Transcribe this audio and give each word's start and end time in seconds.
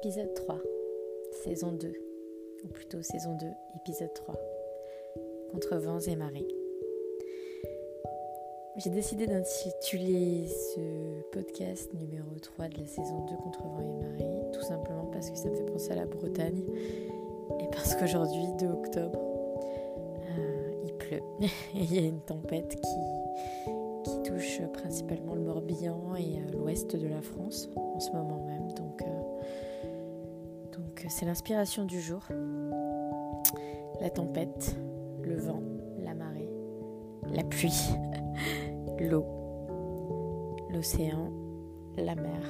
Épisode 0.00 0.32
3, 0.32 0.60
saison 1.42 1.72
2, 1.72 1.92
ou 2.62 2.68
plutôt 2.68 3.02
saison 3.02 3.34
2, 3.34 3.46
épisode 3.80 4.14
3, 4.14 4.36
Contre 5.50 5.76
vents 5.78 5.98
et 5.98 6.14
marées. 6.14 6.46
J'ai 8.76 8.90
décidé 8.90 9.26
d'intituler 9.26 10.46
ce 10.46 11.22
podcast 11.32 11.92
numéro 11.94 12.30
3 12.40 12.68
de 12.68 12.78
la 12.78 12.86
saison 12.86 13.26
2 13.26 13.36
Contre 13.38 13.64
vents 13.64 13.80
et 13.80 14.04
marées, 14.04 14.52
tout 14.52 14.62
simplement 14.62 15.06
parce 15.06 15.30
que 15.30 15.36
ça 15.36 15.48
me 15.48 15.56
fait 15.56 15.64
penser 15.64 15.90
à 15.90 15.96
la 15.96 16.06
Bretagne 16.06 16.62
et 17.58 17.66
parce 17.72 17.96
qu'aujourd'hui, 17.96 18.46
2 18.60 18.66
octobre, 18.66 19.18
euh, 20.38 20.84
il 20.84 20.94
pleut 20.94 21.22
et 21.40 21.48
il 21.74 21.94
y 21.94 21.98
a 21.98 22.06
une 22.06 22.20
tempête 22.20 22.80
qui, 22.80 23.74
touche 24.24 24.62
principalement 24.72 25.34
le 25.34 25.42
Morbihan 25.42 26.14
et 26.16 26.38
euh, 26.38 26.56
l'ouest 26.56 26.94
de 26.94 27.08
la 27.08 27.20
France 27.20 27.68
en 27.76 28.00
ce 28.00 28.10
moment 28.12 28.44
même. 28.44 28.72
Donc, 28.72 29.02
euh, 29.02 29.17
c'est 31.08 31.24
l'inspiration 31.26 31.84
du 31.84 32.00
jour. 32.00 32.22
La 34.00 34.10
tempête, 34.10 34.76
le 35.22 35.36
vent, 35.36 35.62
la 35.98 36.14
marée, 36.14 36.48
la 37.32 37.42
pluie, 37.44 37.88
l'eau, 39.00 39.24
l'océan, 40.70 41.32
la 41.96 42.14
mer. 42.14 42.40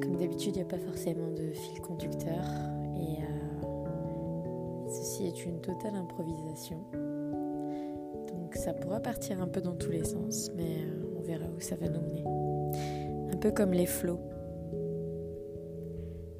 Comme 0.00 0.16
d'habitude, 0.16 0.56
il 0.56 0.62
n'y 0.62 0.62
a 0.62 0.70
pas 0.70 0.78
forcément 0.78 1.30
de 1.32 1.52
fil 1.52 1.80
conducteur 1.80 2.44
et 2.96 3.22
euh, 3.22 4.88
ceci 4.88 5.26
est 5.26 5.44
une 5.44 5.60
totale 5.60 5.96
improvisation. 5.96 6.78
Donc 8.28 8.54
ça 8.54 8.72
pourra 8.72 9.00
partir 9.00 9.42
un 9.42 9.48
peu 9.48 9.60
dans 9.60 9.74
tous 9.74 9.90
les 9.90 10.04
sens, 10.04 10.50
mais 10.56 10.78
euh, 10.78 11.16
on 11.18 11.22
verra 11.22 11.46
où 11.46 11.60
ça 11.60 11.76
va 11.76 11.88
nous 11.88 12.00
mener. 12.00 12.24
Un 13.32 13.36
peu 13.36 13.50
comme 13.50 13.72
les 13.72 13.86
flots. 13.86 14.20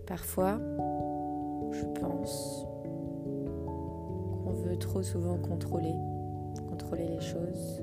Parfois, 0.09 0.59
je 1.71 1.85
pense 2.01 2.65
qu'on 4.43 4.53
veut 4.53 4.79
trop 4.79 5.03
souvent 5.03 5.37
contrôler, 5.37 5.95
contrôler 6.67 7.07
les 7.07 7.21
choses 7.21 7.83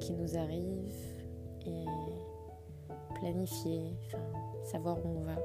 qui 0.00 0.12
nous 0.14 0.36
arrivent 0.36 1.14
et 1.64 1.84
planifier, 3.14 3.96
savoir 4.64 4.96
où 5.06 5.10
on 5.10 5.20
va. 5.20 5.36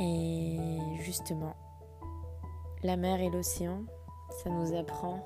Et 0.00 0.58
justement, 1.00 1.56
la 2.84 2.96
mer 2.96 3.20
et 3.20 3.30
l'océan, 3.30 3.80
ça 4.30 4.48
nous 4.48 4.76
apprend 4.76 5.18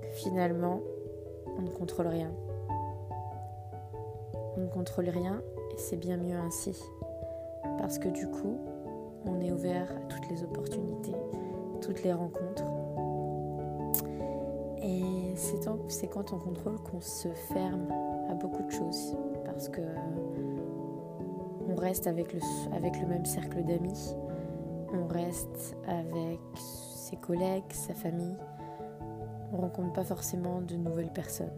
que 0.00 0.10
finalement, 0.10 0.80
on 1.58 1.62
ne 1.62 1.70
contrôle 1.70 2.06
rien. 2.06 2.30
On 4.56 4.60
ne 4.60 4.68
contrôle 4.68 5.08
rien 5.08 5.42
et 5.72 5.76
c'est 5.76 5.96
bien 5.96 6.16
mieux 6.16 6.36
ainsi. 6.36 6.80
Parce 7.78 7.98
que 7.98 8.08
du 8.08 8.26
coup, 8.26 8.58
on 9.26 9.40
est 9.40 9.52
ouvert 9.52 9.90
à 9.90 10.00
toutes 10.08 10.28
les 10.30 10.42
opportunités, 10.42 11.14
toutes 11.80 12.02
les 12.02 12.12
rencontres. 12.12 12.64
Et 14.82 15.34
c'est 15.36 16.08
quand 16.08 16.32
on 16.32 16.38
contrôle 16.38 16.78
qu'on 16.80 17.00
se 17.00 17.28
ferme 17.28 17.86
à 18.30 18.34
beaucoup 18.34 18.62
de 18.62 18.70
choses. 18.70 19.16
Parce 19.44 19.68
que 19.68 19.80
on 21.68 21.74
reste 21.74 22.06
avec 22.06 22.32
le, 22.32 23.06
même 23.06 23.24
cercle 23.24 23.62
d'amis, 23.64 24.14
on 24.92 25.06
reste 25.06 25.76
avec 25.86 26.40
ses 26.56 27.16
collègues, 27.16 27.64
sa 27.70 27.94
famille. 27.94 28.36
On 29.52 29.56
rencontre 29.56 29.92
pas 29.92 30.04
forcément 30.04 30.60
de 30.60 30.76
nouvelles 30.76 31.12
personnes. 31.12 31.52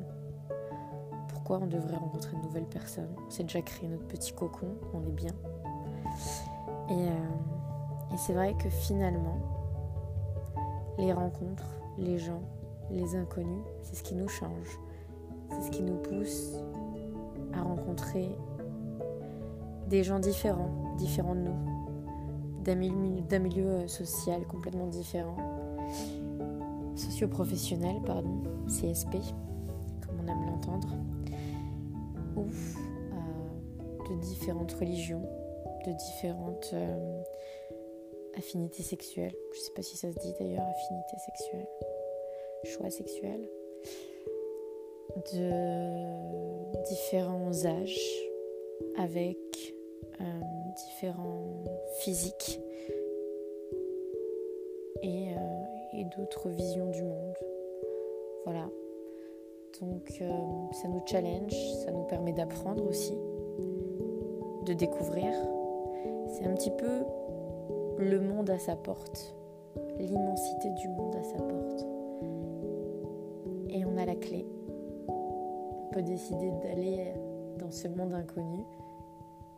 Pourquoi 1.28 1.58
on 1.62 1.66
devrait 1.66 1.96
rencontrer 1.96 2.36
de 2.36 2.42
nouvelles 2.42 2.68
personnes? 2.68 3.14
On 3.26 3.30
s'est 3.30 3.42
déjà 3.42 3.62
créé 3.62 3.88
notre 3.88 4.06
petit 4.06 4.32
cocon, 4.32 4.76
on 4.94 5.02
est 5.02 5.12
bien. 5.12 5.32
Et, 6.90 6.92
euh, 6.92 8.14
et 8.14 8.16
c'est 8.16 8.32
vrai 8.32 8.54
que 8.54 8.68
finalement, 8.68 9.38
les 10.98 11.12
rencontres, 11.12 11.66
les 11.98 12.18
gens, 12.18 12.42
les 12.90 13.16
inconnus, 13.16 13.64
c'est 13.82 13.96
ce 13.96 14.02
qui 14.02 14.14
nous 14.14 14.28
change. 14.28 14.80
C'est 15.50 15.62
ce 15.62 15.70
qui 15.70 15.82
nous 15.82 15.96
pousse 15.96 16.52
à 17.52 17.62
rencontrer 17.62 18.36
des 19.88 20.02
gens 20.02 20.18
différents, 20.18 20.94
différents 20.98 21.34
de 21.34 21.40
nous, 21.40 22.62
d'un 22.64 22.74
milieu, 22.74 23.38
milieu 23.38 23.88
social 23.88 24.44
complètement 24.46 24.88
différent, 24.88 25.36
socio-professionnel, 26.96 28.00
pardon, 28.04 28.42
CSP, 28.66 29.12
comme 30.04 30.16
on 30.24 30.28
aime 30.28 30.46
l'entendre, 30.46 30.88
ou 32.36 32.42
euh, 32.42 34.10
de 34.10 34.20
différentes 34.20 34.72
religions, 34.72 35.22
de 35.86 35.92
différentes 35.92 36.70
euh, 36.74 37.22
affinités 38.36 38.82
sexuelles. 38.82 39.34
Je 39.52 39.58
sais 39.60 39.72
pas 39.72 39.82
si 39.82 39.96
ça 39.96 40.12
se 40.12 40.18
dit 40.18 40.34
d'ailleurs, 40.38 40.66
affinité 40.66 41.16
sexuelle, 41.24 41.68
choix 42.64 42.90
sexuel, 42.90 43.48
de 45.32 46.82
différents 46.88 47.64
âges, 47.64 48.22
avec 48.98 49.38
euh, 50.20 50.24
différents 50.88 51.64
physiques 51.98 52.60
et, 55.02 55.28
euh, 55.28 55.98
et 55.98 56.04
d'autres 56.16 56.48
visions 56.48 56.90
du 56.90 57.02
monde. 57.02 57.34
Voilà. 58.44 58.68
Donc 59.80 60.22
ça 60.72 60.88
nous 60.88 61.02
challenge, 61.06 61.54
ça 61.84 61.90
nous 61.90 62.04
permet 62.04 62.32
d'apprendre 62.32 62.88
aussi, 62.88 63.12
de 64.64 64.72
découvrir. 64.72 65.34
C'est 66.28 66.44
un 66.44 66.54
petit 66.54 66.70
peu 66.70 67.04
le 67.98 68.20
monde 68.20 68.50
à 68.50 68.58
sa 68.58 68.76
porte, 68.76 69.34
l'immensité 69.98 70.70
du 70.70 70.88
monde 70.88 71.14
à 71.16 71.22
sa 71.22 71.38
porte. 71.38 71.86
Et 73.70 73.84
on 73.84 73.96
a 73.96 74.04
la 74.04 74.14
clé. 74.14 74.46
On 75.08 75.88
peut 75.92 76.02
décider 76.02 76.50
d'aller 76.62 77.14
dans 77.58 77.70
ce 77.70 77.88
monde 77.88 78.12
inconnu 78.12 78.64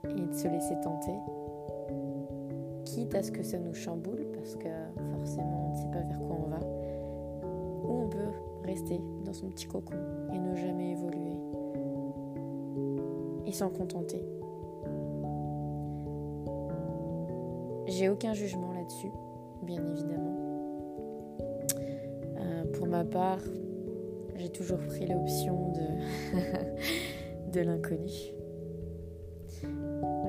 et 0.04 0.26
de 0.26 0.32
se 0.32 0.46
laisser 0.48 0.74
tenter, 0.80 1.18
quitte 2.84 3.14
à 3.14 3.22
ce 3.22 3.32
que 3.32 3.42
ça 3.42 3.58
nous 3.58 3.74
chamboule, 3.74 4.26
parce 4.32 4.54
que 4.54 4.68
forcément 5.16 5.66
on 5.66 5.72
ne 5.72 5.76
sait 5.76 5.90
pas 5.90 6.00
vers 6.00 6.18
quoi 6.20 6.36
on 6.44 6.48
va, 6.48 6.60
ou 7.84 8.04
on 8.04 8.08
peut 8.08 8.32
rester 8.64 9.00
dans 9.24 9.32
son 9.32 9.48
petit 9.48 9.66
cocon 9.66 9.96
et 10.32 10.38
ne 10.38 10.54
jamais 10.54 10.92
évoluer, 10.92 11.36
et 13.46 13.52
s'en 13.52 13.70
contenter. 13.70 14.24
J'ai 17.88 18.10
aucun 18.10 18.34
jugement 18.34 18.72
là-dessus, 18.72 19.10
bien 19.62 19.82
évidemment. 19.82 20.36
Euh, 22.36 22.64
pour 22.74 22.86
ma 22.86 23.02
part, 23.02 23.40
j'ai 24.36 24.50
toujours 24.50 24.78
pris 24.78 25.06
l'option 25.06 25.72
de, 25.72 27.50
de 27.52 27.60
l'inconnu. 27.60 28.12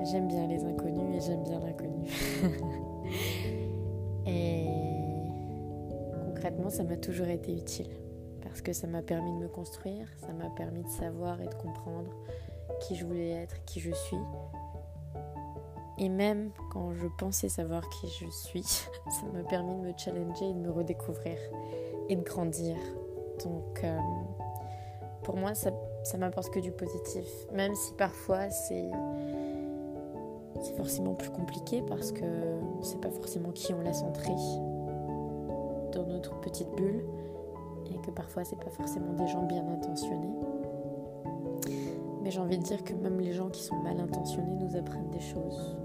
J'aime 0.10 0.28
bien 0.30 0.48
les 0.48 0.64
inconnus 0.64 1.18
et 1.18 1.20
j'aime 1.20 1.44
bien 1.44 1.60
l'inconnu. 1.60 2.08
et 4.26 4.66
concrètement, 6.26 6.70
ça 6.70 6.84
m'a 6.86 6.96
toujours 6.96 7.28
été 7.28 7.52
utile 7.52 7.90
parce 8.42 8.62
que 8.62 8.72
ça 8.72 8.88
m'a 8.88 9.02
permis 9.02 9.34
de 9.34 9.38
me 9.38 9.48
construire, 9.50 10.08
ça 10.18 10.32
m'a 10.32 10.50
permis 10.52 10.84
de 10.84 10.90
savoir 10.90 11.42
et 11.42 11.48
de 11.48 11.56
comprendre 11.56 12.10
qui 12.80 12.96
je 12.96 13.06
voulais 13.06 13.32
être, 13.32 13.66
qui 13.66 13.82
je 13.82 13.92
suis. 13.92 14.18
Et 16.00 16.08
même 16.08 16.52
quand 16.72 16.94
je 16.94 17.08
pensais 17.18 17.50
savoir 17.50 17.88
qui 17.90 18.08
je 18.08 18.30
suis, 18.30 18.64
ça 18.64 19.26
m'a 19.34 19.44
permis 19.44 19.76
de 19.76 19.88
me 19.88 19.94
challenger 19.98 20.50
et 20.50 20.54
de 20.54 20.60
me 20.60 20.72
redécouvrir 20.72 21.38
et 22.08 22.16
de 22.16 22.24
grandir. 22.24 22.78
Donc, 23.44 23.84
euh, 23.84 23.98
pour 25.24 25.36
moi, 25.36 25.54
ça, 25.54 25.72
ça 26.04 26.18
m'apporte 26.18 26.52
que 26.52 26.60
du 26.60 26.72
positif, 26.72 27.26
même 27.54 27.76
si 27.76 27.94
parfois 27.94 28.50
c'est 28.50 28.90
c'est 30.62 30.76
forcément 30.76 31.14
plus 31.14 31.30
compliqué 31.30 31.82
parce 31.82 32.12
que 32.12 32.26
sait 32.82 32.98
pas 32.98 33.12
forcément 33.12 33.52
qui 33.52 33.74
on 33.74 33.82
laisse 33.82 34.02
entrer 34.02 34.36
dans 35.94 36.06
notre 36.06 36.38
petite 36.42 36.70
bulle 36.76 37.04
et 37.86 37.98
que 38.00 38.12
parfois 38.12 38.44
c'est 38.44 38.60
pas 38.60 38.70
forcément 38.70 39.14
des 39.14 39.28
gens 39.28 39.44
bien 39.44 39.66
intentionnés. 39.68 40.34
Mais 42.22 42.32
j'ai 42.32 42.40
envie 42.40 42.58
de 42.58 42.64
dire 42.64 42.84
que 42.84 42.94
même 42.94 43.20
les 43.20 43.32
gens 43.32 43.50
qui 43.50 43.64
sont 43.64 43.78
mal 43.78 44.00
intentionnés 44.00 44.56
nous 44.56 44.76
apprennent 44.76 45.10
des 45.12 45.22
choses 45.22 45.78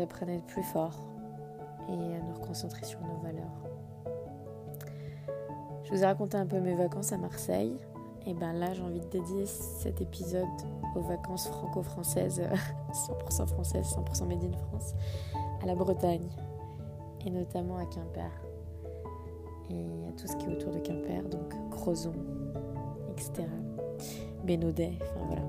nous 0.00 0.04
apprennent 0.04 0.30
à 0.30 0.34
être 0.34 0.46
plus 0.46 0.62
forts 0.62 0.98
et 1.88 1.92
à 1.92 2.20
nous 2.20 2.34
reconcentrer 2.40 2.84
sur 2.84 3.00
nos 3.00 3.16
valeurs. 3.22 3.68
Je 5.84 5.90
vous 5.90 6.02
ai 6.02 6.06
raconté 6.06 6.36
un 6.36 6.46
peu 6.46 6.60
mes 6.60 6.74
vacances 6.74 7.12
à 7.12 7.18
Marseille. 7.18 7.76
Et 8.26 8.34
ben 8.34 8.52
là, 8.52 8.74
j'ai 8.74 8.82
envie 8.82 9.00
de 9.00 9.06
dédier 9.06 9.46
cet 9.46 10.02
épisode 10.02 10.46
aux 10.94 11.00
vacances 11.00 11.48
franco-françaises, 11.48 12.42
100% 12.92 13.46
françaises, 13.46 13.96
100% 13.96 14.28
made 14.28 14.44
in 14.44 14.56
France, 14.68 14.94
à 15.62 15.66
la 15.66 15.74
Bretagne, 15.74 16.28
et 17.24 17.30
notamment 17.30 17.78
à 17.78 17.86
Quimper, 17.86 18.30
et 19.70 20.06
à 20.06 20.12
tout 20.12 20.26
ce 20.26 20.36
qui 20.36 20.46
est 20.46 20.52
autour 20.52 20.72
de 20.72 20.80
Quimper, 20.80 21.22
donc 21.30 21.54
Crozon, 21.70 22.12
etc. 23.12 23.48
Bénodet, 24.44 24.98
enfin 25.00 25.26
voilà. 25.26 25.42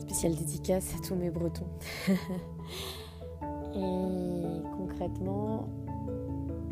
spéciale 0.00 0.34
dédicace 0.34 0.94
à 0.96 1.06
tous 1.06 1.14
mes 1.14 1.30
Bretons. 1.30 1.70
et 3.76 4.62
concrètement, 4.76 5.68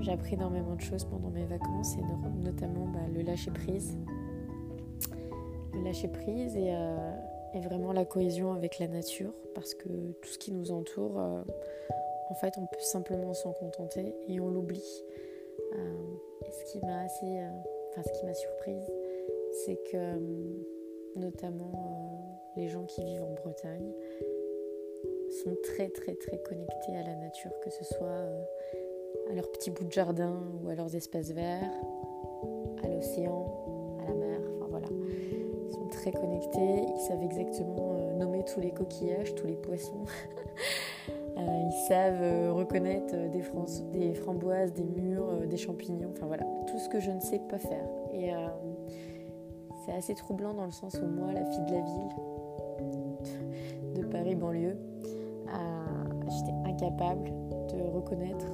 j'ai 0.00 0.12
appris 0.12 0.34
énormément 0.34 0.74
de 0.74 0.80
choses 0.80 1.04
pendant 1.04 1.30
mes 1.30 1.44
vacances 1.44 1.96
et 1.96 2.42
notamment 2.42 2.86
bah, 2.86 3.00
le 3.12 3.22
lâcher 3.22 3.50
prise. 3.50 3.96
Le 5.72 5.82
lâcher 5.82 6.08
prise 6.08 6.54
euh, 6.56 7.16
et, 7.54 7.60
vraiment 7.60 7.92
la 7.92 8.04
cohésion 8.04 8.52
avec 8.52 8.78
la 8.78 8.88
nature 8.88 9.32
parce 9.54 9.74
que 9.74 9.88
tout 9.88 10.28
ce 10.28 10.38
qui 10.38 10.52
nous 10.52 10.72
entoure, 10.72 11.18
euh, 11.18 11.42
en 12.28 12.34
fait, 12.34 12.54
on 12.58 12.66
peut 12.66 12.80
simplement 12.80 13.34
s'en 13.34 13.52
contenter 13.52 14.14
et 14.28 14.40
on 14.40 14.48
l'oublie. 14.48 15.04
Euh, 15.74 15.94
ce 16.50 16.72
qui 16.72 16.84
m'a 16.84 17.00
assez, 17.02 17.40
ce 17.96 18.18
qui 18.18 18.26
m'a 18.26 18.34
surprise, 18.34 18.90
c'est 19.64 19.78
que 19.90 20.18
notamment 21.16 22.50
les 22.56 22.68
gens 22.68 22.84
qui 22.84 23.04
vivent 23.04 23.24
en 23.24 23.34
Bretagne 23.34 23.92
sont 25.42 25.56
très 25.62 25.88
très 25.88 26.14
très 26.14 26.38
connectés 26.38 26.96
à 26.96 27.02
la 27.02 27.14
nature, 27.16 27.50
que 27.62 27.70
ce 27.70 27.84
soit 27.84 28.28
à 29.30 29.34
leur 29.34 29.50
petit 29.52 29.70
bout 29.70 29.84
de 29.84 29.92
jardin 29.92 30.42
ou 30.62 30.68
à 30.68 30.74
leurs 30.74 30.94
espaces 30.94 31.30
verts, 31.30 31.70
à 32.82 32.88
l'océan, 32.88 33.96
à 34.02 34.08
la 34.08 34.14
mer, 34.14 34.40
enfin 34.56 34.66
voilà. 34.70 34.88
Ils 35.68 35.72
sont 35.72 35.88
très 35.88 36.12
connectés, 36.12 36.86
ils 36.94 37.00
savent 37.08 37.22
exactement 37.22 37.96
euh, 37.96 38.14
nommer 38.14 38.44
tous 38.44 38.60
les 38.60 38.70
coquillages, 38.70 39.34
tous 39.34 39.46
les 39.46 39.56
poissons. 39.56 40.04
Euh, 41.36 41.40
ils 41.40 41.86
savent 41.88 42.22
euh, 42.22 42.52
reconnaître 42.52 43.12
des, 43.32 43.42
framboises, 44.14 44.72
des 44.72 44.84
murs, 44.84 45.48
des 45.48 45.56
champignons, 45.56 46.12
enfin 46.12 46.26
voilà, 46.26 46.44
tout 46.68 46.78
ce 46.78 46.88
que 46.88 47.00
je 47.00 47.10
ne 47.10 47.18
sais 47.18 47.40
pas 47.50 47.58
faire. 47.58 47.88
Et 48.12 48.30
c'est 49.84 49.92
assez 49.92 50.14
troublant 50.14 50.54
dans 50.54 50.64
le 50.64 50.70
sens 50.70 50.94
où 50.94 51.06
moi, 51.06 51.32
la 51.32 51.44
fille 51.44 51.64
de 51.66 51.72
la 51.72 51.80
ville, 51.80 52.08
de 53.96 54.04
Paris 54.06 54.36
banlieue, 54.36 54.76
incapable 56.74 57.30
de 57.72 57.82
reconnaître 57.94 58.46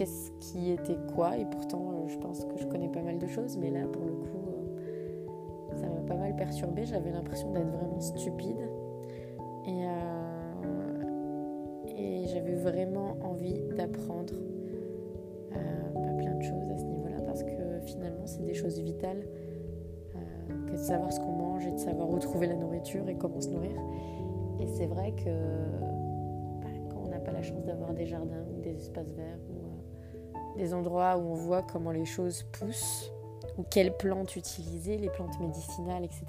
qu'est-ce 0.00 0.30
qui 0.40 0.70
était 0.70 0.96
quoi. 1.14 1.36
Et 1.36 1.44
pourtant, 1.44 1.90
euh, 1.90 2.08
je 2.08 2.16
pense 2.18 2.44
que 2.44 2.56
je 2.56 2.66
connais 2.66 2.88
pas 2.88 3.02
mal 3.02 3.18
de 3.18 3.26
choses, 3.26 3.58
mais 3.58 3.70
là, 3.70 3.86
pour 3.86 4.04
le 4.06 4.12
coup, 4.12 4.48
euh, 4.48 5.76
ça 5.76 5.86
m'a 5.86 6.00
pas 6.06 6.14
mal 6.14 6.34
perturbée. 6.36 6.84
J'avais 6.84 7.10
l'impression 7.10 7.52
d'être 7.52 7.70
vraiment 7.70 8.00
stupide. 8.00 8.60
Et, 9.66 9.84
euh, 9.84 11.04
et 11.98 12.26
j'avais 12.28 12.54
vraiment 12.54 13.16
envie 13.22 13.60
d'apprendre 13.76 14.32
pas 15.92 16.12
plein 16.16 16.34
de 16.34 16.42
choses 16.42 16.70
à 16.70 16.78
ce 16.78 16.84
niveau-là, 16.84 17.20
parce 17.26 17.42
que 17.42 17.80
finalement, 17.84 18.26
c'est 18.26 18.42
des 18.42 18.54
choses 18.54 18.78
vitales 18.78 19.22
que 20.66 20.72
de 20.72 20.76
savoir 20.78 21.12
ce 21.12 21.20
qu'on 21.20 21.32
mange 21.32 21.66
et 21.66 21.72
de 21.72 21.78
savoir 21.78 22.08
où 22.08 22.18
trouver 22.18 22.46
la 22.46 22.54
nourriture 22.54 23.06
et 23.08 23.16
comment 23.16 23.40
se 23.40 23.50
nourrir. 23.50 23.78
Et 24.60 24.66
c'est 24.66 24.86
vrai 24.86 25.12
que 25.12 25.89
d'avoir 27.64 27.92
des 27.94 28.06
jardins 28.06 28.44
ou 28.56 28.60
des 28.60 28.76
espaces 28.76 29.12
verts 29.12 29.38
des 30.56 30.74
endroits 30.74 31.16
où 31.16 31.32
on 31.32 31.34
voit 31.34 31.62
comment 31.62 31.90
les 31.90 32.04
choses 32.04 32.44
poussent, 32.52 33.12
ou 33.58 33.62
quelles 33.62 33.96
plantes 33.96 34.36
utiliser, 34.36 34.96
les 34.98 35.08
plantes 35.08 35.38
médicinales, 35.40 36.04
etc. 36.04 36.24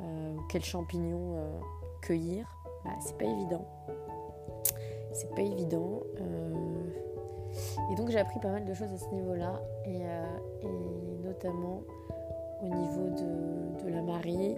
Euh, 0.00 0.34
ou 0.34 0.40
quels 0.50 0.64
champignons 0.64 1.36
euh, 1.36 1.60
cueillir. 2.02 2.46
Bah, 2.84 2.90
c'est 3.00 3.16
pas 3.16 3.24
évident. 3.24 3.66
C'est 5.12 5.30
pas 5.34 5.42
évident. 5.42 6.00
Euh, 6.20 6.52
et 7.92 7.94
donc 7.94 8.10
j'ai 8.10 8.18
appris 8.18 8.40
pas 8.40 8.50
mal 8.50 8.64
de 8.64 8.74
choses 8.74 8.92
à 8.92 8.98
ce 8.98 9.08
niveau-là, 9.10 9.60
et, 9.86 10.02
notamment 11.24 11.82
au 12.62 12.66
niveau 12.66 13.10
de, 13.10 13.88
la 13.88 14.02
marée 14.02 14.56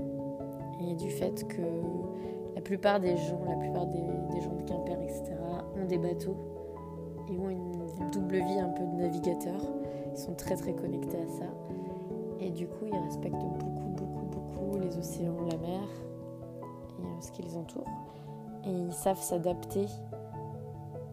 et 0.80 0.94
du 0.94 1.10
fait 1.10 1.46
que 1.48 1.62
la 2.56 2.62
plupart 2.62 2.98
des 2.98 3.16
gens, 3.18 3.44
la 3.46 3.54
plupart 3.54 3.86
des, 3.86 4.40
gens 4.40 4.54
de 4.54 4.62
Quimper, 4.62 5.00
etc., 5.02 5.34
ont 5.78 5.84
des 5.84 5.98
bateaux 5.98 6.36
et 7.28 7.38
ont 7.38 7.50
une 7.50 8.10
double 8.10 8.36
vie 8.36 8.58
un 8.58 8.70
peu 8.70 8.82
de 8.82 9.02
navigateur. 9.02 9.60
Ils 10.10 10.18
sont 10.18 10.34
très 10.34 10.56
très 10.56 10.72
connectés 10.72 11.18
à 11.18 11.26
ça. 11.26 11.44
Et 12.40 12.50
du 12.50 12.66
coup, 12.66 12.86
ils 12.86 12.98
respectent 12.98 13.34
beaucoup, 13.34 13.90
beaucoup, 13.90 14.24
beaucoup 14.24 14.78
les 14.78 14.96
océans, 14.96 15.36
la 15.50 15.58
mer 15.58 15.82
et 16.98 17.02
euh, 17.02 17.20
ce 17.20 17.30
qui 17.30 17.42
les 17.42 17.56
entoure. 17.56 17.86
Et 18.64 18.70
ils 18.70 18.92
savent 18.92 19.20
s'adapter. 19.20 19.86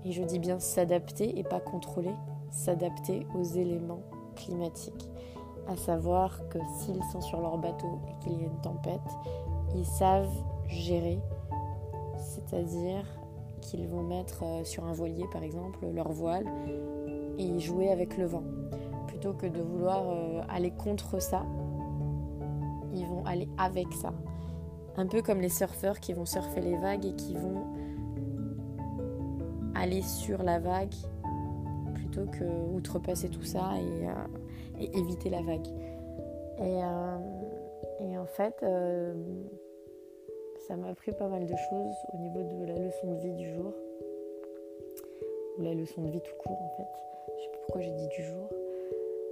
Et 0.06 0.12
je 0.12 0.24
dis 0.24 0.40
bien 0.40 0.60
s'adapter 0.60 1.38
et 1.38 1.44
pas 1.44 1.60
contrôler. 1.60 2.14
S'adapter 2.52 3.28
aux 3.36 3.44
éléments 3.44 4.02
climatiques. 4.38 5.10
À 5.68 5.76
savoir 5.76 6.48
que 6.50 6.60
s'ils 6.78 7.04
sont 7.12 7.22
sur 7.22 7.42
leur 7.42 7.58
bateau 7.58 8.00
et 8.10 8.24
qu'il 8.24 8.34
y 8.34 8.44
a 8.44 8.48
une 8.48 8.62
tempête, 8.62 9.02
ils 9.76 9.86
savent 9.86 10.32
gérer. 10.68 11.20
C'est-à-dire 12.54 13.06
qu'ils 13.62 13.88
vont 13.88 14.04
mettre 14.04 14.44
euh, 14.44 14.64
sur 14.64 14.86
un 14.86 14.94
voilier 14.94 15.26
par 15.32 15.42
exemple 15.42 15.80
leur 15.92 16.12
voile 16.12 16.46
et 17.40 17.60
jouer 17.60 17.90
avec 17.90 18.18
le 18.18 18.26
vent. 18.26 18.44
Plutôt 19.08 19.34
que 19.34 19.48
de 19.48 19.60
vouloir 19.60 20.04
euh, 20.08 20.42
aller 20.50 20.70
contre 20.70 21.20
ça, 21.20 21.44
ils 22.94 23.06
vont 23.08 23.26
aller 23.26 23.50
avec 23.58 23.92
ça. 23.94 24.14
Un 24.98 25.08
peu 25.08 25.24
comme 25.24 25.42
les 25.42 25.50
surfeurs 25.50 26.00
qui 26.00 26.14
vont 26.14 26.26
surfer 26.26 26.62
les 26.62 26.78
vagues 26.78 27.06
et 27.06 27.16
qui 27.16 27.34
vont 27.34 27.64
aller 29.74 30.04
sur 30.04 30.44
la 30.44 30.60
vague 30.60 30.94
plutôt 31.96 32.26
que 32.26 32.44
outrepasser 32.76 33.30
tout 33.30 33.44
ça 33.44 33.72
et, 33.80 34.08
euh, 34.08 34.88
éviter 34.94 35.32
la 35.32 35.42
vague. 35.42 35.68
Et, 36.60 36.82
et 38.06 38.18
en 38.18 38.26
fait, 38.26 38.64
ça 40.68 40.76
m'a 40.78 40.90
appris 40.90 41.12
pas 41.12 41.28
mal 41.28 41.46
de 41.46 41.56
choses 41.70 41.96
au 42.14 42.18
niveau 42.18 42.42
de 42.42 42.66
la 42.66 42.78
leçon 42.78 43.14
de 43.14 43.20
vie 43.20 43.34
du 43.34 43.54
jour. 43.54 43.74
Ou 45.58 45.62
la 45.62 45.74
leçon 45.74 46.02
de 46.04 46.10
vie 46.10 46.22
tout 46.22 46.36
court 46.40 46.62
en 46.62 46.70
fait. 46.78 46.88
Je 47.38 47.44
sais 47.44 47.50
pas 47.50 47.58
pourquoi 47.66 47.82
j'ai 47.82 47.92
dit 47.92 48.08
du 48.08 48.24
jour. 48.24 48.50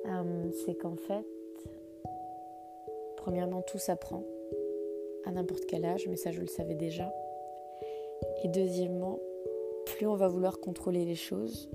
Euh, 0.08 0.52
c'est 0.66 0.76
qu'en 0.76 0.96
fait, 0.96 1.26
premièrement, 3.18 3.62
tout 3.62 3.78
s'apprend 3.78 4.24
à 5.26 5.32
n'importe 5.32 5.66
quel 5.66 5.86
âge, 5.86 6.08
mais 6.08 6.18
ça 6.18 6.32
je 6.32 6.42
le 6.42 6.48
savais 6.48 6.76
déjà. 6.76 7.14
Et 8.44 8.48
deuxièmement, 8.48 9.20
plus 9.86 10.08
on 10.08 10.16
va 10.16 10.28
vouloir 10.28 10.60
contrôler 10.60 11.06
les 11.06 11.16
choses, 11.16 11.70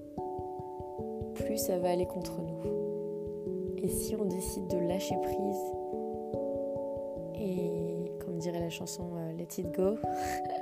plus 1.34 1.56
ça 1.56 1.78
va 1.78 1.90
aller 1.90 2.06
contre 2.06 2.40
nous. 2.42 3.76
Et 3.78 3.88
si 3.88 4.16
on 4.16 4.24
décide 4.24 4.66
de 4.68 4.78
lâcher 4.78 5.14
prise 5.22 5.72
et, 7.34 7.75
dirait 8.50 8.60
la 8.60 8.70
chanson 8.70 9.10
euh, 9.16 9.32
Let 9.32 9.48
It 9.58 9.74
Go, 9.74 9.96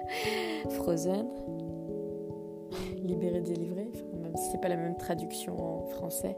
Frozen, 0.70 1.26
libéré, 3.04 3.42
délivré, 3.42 3.90
même 4.22 4.34
si 4.36 4.50
c'est 4.50 4.60
pas 4.60 4.68
la 4.68 4.76
même 4.76 4.96
traduction 4.96 5.60
en 5.60 5.84
français. 5.88 6.36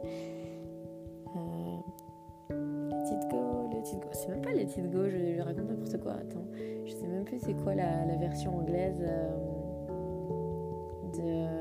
Euh, 1.37 1.77
let 2.51 3.13
It 3.13 3.31
Go, 3.31 3.69
Let 3.71 3.79
It 3.79 4.01
Go, 4.01 4.09
c'est 4.13 4.29
même 4.29 4.43
pas 4.43 4.53
Let 4.53 4.63
It 4.63 4.91
Go, 4.91 5.09
je, 5.09 5.17
lui 5.17 5.41
raconte 5.41 5.69
n'importe 5.69 6.01
quoi. 6.01 6.15
Attends, 6.15 6.47
je 6.85 6.91
sais 6.91 7.07
même 7.07 7.25
plus 7.25 7.39
c'est 7.39 7.55
quoi 7.55 7.77
la, 7.77 8.17
version 8.17 8.57
anglaise 8.59 9.01
euh, 9.03 9.37
de 11.15 11.56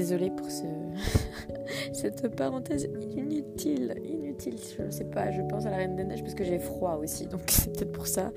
Désolée 0.00 0.30
pour 0.30 0.50
ce... 0.50 0.64
cette 1.92 2.34
parenthèse 2.34 2.88
inutile, 3.10 3.94
inutile. 4.02 4.56
Je 4.78 4.84
ne 4.84 4.90
sais 4.90 5.04
pas, 5.04 5.30
je 5.30 5.42
pense 5.42 5.66
à 5.66 5.70
la 5.70 5.76
Reine 5.76 5.94
des 5.94 6.04
Neiges 6.04 6.22
parce 6.22 6.32
que 6.32 6.42
j'ai 6.42 6.58
froid 6.58 6.94
aussi, 6.94 7.26
donc 7.26 7.42
c'est 7.48 7.70
peut-être 7.70 7.92
pour 7.92 8.06
ça. 8.06 8.32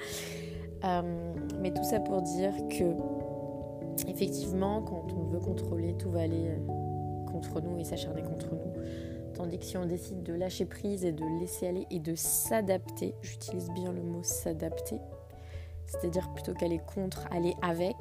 Euh, 0.83 1.33
mais 1.61 1.71
tout 1.71 1.85
ça 1.85 2.01
pour 2.01 2.21
dire 2.21 2.51
que, 2.67 2.83
effectivement, 4.09 4.81
quand 4.81 5.13
on 5.13 5.23
veut 5.23 5.39
contrôler, 5.39 5.95
tout 5.97 6.09
va 6.09 6.23
aller 6.23 6.49
euh, 6.49 7.31
contre 7.31 7.61
nous 7.61 7.79
et 7.79 7.85
s'acharner 7.85 8.23
contre 8.23 8.53
nous. 8.53 9.33
Tandis 9.33 9.57
que 9.57 9.63
si 9.63 9.77
on 9.77 9.85
décide 9.85 10.21
de 10.21 10.33
lâcher 10.33 10.65
prise 10.65 11.05
et 11.05 11.13
de 11.13 11.23
laisser 11.39 11.67
aller 11.67 11.87
et 11.91 11.99
de 11.99 12.13
s'adapter, 12.13 13.15
j'utilise 13.21 13.69
bien 13.69 13.93
le 13.93 14.01
mot 14.01 14.21
s'adapter, 14.21 14.97
c'est-à-dire 15.85 16.29
plutôt 16.33 16.53
qu'aller 16.53 16.81
contre, 16.93 17.25
aller 17.31 17.53
avec, 17.61 17.95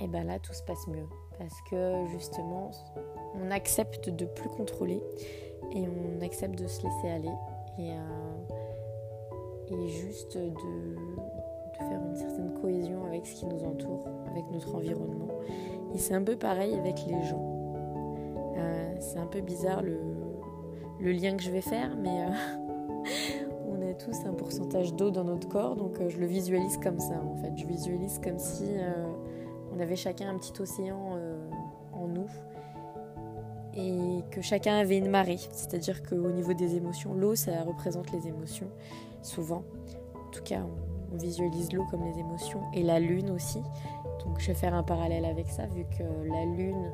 et 0.00 0.08
ben 0.08 0.26
là 0.26 0.38
tout 0.38 0.54
se 0.54 0.62
passe 0.62 0.88
mieux 0.88 1.04
parce 1.38 1.60
que 1.70 2.06
justement 2.10 2.70
on 3.34 3.50
accepte 3.50 4.10
de 4.10 4.24
plus 4.24 4.48
contrôler 4.48 5.02
et 5.72 5.84
on 5.88 6.20
accepte 6.24 6.58
de 6.58 6.66
se 6.66 6.82
laisser 6.82 7.08
aller 7.08 7.32
et, 7.78 7.92
euh, 7.92 9.86
juste 9.86 10.36
de, 10.36 10.96
faire 11.78 12.00
une 12.04 12.16
certaine 12.16 12.52
cohésion 12.60 13.04
avec 13.06 13.24
ce 13.26 13.34
qui 13.36 13.46
nous 13.46 13.62
entoure, 13.62 14.08
avec 14.30 14.44
notre 14.50 14.74
environnement. 14.74 15.28
Et 15.94 15.98
c'est 15.98 16.14
un 16.14 16.22
peu 16.22 16.36
pareil 16.36 16.74
avec 16.74 16.96
les 17.06 17.22
gens. 17.22 17.72
Euh, 18.56 18.94
c'est 18.98 19.18
un 19.18 19.26
peu 19.26 19.40
bizarre 19.40 19.82
le, 19.82 19.98
lien 21.00 21.36
que 21.36 21.42
je 21.42 21.50
vais 21.50 21.60
faire, 21.60 21.96
mais 21.96 22.22
euh, 22.22 22.30
on 23.68 23.88
a 23.88 23.94
tous 23.94 24.16
un 24.26 24.32
pourcentage 24.32 24.94
d'eau 24.94 25.10
dans 25.10 25.24
notre 25.24 25.48
corps, 25.48 25.76
donc 25.76 26.00
je 26.08 26.18
le 26.18 26.26
visualise 26.26 26.78
comme 26.78 26.98
ça 26.98 27.22
en 27.22 27.36
fait. 27.36 27.52
Je 27.56 27.66
visualise 27.66 28.18
comme 28.18 28.38
si 28.38 28.64
on 29.72 29.78
avait 29.78 29.96
chacun 29.96 30.30
un 30.30 30.38
petit 30.38 30.60
océan 30.60 31.16
et 33.78 34.24
que 34.32 34.42
chacun 34.42 34.76
avait 34.76 34.98
une 34.98 35.08
marée, 35.08 35.38
c'est-à-dire 35.52 36.02
qu'au 36.02 36.30
niveau 36.32 36.52
des 36.52 36.74
émotions, 36.74 37.14
l'eau, 37.14 37.36
ça 37.36 37.62
représente 37.62 38.10
les 38.12 38.26
émotions, 38.26 38.66
souvent. 39.22 39.62
En 40.14 40.30
tout 40.32 40.42
cas, 40.42 40.62
on, 40.62 41.16
visualise 41.16 41.72
l'eau 41.72 41.86
comme 41.90 42.04
les 42.04 42.18
émotions, 42.18 42.60
et 42.74 42.82
la 42.82 43.00
lune 43.00 43.30
aussi. 43.30 43.62
Donc 44.22 44.40
je 44.40 44.48
vais 44.48 44.54
faire 44.54 44.74
un 44.74 44.82
parallèle 44.82 45.24
avec 45.24 45.48
ça, 45.48 45.64
vu 45.66 45.84
que 45.96 46.02
la 46.02 46.44
lune, 46.44 46.92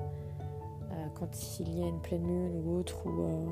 euh, 0.93 1.07
quand 1.17 1.59
il 1.59 1.77
y 1.77 1.83
a 1.83 1.89
une 1.89 2.01
pleine 2.01 2.25
lune 2.25 2.63
ou 2.65 2.77
autre, 2.79 3.05
ou 3.07 3.23
euh, 3.23 3.47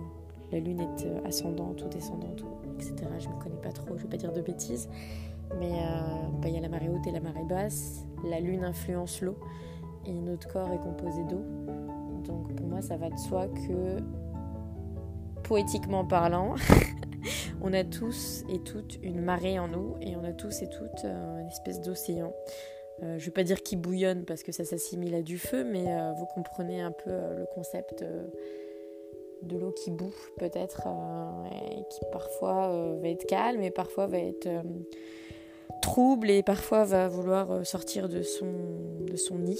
la 0.53 0.61
lune 0.61 0.81
est 0.81 1.07
euh, 1.07 1.25
ascendante 1.25 1.83
ou 1.83 1.89
descendante, 1.89 2.45
etc., 2.77 2.95
je 3.19 3.29
ne 3.29 3.35
me 3.35 3.41
connais 3.41 3.61
pas 3.61 3.73
trop, 3.73 3.89
je 3.89 3.93
ne 3.95 3.99
vais 4.03 4.09
pas 4.09 4.17
dire 4.19 4.33
de 4.33 4.41
bêtises, 4.41 4.89
mais 5.59 5.83
bah, 6.41 6.49
il 6.49 6.55
y 6.55 6.59
a 6.59 6.61
la 6.61 6.69
marée 6.69 6.89
haute 6.89 7.07
et 7.09 7.11
la 7.11 7.21
marée 7.21 7.45
basse. 7.45 8.07
La 8.25 8.39
lune 8.39 8.63
influence 8.63 9.21
l'eau, 9.21 9.37
et 10.07 10.13
notre 10.13 10.49
corps 10.49 10.71
est 10.71 10.79
composé 10.79 11.25
d'eau. 11.25 11.43
Donc 12.27 12.55
pour 12.55 12.67
moi, 12.67 12.83
ça 12.83 12.97
va 12.97 13.11
de 13.11 13.19
soi 13.19 13.49
que, 13.49 13.99
poétiquement 15.43 16.05
parlant, 16.05 16.55
on 17.63 17.73
a 17.73 17.85
tous 17.85 18.45
et 18.49 18.59
toutes 18.61 18.99
une 19.03 19.21
marée 19.21 19.59
en 19.59 19.69
nous 19.69 19.97
et 20.01 20.17
on 20.17 20.25
a 20.25 20.33
tous 20.33 20.63
et 20.63 20.69
toutes 20.69 21.05
euh, 21.05 21.41
une 21.41 21.49
espèce 21.49 21.81
d'océan. 21.81 22.33
Euh, 23.03 23.19
je 23.19 23.23
ne 23.23 23.27
vais 23.27 23.31
pas 23.33 23.45
dire 23.45 23.63
qui 23.63 23.77
bouillonne 23.77 24.25
parce 24.25 24.43
que 24.43 24.53
ça 24.53 24.65
s'assimile 24.65 25.15
à 25.15 25.23
du 25.23 25.39
feu, 25.39 25.65
mais 25.65 25.85
euh, 25.89 26.13
vous 26.13 26.27
comprenez 26.27 26.81
un 26.81 26.93
peu 26.93 27.11
le 27.11 27.47
concept 27.55 28.05
de 29.43 29.59
l'eau 29.59 29.73
qui 29.73 29.91
boue 29.91 30.15
peut-être, 30.39 30.87
et 31.51 31.83
qui 31.91 32.01
parfois 32.13 32.95
va 33.01 33.09
être 33.09 33.27
calme 33.27 33.61
et 33.63 33.73
parfois 33.73 34.07
va 34.07 34.19
être 34.19 34.49
trouble 35.81 36.31
et 36.31 36.45
parfois 36.45 36.85
va 36.85 37.09
vouloir 37.09 37.67
sortir 37.67 38.09
de 38.09 38.23
son, 38.23 38.53
de 39.01 39.17
son 39.17 39.39
nid. 39.39 39.59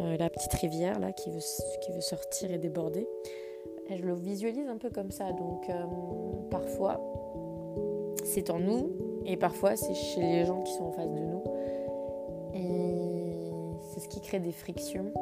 Euh, 0.00 0.16
la 0.16 0.28
petite 0.28 0.52
rivière 0.54 0.98
là 0.98 1.12
qui 1.12 1.30
veut, 1.30 2.00
sortir 2.00 2.50
et 2.50 2.58
déborder. 2.58 3.06
Je 3.88 4.02
le 4.02 4.14
visualise 4.14 4.66
un 4.68 4.76
peu 4.76 4.90
comme 4.90 5.12
ça. 5.12 5.32
Donc 5.32 5.68
euh, 5.68 5.84
parfois 6.50 7.00
c'est 8.24 8.50
en 8.50 8.58
nous 8.58 8.90
et 9.24 9.36
parfois 9.36 9.76
c'est 9.76 9.94
chez 9.94 10.20
les 10.20 10.44
gens 10.46 10.62
qui 10.62 10.72
sont 10.72 10.84
en 10.84 10.92
face 10.92 11.12
de 11.12 11.20
nous. 11.20 11.44
Et 12.54 13.52
c'est 13.92 14.00
ce 14.00 14.08
qui 14.08 14.20
crée 14.20 14.40
des 14.40 14.52
frictions. 14.52 15.12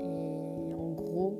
Et 0.00 0.74
en 0.74 0.90
gros, 0.90 1.38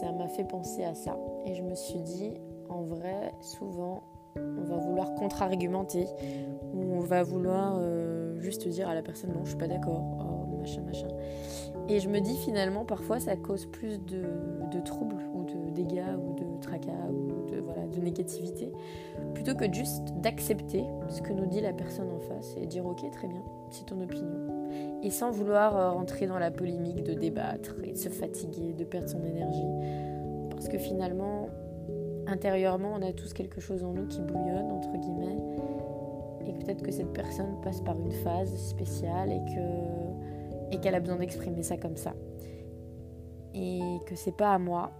ça 0.00 0.12
m'a 0.12 0.28
fait 0.28 0.44
penser 0.44 0.84
à 0.84 0.94
ça. 0.94 1.18
Et 1.44 1.54
je 1.54 1.62
me 1.62 1.74
suis 1.74 2.00
dit, 2.00 2.32
en 2.68 2.82
vrai, 2.82 3.32
souvent, 3.40 4.02
on 4.36 4.62
va 4.62 4.76
vouloir 4.76 5.14
contre-argumenter 5.14 6.06
ou 6.74 6.94
on 6.94 7.00
va 7.00 7.22
vouloir... 7.22 7.76
Euh, 7.78 8.17
juste 8.40 8.68
dire 8.68 8.88
à 8.88 8.94
la 8.94 9.02
personne 9.02 9.32
non, 9.32 9.44
je 9.44 9.50
suis 9.50 9.58
pas 9.58 9.68
d'accord, 9.68 10.02
oh, 10.20 10.56
machin, 10.56 10.82
machin. 10.82 11.08
Et 11.88 12.00
je 12.00 12.08
me 12.08 12.20
dis 12.20 12.36
finalement, 12.36 12.84
parfois 12.84 13.18
ça 13.18 13.36
cause 13.36 13.66
plus 13.66 13.98
de, 13.98 14.80
troubles 14.84 15.22
ou 15.34 15.44
de 15.44 15.70
dégâts 15.70 16.16
ou 16.18 16.34
de 16.34 16.60
tracas 16.60 17.08
ou 17.10 17.46
de, 17.50 17.60
voilà, 17.60 17.86
de 17.86 18.00
négativité, 18.00 18.72
plutôt 19.34 19.54
que 19.54 19.72
juste 19.72 20.12
d'accepter 20.20 20.84
ce 21.08 21.22
que 21.22 21.32
nous 21.32 21.46
dit 21.46 21.60
la 21.60 21.72
personne 21.72 22.10
en 22.10 22.20
face 22.20 22.56
et 22.60 22.66
dire 22.66 22.84
ok, 22.86 23.10
très 23.10 23.28
bien, 23.28 23.42
c'est 23.70 23.86
ton 23.86 24.00
opinion. 24.00 24.68
Et 25.02 25.10
sans 25.10 25.30
vouloir 25.30 25.76
euh, 25.76 25.90
rentrer 25.90 26.26
dans 26.26 26.38
la 26.38 26.50
polémique 26.50 27.02
de 27.02 27.14
débattre 27.14 27.76
et 27.84 27.92
de 27.92 27.96
se 27.96 28.08
fatiguer, 28.08 28.74
de 28.74 28.84
perdre 28.84 29.08
son 29.08 29.24
énergie. 29.24 29.64
Parce 30.50 30.68
que 30.68 30.78
finalement, 30.78 31.48
intérieurement, 32.26 32.92
on 32.94 33.02
a 33.02 33.12
tous 33.12 33.32
quelque 33.32 33.60
chose 33.60 33.84
en 33.84 33.92
nous 33.92 34.06
qui 34.06 34.20
bouillonne, 34.20 34.70
entre 34.70 34.92
guillemets 34.98 35.38
et 35.56 35.77
peut-être 36.58 36.82
que 36.82 36.90
cette 36.90 37.12
personne 37.12 37.60
passe 37.62 37.80
par 37.80 37.98
une 37.98 38.12
phase 38.12 38.54
spéciale 38.56 39.32
et 39.32 39.40
que 39.54 40.08
et 40.70 40.78
qu'elle 40.80 40.94
a 40.94 41.00
besoin 41.00 41.16
d'exprimer 41.16 41.62
ça 41.62 41.76
comme 41.76 41.96
ça. 41.96 42.12
Et 43.54 43.80
que 44.06 44.14
c'est 44.14 44.36
pas 44.36 44.52
à 44.52 44.58
moi 44.58 44.90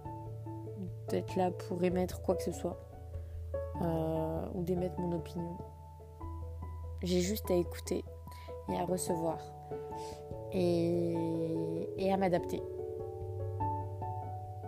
d'être 1.09 1.35
là 1.35 1.51
pour 1.51 1.83
émettre 1.83 2.21
quoi 2.21 2.35
que 2.35 2.43
ce 2.43 2.51
soit 2.51 2.79
euh, 3.81 4.45
ou 4.53 4.63
d'émettre 4.63 4.99
mon 4.99 5.15
opinion. 5.15 5.57
J'ai 7.03 7.21
juste 7.21 7.49
à 7.51 7.53
écouter 7.53 8.03
et 8.69 8.75
à 8.77 8.83
recevoir 8.83 9.37
et, 10.51 11.15
et 11.97 12.11
à 12.11 12.17
m'adapter. 12.17 12.61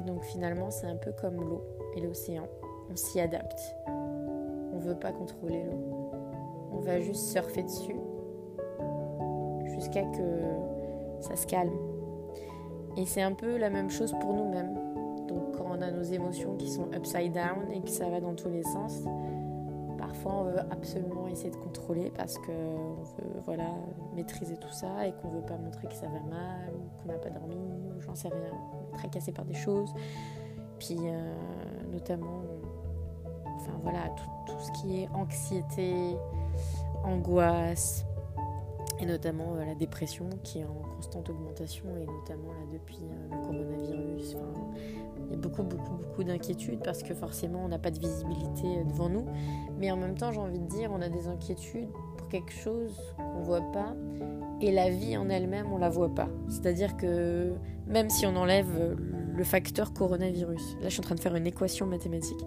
Donc 0.05 0.23
finalement 0.23 0.71
c'est 0.71 0.87
un 0.87 0.95
peu 0.95 1.11
comme 1.13 1.35
l'eau 1.35 1.63
et 1.95 2.01
l'océan. 2.01 2.47
On 2.91 2.95
s'y 2.95 3.19
adapte. 3.19 3.75
On 3.87 4.79
veut 4.79 4.97
pas 4.97 5.11
contrôler 5.11 5.63
l'eau 5.63 6.00
on 6.71 6.79
va 6.79 6.99
juste 6.99 7.31
surfer 7.31 7.63
dessus 7.63 7.95
jusqu'à 9.73 10.03
que 10.03 11.21
ça 11.21 11.35
se 11.35 11.47
calme. 11.47 11.73
Et 12.97 13.05
c'est 13.05 13.21
un 13.21 13.33
peu 13.33 13.57
la 13.57 13.69
même 13.69 13.89
chose 13.89 14.13
pour 14.19 14.33
nous-mêmes. 14.33 14.73
Donc 15.27 15.57
quand 15.57 15.65
on 15.69 15.81
a 15.81 15.91
nos 15.91 16.03
émotions 16.03 16.55
qui 16.57 16.69
sont 16.69 16.91
upside 16.93 17.33
down 17.33 17.71
et 17.73 17.81
que 17.81 17.89
ça 17.89 18.09
va 18.09 18.19
dans 18.19 18.35
tous 18.35 18.49
les 18.49 18.63
sens, 18.63 18.99
parfois 19.97 20.33
on 20.33 20.43
veut 20.43 20.59
absolument 20.71 21.27
essayer 21.27 21.51
de 21.51 21.55
contrôler 21.55 22.11
parce 22.15 22.37
qu'on 22.39 22.95
veut 23.17 23.39
voilà, 23.45 23.69
maîtriser 24.13 24.57
tout 24.57 24.71
ça 24.71 25.07
et 25.07 25.13
qu'on 25.13 25.29
veut 25.29 25.45
pas 25.45 25.57
montrer 25.57 25.87
que 25.87 25.93
ça 25.93 26.07
va 26.07 26.19
mal 26.29 26.73
ou 26.73 27.01
qu'on 27.01 27.07
n'a 27.13 27.19
pas 27.19 27.29
dormi 27.29 27.55
ou 27.55 28.01
j'en 28.01 28.15
sais 28.15 28.27
rien, 28.27 28.51
on 28.73 28.93
est 28.93 28.97
très 28.97 29.09
cassé 29.09 29.31
par 29.31 29.45
des 29.45 29.53
choses. 29.53 29.93
Puis 30.79 30.97
euh, 30.99 31.33
notamment, 31.91 32.41
enfin 33.45 33.73
voilà, 33.83 34.09
tout, 34.47 34.53
ce 34.59 34.71
qui 34.81 35.03
est 35.03 35.09
anxiété, 35.13 35.93
angoisse 37.03 38.05
et 39.01 39.05
notamment 39.05 39.55
euh, 39.55 39.65
la 39.65 39.75
dépression 39.75 40.29
qui 40.43 40.59
est 40.59 40.63
en 40.63 40.95
constante 40.95 41.29
augmentation 41.29 41.85
et 41.97 42.05
notamment 42.05 42.53
là 42.53 42.65
depuis 42.71 42.99
euh, 43.01 43.35
le 43.35 43.41
coronavirus. 43.41 44.37
il 45.25 45.31
y 45.31 45.33
a 45.33 45.37
beaucoup 45.37 45.63
beaucoup 45.63 45.95
beaucoup 45.95 46.23
d'inquiétudes 46.23 46.81
parce 46.83 47.01
que 47.01 47.13
forcément 47.13 47.63
on 47.65 47.67
n'a 47.67 47.79
pas 47.79 47.91
de 47.91 47.99
visibilité 47.99 48.67
euh, 48.67 48.83
devant 48.83 49.09
nous, 49.09 49.25
mais 49.79 49.91
en 49.91 49.97
même 49.97 50.15
temps 50.15 50.31
j'ai 50.31 50.39
envie 50.39 50.59
de 50.59 50.67
dire 50.67 50.91
on 50.93 51.01
a 51.01 51.09
des 51.09 51.27
inquiétudes 51.27 51.89
pour 52.17 52.27
quelque 52.27 52.53
chose 52.53 52.95
qu'on 53.17 53.41
voit 53.41 53.71
pas 53.71 53.95
et 54.61 54.71
la 54.71 54.89
vie 54.91 55.17
en 55.17 55.29
elle-même 55.29 55.71
on 55.73 55.79
la 55.79 55.89
voit 55.89 56.13
pas. 56.13 56.29
C'est-à-dire 56.47 56.95
que 56.95 57.53
même 57.87 58.09
si 58.09 58.27
on 58.27 58.35
enlève 58.35 58.95
le 58.99 59.20
facteur 59.43 59.93
coronavirus. 59.93 60.77
Là, 60.81 60.89
je 60.89 60.89
suis 60.89 60.99
en 60.99 61.03
train 61.03 61.15
de 61.15 61.19
faire 61.19 61.35
une 61.35 61.47
équation 61.47 61.85
mathématique 61.85 62.39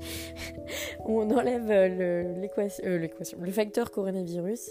où 1.06 1.20
on 1.20 1.30
enlève 1.30 1.70
euh, 1.70 2.40
l'équation, 2.40 2.84
euh, 2.86 3.08
le 3.40 3.52
facteur 3.52 3.90
coronavirus. 3.90 4.70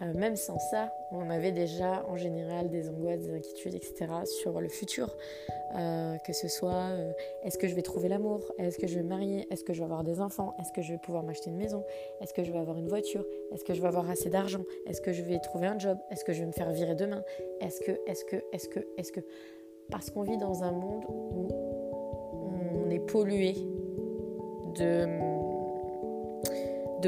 Euh, 0.00 0.14
même 0.14 0.36
sans 0.36 0.60
ça, 0.60 0.92
on 1.10 1.28
avait 1.28 1.50
déjà 1.50 2.06
en 2.08 2.16
général 2.16 2.68
des 2.68 2.88
angoisses, 2.88 3.18
des 3.18 3.34
inquiétudes, 3.34 3.74
etc. 3.74 4.06
sur 4.24 4.60
le 4.60 4.68
futur. 4.68 5.16
que 6.24 6.32
ce 6.32 6.46
soit 6.46 6.92
est-ce 7.42 7.58
que 7.58 7.66
je 7.66 7.74
vais 7.74 7.82
trouver 7.82 8.08
l'amour? 8.08 8.52
Est-ce 8.58 8.78
que 8.78 8.86
je 8.86 8.94
vais 8.94 9.02
me 9.02 9.08
marier? 9.08 9.48
Est-ce 9.50 9.64
que 9.64 9.72
je 9.72 9.80
vais 9.80 9.84
avoir 9.84 10.04
des 10.04 10.20
enfants? 10.20 10.54
Est-ce 10.60 10.72
que 10.72 10.82
je 10.82 10.92
vais 10.92 10.98
pouvoir 10.98 11.24
m'acheter 11.24 11.50
une 11.50 11.56
maison? 11.56 11.84
Est-ce 12.20 12.32
que 12.32 12.44
je 12.44 12.52
vais 12.52 12.58
avoir 12.58 12.78
une 12.78 12.88
voiture? 12.88 13.24
Est-ce 13.52 13.64
que 13.64 13.74
je 13.74 13.80
vais 13.80 13.88
avoir 13.88 14.08
assez 14.08 14.30
d'argent? 14.30 14.62
Est-ce 14.86 15.00
que 15.00 15.12
je 15.12 15.22
vais 15.22 15.40
trouver 15.40 15.66
un 15.66 15.78
job? 15.80 15.98
Est-ce 16.12 16.24
que 16.24 16.32
je 16.32 16.40
vais 16.40 16.46
me 16.46 16.52
faire 16.52 16.70
virer 16.70 16.94
demain? 16.94 17.24
Est-ce 17.60 17.80
que, 17.80 17.92
est-ce 18.06 18.24
que, 18.24 18.36
est-ce 18.52 18.68
que, 18.68 18.80
est-ce 18.98 19.10
que 19.10 19.20
parce 19.90 20.10
qu'on 20.10 20.22
vit 20.22 20.36
dans 20.36 20.64
un 20.64 20.72
monde 20.72 21.04
où 21.08 21.48
on 22.86 22.90
est 22.90 22.98
pollué 22.98 23.54
de, 24.76 25.08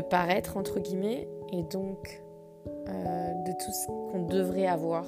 paraître, 0.01 0.57
entre 0.57 0.81
guillemets, 0.81 1.29
et 1.53 1.63
donc 1.63 2.23
euh, 2.67 3.33
de 3.45 3.53
tout 3.53 3.71
ce 3.71 3.87
qu'on 3.87 4.25
devrait 4.27 4.67
avoir, 4.67 5.07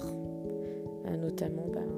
euh, 1.07 1.17
notamment 1.17 1.65
ben, 1.73 1.89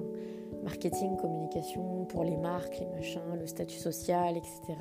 marketing, 0.62 1.16
communication 1.16 2.04
pour 2.06 2.24
les 2.24 2.36
marques, 2.36 2.78
les 2.78 2.86
machins, 2.86 3.20
le 3.38 3.46
statut 3.46 3.76
social, 3.76 4.36
etc. 4.36 4.78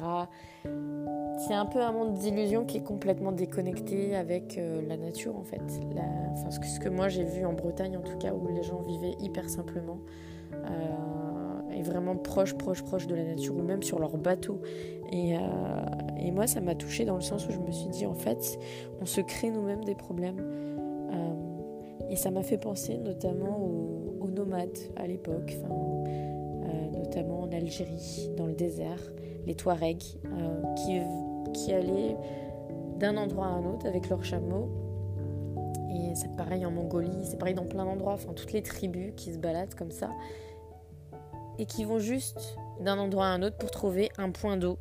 C'est 1.47 1.53
un 1.53 1.65
peu 1.65 1.79
un 1.81 1.91
monde 1.91 2.13
d'illusions 2.13 2.65
qui 2.65 2.77
est 2.77 2.83
complètement 2.83 3.31
déconnecté 3.31 4.15
avec 4.15 4.57
euh, 4.57 4.81
la 4.87 4.97
nature 4.97 5.35
en 5.35 5.43
fait. 5.43 5.61
enfin, 6.33 6.51
ce 6.51 6.79
que 6.79 6.89
moi 6.89 7.09
j'ai 7.09 7.23
vu 7.23 7.45
en 7.45 7.53
Bretagne 7.53 7.97
en 7.97 8.01
tout 8.01 8.17
cas, 8.17 8.33
où 8.33 8.47
les 8.47 8.63
gens 8.63 8.81
vivaient 8.81 9.15
hyper 9.19 9.49
simplement. 9.49 9.97
Euh, 10.65 11.75
et 11.75 11.81
vraiment 11.81 12.15
proche, 12.15 12.53
proche, 12.53 12.83
proche 12.83 13.07
de 13.07 13.15
la 13.15 13.23
nature, 13.23 13.55
ou 13.55 13.61
même 13.61 13.83
sur 13.83 13.99
leur 13.99 14.17
bateau. 14.17 14.61
Et, 15.11 15.35
euh, 15.35 15.39
et 16.19 16.31
moi, 16.31 16.47
ça 16.47 16.61
m'a 16.61 16.75
touchée 16.75 17.05
dans 17.05 17.15
le 17.15 17.21
sens 17.21 17.47
où 17.47 17.51
je 17.51 17.59
me 17.59 17.71
suis 17.71 17.89
dit, 17.89 18.05
en 18.05 18.13
fait, 18.13 18.59
on 19.01 19.05
se 19.05 19.21
crée 19.21 19.49
nous-mêmes 19.49 19.83
des 19.83 19.95
problèmes. 19.95 20.39
Euh, 20.39 22.09
et 22.09 22.15
ça 22.15 22.31
m'a 22.31 22.43
fait 22.43 22.57
penser 22.57 22.97
notamment 22.97 23.57
aux, 23.59 24.27
nomades 24.27 24.77
à 24.95 25.05
l'époque, 25.05 25.55
notamment 26.91 27.41
en 27.41 27.51
Algérie, 27.51 28.31
dans 28.35 28.47
le 28.47 28.53
désert, 28.53 28.99
les 29.45 29.53
Touaregs, 29.53 30.01
qui, 30.75 31.01
qui 31.53 31.71
allaient 31.71 32.17
d'un 32.97 33.15
endroit 33.15 33.45
à 33.45 33.49
un 33.49 33.65
autre 33.65 33.85
avec 33.85 34.09
leurs 34.09 34.23
chameaux 34.23 34.82
et 35.93 36.15
c'est 36.15 36.35
pareil 36.35 36.65
en 36.65 36.71
Mongolie, 36.71 37.25
c'est 37.25 37.37
pareil 37.37 37.53
dans 37.53 37.65
plein 37.65 37.85
d'endroits, 37.85 38.13
enfin 38.13 38.33
toutes 38.33 38.51
les 38.51 38.63
tribus 38.63 39.13
qui 39.15 39.33
se 39.33 39.37
baladent 39.37 39.75
comme 39.75 39.91
ça 39.91 40.09
et 41.59 41.65
qui 41.65 41.85
vont 41.85 41.99
juste 41.99 42.57
d'un 42.79 42.97
endroit 42.97 43.25
à 43.25 43.29
un 43.29 43.43
autre 43.43 43.57
pour 43.57 43.71
trouver 43.71 44.09
un 44.17 44.31
point 44.31 44.57
d'eau 44.57 44.77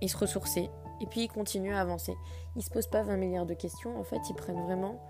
et 0.00 0.08
se 0.08 0.16
ressourcer. 0.16 0.68
Et 1.00 1.06
puis 1.06 1.22
ils 1.22 1.28
continuent 1.28 1.74
à 1.74 1.80
avancer. 1.80 2.14
Ils 2.56 2.62
se 2.62 2.70
posent 2.70 2.86
pas 2.86 3.02
20 3.02 3.16
milliards 3.16 3.46
de 3.46 3.54
questions, 3.54 3.98
en 3.98 4.04
fait 4.04 4.20
ils 4.28 4.34
prennent 4.34 4.62
vraiment 4.62 5.00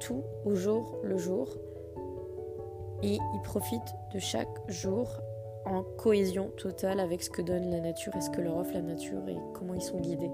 tout 0.00 0.24
au 0.44 0.54
jour 0.54 0.98
le 1.02 1.16
jour. 1.18 1.48
et 3.02 3.18
ils 3.34 3.42
profitent 3.42 3.94
de 4.14 4.18
chaque 4.18 4.48
jour 4.68 5.08
en 5.66 5.82
cohésion 5.82 6.50
totale 6.56 7.00
avec 7.00 7.22
ce 7.22 7.30
que 7.30 7.42
donne 7.42 7.70
la 7.70 7.80
nature 7.80 8.14
et 8.16 8.20
ce 8.20 8.30
que 8.30 8.40
leur 8.40 8.56
offre 8.56 8.72
la 8.74 8.82
nature 8.82 9.28
et 9.28 9.36
comment 9.52 9.74
ils 9.74 9.82
sont 9.82 10.00
guidés. 10.00 10.30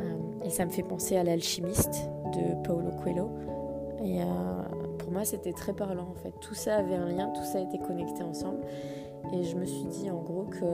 Euh, 0.00 0.44
et 0.44 0.50
ça 0.50 0.64
me 0.64 0.70
fait 0.70 0.82
penser 0.82 1.16
à 1.16 1.24
l'alchimiste 1.24 2.08
de 2.32 2.62
Paulo 2.62 2.90
Coelho. 3.02 3.30
Et 4.02 4.20
euh, 4.20 4.26
pour 4.98 5.12
moi, 5.12 5.24
c'était 5.24 5.52
très 5.52 5.72
parlant 5.72 6.08
en 6.10 6.14
fait. 6.14 6.32
Tout 6.40 6.54
ça 6.54 6.76
avait 6.76 6.96
un 6.96 7.08
lien, 7.08 7.28
tout 7.28 7.44
ça 7.44 7.60
était 7.60 7.78
connecté 7.78 8.22
ensemble. 8.22 8.60
Et 9.32 9.44
je 9.44 9.56
me 9.56 9.64
suis 9.64 9.84
dit 9.84 10.10
en 10.10 10.20
gros 10.20 10.44
que 10.44 10.66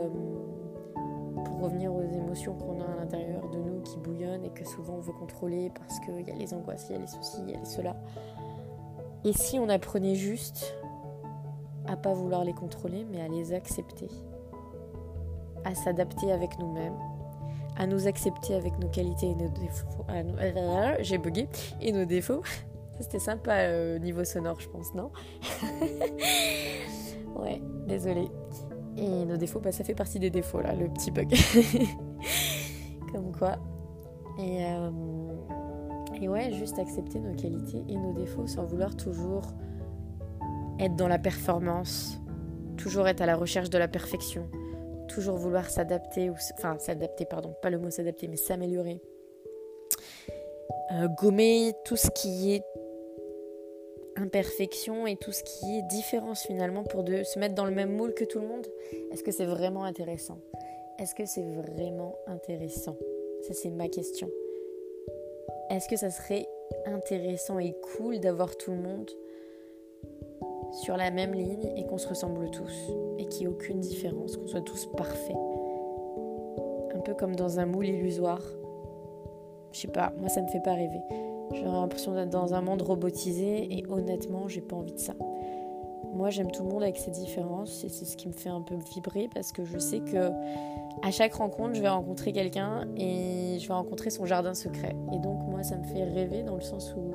pour 1.45 1.61
revenir 1.61 1.95
aux 1.95 2.03
émotions 2.03 2.55
qu'on 2.55 2.81
a 2.81 2.85
à 2.85 2.97
l'intérieur 3.01 3.49
de 3.51 3.59
nous 3.59 3.83
qui 3.83 3.99
bouillonnent 3.99 4.45
et 4.45 4.51
que 4.51 4.65
souvent 4.67 4.95
on 4.95 5.01
veut 5.01 5.13
contrôler 5.13 5.71
parce 5.71 6.01
qu'il 6.01 6.27
y 6.27 6.31
a 6.31 6.35
les 6.35 6.55
angoisses, 6.55 6.87
il 6.89 6.95
y 6.95 6.97
a 6.97 7.01
les 7.01 7.07
soucis, 7.07 7.39
il 7.43 7.51
y 7.51 7.55
a 7.55 7.59
les 7.59 7.65
cela. 7.65 7.97
Et 9.25 9.33
si 9.33 9.59
on 9.59 9.69
apprenait 9.69 10.15
juste 10.15 10.75
à 11.87 11.97
pas 11.97 12.15
vouloir 12.15 12.45
les 12.45 12.53
contrôler, 12.53 13.07
mais 13.11 13.21
à 13.21 13.29
les 13.29 13.53
accepter, 13.53 14.09
à 15.65 15.75
s'adapter 15.75 16.33
avec 16.33 16.59
nous-mêmes, 16.59 16.97
à 17.79 17.87
nous 17.87 18.07
accepter 18.07 18.55
avec 18.55 18.79
nos 18.79 18.89
qualités 18.89 19.29
et 19.29 19.35
nos 19.35 19.49
défauts. 19.49 20.05
J'ai 21.01 21.17
bugué 21.19 21.49
et 21.81 21.93
nos 21.93 22.05
défauts. 22.05 22.43
C'était 23.01 23.21
sympa 23.21 23.53
euh, 23.53 23.99
niveau 24.01 24.25
sonore, 24.25 24.61
je 24.61 24.69
pense, 24.69 24.93
non? 24.95 25.11
Ouais, 27.37 27.63
désolé. 27.87 28.27
Et 28.97 29.25
nos 29.25 29.37
défauts, 29.37 29.61
bah, 29.61 29.71
ça 29.71 29.85
fait 29.85 29.95
partie 29.95 30.19
des 30.19 30.29
défauts 30.29 30.61
là, 30.61 30.75
le 30.75 30.89
petit 30.89 31.13
bug. 31.13 31.33
Comme 33.13 33.31
quoi. 33.31 33.59
Euh, 34.41 34.91
et 36.21 36.29
ouais, 36.29 36.53
juste 36.53 36.81
accepter 36.81 37.21
nos 37.21 37.35
qualités 37.37 37.85
et 37.89 37.97
nos 37.97 38.13
défauts 38.13 38.49
sans 38.49 38.65
vouloir 38.65 38.97
toujours 38.97 39.45
être 40.81 40.97
dans 40.97 41.07
la 41.07 41.19
performance, 41.21 42.21
toujours 42.77 43.07
être 43.07 43.21
à 43.21 43.27
la 43.27 43.37
recherche 43.37 43.71
de 43.71 43.79
la 43.79 43.87
perfection, 43.87 44.49
toujours 45.19 45.35
vouloir 45.35 45.69
s'adapter, 45.69 46.31
ou 46.31 46.35
enfin 46.55 46.79
s'adapter, 46.79 47.25
pardon, 47.25 47.53
pas 47.61 47.71
le 47.71 47.79
mot 47.79 47.91
s'adapter, 47.91 48.29
mais 48.29 48.37
s'améliorer. 48.37 49.03
Euh, 50.93 51.09
gommer 51.09 51.73
tout 51.85 51.97
ce 51.97 52.09
qui 52.11 52.55
est 52.55 52.63
imperfection 54.15 55.09
et 55.09 55.17
tout 55.17 55.33
ce 55.33 55.43
qui 55.43 55.77
est 55.77 55.83
différence 55.83 56.43
finalement 56.43 56.85
pour 56.85 57.03
de, 57.03 57.25
se 57.25 57.41
mettre 57.41 57.57
dans 57.57 57.65
le 57.65 57.73
même 57.73 57.91
moule 57.91 58.15
que 58.15 58.25
tout 58.25 58.39
le 58.39 58.47
monde. 58.47 58.69
Est-ce 59.11 59.25
que 59.25 59.33
c'est 59.33 59.45
vraiment 59.45 59.83
intéressant? 59.83 60.39
Est-ce 61.01 61.17
que 61.17 61.27
c'est 61.27 61.43
vraiment 61.43 62.17
intéressant? 62.29 62.97
Ça 63.43 63.55
c'est 63.55 63.71
ma 63.71 63.89
question. 63.89 64.31
Est-ce 65.71 65.89
que 65.89 65.97
ça 65.97 66.11
serait 66.11 66.47
intéressant 66.87 67.59
et 67.59 67.75
cool 67.97 68.21
d'avoir 68.21 68.57
tout 68.57 68.71
le 68.71 68.79
monde 68.79 69.11
sur 70.73 70.97
la 70.97 71.11
même 71.11 71.33
ligne 71.33 71.73
et 71.77 71.85
qu'on 71.87 71.99
se 71.99 72.09
ressemble 72.09 72.51
tous 72.51 72.91
et 73.19 73.27
qu'il 73.27 73.47
n'y 73.47 73.53
ait 73.53 73.55
aucune 73.55 73.81
différence, 73.81 74.37
qu'on 74.37 74.47
soit 74.47 74.61
tous 74.61 74.87
parfaits. 74.97 75.37
Un 76.95 77.01
peu 77.01 77.15
comme 77.15 77.37
dans 77.37 77.59
un 77.61 77.67
moule 77.67 77.87
illusoire. 77.87 78.43
Je 79.73 79.81
sais 79.81 79.89
pas, 79.89 80.13
moi 80.19 80.29
ça 80.29 80.43
me 80.43 80.49
fait 80.49 80.63
pas 80.63 80.75
rêver. 80.75 81.01
J'aurais 81.53 81.81
l'impression 81.81 82.15
d'être 82.15 82.31
dans 82.31 82.55
un 82.55 82.61
monde 82.61 82.83
robotisé 82.83 83.79
et 83.79 83.85
honnêtement, 83.89 84.49
j'ai 84.49 84.61
pas 84.61 84.77
envie 84.77 84.93
de 84.93 84.99
ça. 84.99 85.15
Moi, 86.15 86.31
j'aime 86.31 86.51
tout 86.51 86.63
le 86.63 86.71
monde 86.71 86.83
avec 86.83 86.97
ses 86.97 87.11
différences 87.11 87.85
et 87.85 87.89
c'est 87.89 88.05
ce 88.05 88.17
qui 88.17 88.29
me 88.29 88.33
fait 88.33 88.49
un 88.49 88.61
peu 88.61 88.75
vibrer 88.95 89.29
parce 89.33 89.53
que 89.53 89.65
je 89.65 89.79
sais 89.79 90.01
que 90.01 90.31
à 91.03 91.11
chaque 91.11 91.35
rencontre, 91.35 91.75
je 91.75 91.81
vais 91.81 91.89
rencontrer 91.89 92.33
quelqu'un 92.33 92.89
et 92.97 93.59
je 93.61 93.69
vais 93.69 93.75
rencontrer 93.75 94.11
son 94.11 94.27
jardin 94.27 94.55
secret. 94.55 94.97
Et 95.13 95.19
donc, 95.19 95.39
moi, 95.49 95.63
ça 95.63 95.77
me 95.77 95.85
fait 95.85 96.05
rêver 96.05 96.43
dans 96.43 96.55
le 96.55 96.61
sens 96.61 96.95
où 96.97 97.13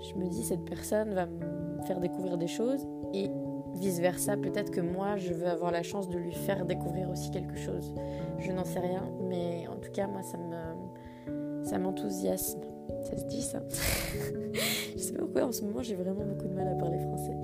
je 0.00 0.14
me 0.14 0.28
dis 0.28 0.44
cette 0.44 0.64
personne 0.64 1.12
va 1.12 1.26
me 1.26 1.57
faire 1.86 2.00
découvrir 2.00 2.38
des 2.38 2.46
choses 2.46 2.86
et 3.14 3.30
vice-versa, 3.74 4.36
peut-être 4.36 4.70
que 4.70 4.80
moi, 4.80 5.16
je 5.16 5.32
veux 5.32 5.46
avoir 5.46 5.70
la 5.70 5.82
chance 5.82 6.08
de 6.08 6.18
lui 6.18 6.32
faire 6.32 6.64
découvrir 6.64 7.10
aussi 7.10 7.30
quelque 7.30 7.56
chose. 7.56 7.94
Je 8.38 8.52
n'en 8.52 8.64
sais 8.64 8.80
rien, 8.80 9.08
mais 9.28 9.66
en 9.68 9.76
tout 9.76 9.90
cas, 9.92 10.06
moi, 10.06 10.22
ça 10.22 10.38
me 10.38 11.64
ça 11.68 11.78
m'enthousiasme. 11.78 12.60
Ça 13.04 13.16
se 13.16 13.24
dit 13.26 13.42
ça 13.42 13.60
Je 14.96 14.98
sais 14.98 15.12
pas 15.12 15.20
pourquoi 15.20 15.44
en 15.44 15.52
ce 15.52 15.62
moment 15.62 15.82
j'ai 15.82 15.94
vraiment 15.94 16.24
beaucoup 16.24 16.48
de 16.48 16.54
mal 16.54 16.66
à 16.66 16.74
parler 16.74 16.98
français. 16.98 17.36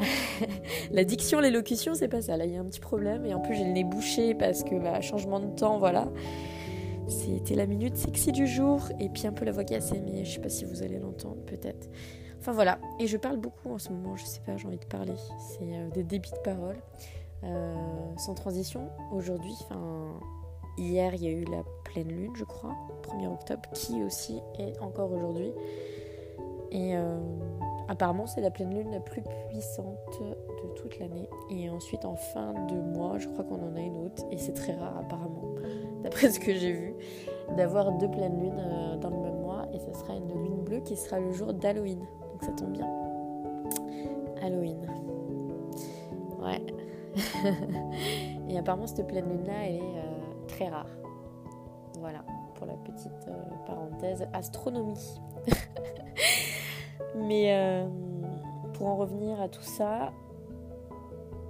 la 0.90 1.04
diction, 1.04 1.40
l'élocution, 1.40 1.94
c'est 1.94 2.08
pas 2.08 2.22
ça. 2.22 2.36
Là, 2.36 2.46
il 2.46 2.52
y 2.52 2.56
a 2.56 2.60
un 2.60 2.64
petit 2.64 2.80
problème 2.80 3.26
et 3.26 3.34
en 3.34 3.40
plus 3.40 3.54
j'ai 3.54 3.64
le 3.64 3.72
nez 3.72 3.84
bouché 3.84 4.34
parce 4.34 4.64
que 4.64 4.74
bah, 4.76 5.00
changement 5.00 5.40
de 5.40 5.54
temps, 5.54 5.78
voilà. 5.78 6.08
C'était 7.08 7.56
la 7.56 7.66
minute 7.66 7.96
sexy 7.96 8.32
du 8.32 8.46
jour 8.46 8.88
et 8.98 9.08
puis 9.08 9.26
un 9.26 9.32
peu 9.32 9.44
la 9.44 9.52
voix 9.52 9.64
cassée, 9.64 10.00
mais 10.00 10.24
je 10.24 10.34
sais 10.34 10.40
pas 10.40 10.48
si 10.48 10.64
vous 10.64 10.82
allez 10.82 10.98
l'entendre, 10.98 11.42
peut-être. 11.46 11.88
Enfin 12.42 12.50
voilà, 12.50 12.80
et 12.98 13.06
je 13.06 13.16
parle 13.16 13.36
beaucoup 13.36 13.70
en 13.70 13.78
ce 13.78 13.90
moment, 13.90 14.16
je 14.16 14.24
sais 14.24 14.40
pas, 14.40 14.56
j'ai 14.56 14.66
envie 14.66 14.76
de 14.76 14.84
parler. 14.86 15.14
C'est 15.38 15.60
euh, 15.62 15.90
des 15.90 16.02
débits 16.02 16.32
de 16.32 16.38
parole. 16.38 16.74
Euh, 17.44 17.76
sans 18.16 18.34
transition, 18.34 18.88
aujourd'hui, 19.12 19.54
enfin 19.60 20.18
hier 20.76 21.14
il 21.14 21.22
y 21.22 21.28
a 21.28 21.30
eu 21.30 21.44
la 21.44 21.62
pleine 21.84 22.08
lune, 22.08 22.32
je 22.34 22.42
crois, 22.42 22.74
1er 23.02 23.28
octobre, 23.28 23.62
qui 23.74 24.02
aussi 24.02 24.40
est 24.58 24.76
encore 24.80 25.12
aujourd'hui. 25.12 25.52
Et 26.72 26.96
euh, 26.96 27.20
apparemment 27.88 28.26
c'est 28.26 28.40
la 28.40 28.50
pleine 28.50 28.74
lune 28.74 28.90
la 28.90 28.98
plus 28.98 29.22
puissante 29.48 30.20
de 30.20 30.68
toute 30.74 30.98
l'année. 30.98 31.28
Et 31.48 31.70
ensuite 31.70 32.04
en 32.04 32.16
fin 32.16 32.54
de 32.66 32.74
mois, 32.74 33.18
je 33.18 33.28
crois 33.28 33.44
qu'on 33.44 33.62
en 33.62 33.76
a 33.76 33.80
une 33.80 34.06
autre, 34.06 34.24
et 34.32 34.38
c'est 34.38 34.54
très 34.54 34.74
rare 34.74 34.98
apparemment, 34.98 35.54
d'après 36.02 36.28
ce 36.28 36.40
que 36.40 36.52
j'ai 36.52 36.72
vu, 36.72 36.94
d'avoir 37.56 37.92
deux 37.92 38.10
pleines 38.10 38.40
lunes 38.40 38.98
dans 39.00 39.10
le 39.10 39.18
même 39.18 39.38
mois, 39.38 39.68
et 39.72 39.78
ce 39.78 39.96
sera 39.96 40.16
une 40.16 40.26
lune 40.26 40.64
bleue 40.64 40.80
qui 40.80 40.96
sera 40.96 41.20
le 41.20 41.30
jour 41.30 41.54
d'Halloween 41.54 42.04
ça 42.42 42.52
tombe 42.52 42.72
bien. 42.72 42.88
Halloween. 44.42 44.86
Ouais. 46.40 46.60
et 48.48 48.58
apparemment, 48.58 48.86
cette 48.86 49.06
pleine 49.06 49.28
lune-là, 49.28 49.66
elle 49.66 49.76
est 49.76 49.80
euh, 49.80 50.46
très 50.48 50.68
rare. 50.68 50.88
Voilà, 51.98 52.24
pour 52.56 52.66
la 52.66 52.74
petite 52.74 53.28
euh, 53.28 53.42
parenthèse 53.66 54.26
astronomie. 54.32 55.20
Mais 57.14 57.54
euh, 57.54 57.86
pour 58.74 58.88
en 58.88 58.96
revenir 58.96 59.40
à 59.40 59.48
tout 59.48 59.62
ça, 59.62 60.12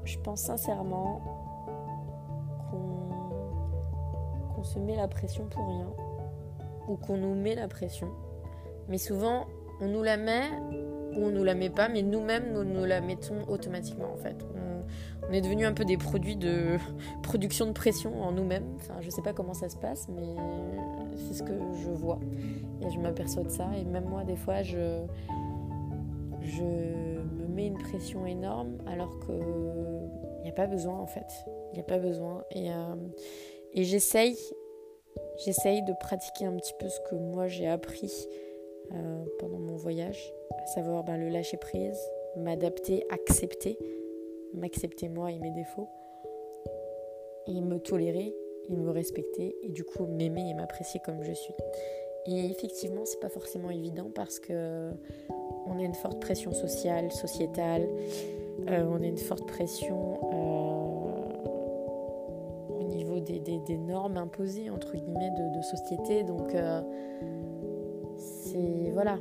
je 0.05 0.19
pense 0.19 0.43
sincèrement 0.43 1.21
qu'on 4.55 4.65
se 4.65 4.79
met 4.79 4.97
la 4.97 5.09
pression 5.09 5.47
pour 5.47 5.67
rien. 5.67 5.89
Ou 6.89 6.97
qu'on 6.97 7.17
nous 7.17 7.35
met 7.35 7.55
la 7.55 7.69
pression. 7.69 8.09
Mais 8.89 8.99
souvent, 8.99 9.47
on 9.81 9.87
nous 9.87 10.03
la 10.03 10.17
met 10.17 10.51
ou 11.17 11.25
on 11.25 11.31
nous 11.31 11.45
la 11.45 11.55
met 11.55 11.71
pas, 11.71 11.89
mais 11.89 12.03
nous-mêmes, 12.03 12.53
nous 12.53 12.65
nous 12.65 12.85
la 12.85 13.01
mettons 13.01 13.43
automatiquement 13.49 14.13
en 14.13 14.17
fait. 14.17 14.37
On, 15.29 15.33
est 15.33 15.41
devenu 15.41 15.65
un 15.65 15.73
peu 15.73 15.85
des 15.85 15.97
produits 15.97 16.37
de 16.37 16.77
production 17.23 17.67
de 17.67 17.73
pression 17.73 18.23
en 18.23 18.33
nous-mêmes. 18.33 18.67
Enfin, 18.77 18.97
je 19.01 19.09
sais 19.09 19.23
pas 19.23 19.33
comment 19.33 19.55
ça 19.55 19.71
se 19.71 19.77
passe, 19.77 20.07
mais 20.09 20.35
c'est 21.17 21.35
ce 21.35 21.43
que 21.43 21.55
je 21.85 21.91
vois. 21.91 22.19
Et 22.83 22.91
je 22.91 22.99
m'aperçois 22.99 23.43
de 23.43 23.49
ça. 23.49 23.71
Et 23.79 23.85
même 23.85 24.05
moi, 24.05 24.25
des 24.25 24.37
fois, 24.37 24.63
je, 24.63 24.77
me 26.61 27.47
mets 27.47 27.67
une 27.67 27.79
pression 27.79 28.27
énorme 28.27 28.79
alors 28.87 29.19
que 29.21 29.33
il 29.33 30.45
n'y 30.45 30.51
a 30.51 30.55
pas 30.55 30.67
besoin 30.67 30.99
en 30.99 31.07
fait. 31.07 31.47
Il 31.73 31.75
n'y 31.75 31.81
a 31.81 31.85
pas 31.85 31.99
besoin. 31.99 32.45
Et, 32.51 32.71
euh, 32.71 32.97
et 33.73 33.85
j'essaye, 33.85 34.37
j'essaye 35.45 35.83
de 35.85 35.93
pratiquer 36.01 36.45
un 36.45 36.57
petit 36.57 36.75
peu 36.79 36.89
ce 36.89 37.01
que 37.09 37.15
moi 37.15 37.47
j'ai 37.47 37.69
appris 37.69 38.27
euh, 38.95 39.25
pendant 39.39 39.59
mon 39.59 39.77
voyage, 39.77 40.35
à 40.63 40.67
savoir 40.67 41.05
ben, 41.05 41.17
le 41.17 41.29
lâcher 41.29 41.57
prise, 41.57 41.99
m'adapter, 42.37 43.05
accepter, 43.11 43.79
m'accepter 44.55 45.09
moi 45.09 45.31
et 45.31 45.39
mes 45.39 45.51
défauts, 45.51 45.89
et 47.47 47.61
me 47.61 47.79
tolérer, 47.79 48.35
et 48.69 48.77
me 48.77 48.91
respecter, 48.91 49.57
et 49.63 49.69
du 49.69 49.85
coup 49.85 50.07
m'aimer 50.07 50.49
et 50.49 50.55
m'apprécier 50.55 51.01
comme 51.05 51.23
je 51.23 51.33
suis. 51.33 51.55
Et 52.27 52.47
effectivement, 52.47 53.05
c'est 53.05 53.19
pas 53.19 53.29
forcément 53.29 53.71
évident 53.71 54.11
parce 54.15 54.39
que 54.39 54.91
on 55.67 55.79
a 55.79 55.83
une 55.83 55.95
forte 55.95 56.21
pression 56.21 56.53
sociale, 56.53 57.11
sociétale, 57.11 57.89
euh, 58.69 58.85
on 58.89 59.03
a 59.03 59.07
une 59.07 59.19
forte 59.19 59.47
pression 59.49 60.21
euh, 60.33 61.17
au 62.79 62.83
niveau 62.85 63.19
des, 63.19 63.41
normes 63.77 64.17
imposées 64.17 64.71
entre 64.71 64.93
guillemets 64.97 65.31
de, 65.31 65.57
de 65.57 65.63
société. 65.63 66.23
Donc 66.23 66.55
c'est 68.17 68.91
voilà, 68.93 69.19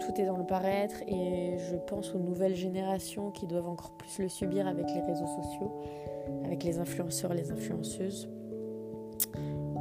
tout 0.00 0.20
est 0.20 0.26
dans 0.26 0.36
le 0.36 0.44
paraître 0.44 1.02
et 1.06 1.56
je 1.58 1.76
pense 1.76 2.14
aux 2.14 2.18
nouvelles 2.18 2.54
générations 2.54 3.30
qui 3.30 3.46
doivent 3.46 3.68
encore 3.68 3.92
plus 3.92 4.18
le 4.18 4.28
subir 4.28 4.66
avec 4.66 4.86
les 4.94 5.00
réseaux 5.00 5.26
sociaux, 5.26 5.72
avec 6.44 6.64
les 6.64 6.78
influenceurs, 6.78 7.34
les 7.34 7.50
influenceuses, 7.50 8.28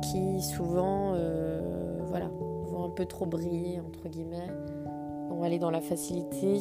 qui 0.02 0.42
souvent 0.42 1.14
euh, 1.16 2.00
voilà 2.08 2.30
vont 2.66 2.86
un 2.86 2.90
peu 2.90 3.06
trop 3.06 3.26
briller 3.26 3.80
entre 3.80 4.10
guillemets, 4.10 4.48
vont 5.30 5.44
aller 5.44 5.60
dans 5.60 5.72
la 5.72 5.82
facilité 5.82 6.58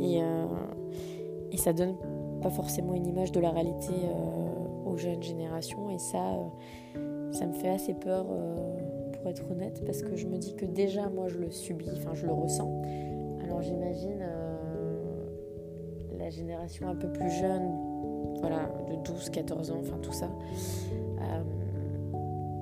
et, 0.00 0.22
euh, 0.22 0.46
ça 1.56 1.72
donne 1.72 1.94
pas 2.40 2.50
forcément 2.50 2.94
une 2.94 3.06
image 3.06 3.30
de 3.30 3.38
la 3.38 3.50
réalité 3.50 3.92
euh, 3.92 4.90
aux 4.90 4.96
jeunes 4.96 5.22
générations 5.22 5.90
et 5.90 5.98
ça 5.98 6.20
ça 7.30 7.46
me 7.46 7.52
fait 7.52 7.68
assez 7.68 7.94
peur 7.94 8.26
être 9.30 9.50
honnête, 9.50 9.82
parce 9.84 10.02
que 10.02 10.16
je 10.16 10.26
me 10.26 10.38
dis 10.38 10.54
que 10.54 10.64
déjà 10.64 11.08
moi 11.08 11.28
je 11.28 11.38
le 11.38 11.50
subis, 11.50 11.90
enfin 11.96 12.14
je 12.14 12.26
le 12.26 12.32
ressens. 12.32 12.82
Alors 13.44 13.62
j'imagine 13.62 14.20
euh, 14.22 14.92
la 16.18 16.30
génération 16.30 16.88
un 16.88 16.94
peu 16.94 17.10
plus 17.12 17.30
jeune, 17.30 17.70
voilà, 18.40 18.70
de 18.88 18.96
12, 19.04 19.30
14 19.30 19.70
ans, 19.70 19.78
enfin 19.80 19.98
tout 20.02 20.12
ça, 20.12 20.30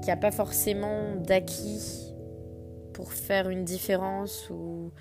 qui 0.03 0.09
n'a 0.09 0.16
pas 0.16 0.31
forcément 0.31 1.16
d'acquis 1.16 2.14
pour 2.92 3.12
faire 3.12 3.49
une 3.49 3.64
différence 3.64 4.51
ou, 4.51 4.92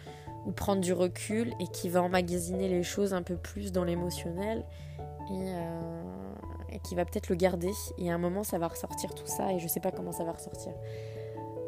prendre 0.56 0.82
du 0.82 0.94
recul 0.94 1.54
et 1.60 1.68
qui 1.68 1.90
va 1.90 2.02
emmagasiner 2.02 2.68
les 2.68 2.82
choses 2.82 3.14
un 3.14 3.22
peu 3.22 3.36
plus 3.36 3.72
dans 3.72 3.84
l'émotionnel 3.84 4.66
et, 5.32 6.76
et, 6.76 6.80
qui 6.80 6.96
va 6.96 7.06
peut-être 7.06 7.30
le 7.30 7.36
garder 7.36 7.70
et 8.00 8.10
à 8.10 8.16
un 8.16 8.18
moment 8.18 8.44
ça 8.44 8.58
va 8.58 8.68
ressortir 8.68 9.14
tout 9.14 9.28
ça 9.28 9.54
et 9.54 9.60
je 9.60 9.68
sais 9.68 9.80
pas 9.80 9.92
comment 9.92 10.12
ça 10.12 10.24
va 10.24 10.32
ressortir. 10.32 10.74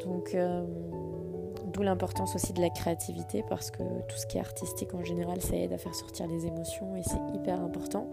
Donc 0.04 0.36
D'où 1.72 1.82
l'importance 1.82 2.34
aussi 2.34 2.52
de 2.52 2.60
la 2.60 2.68
créativité 2.68 3.42
parce 3.48 3.70
que 3.70 3.82
tout 3.82 4.16
ce 4.16 4.26
qui 4.26 4.36
est 4.36 4.40
artistique 4.40 4.92
en 4.94 5.02
général, 5.02 5.40
ça 5.40 5.56
aide 5.56 5.72
à 5.72 5.78
faire 5.78 5.94
sortir 5.94 6.26
les 6.26 6.46
émotions 6.46 6.96
et 6.96 7.02
c'est 7.02 7.20
hyper 7.34 7.60
important. 7.60 8.08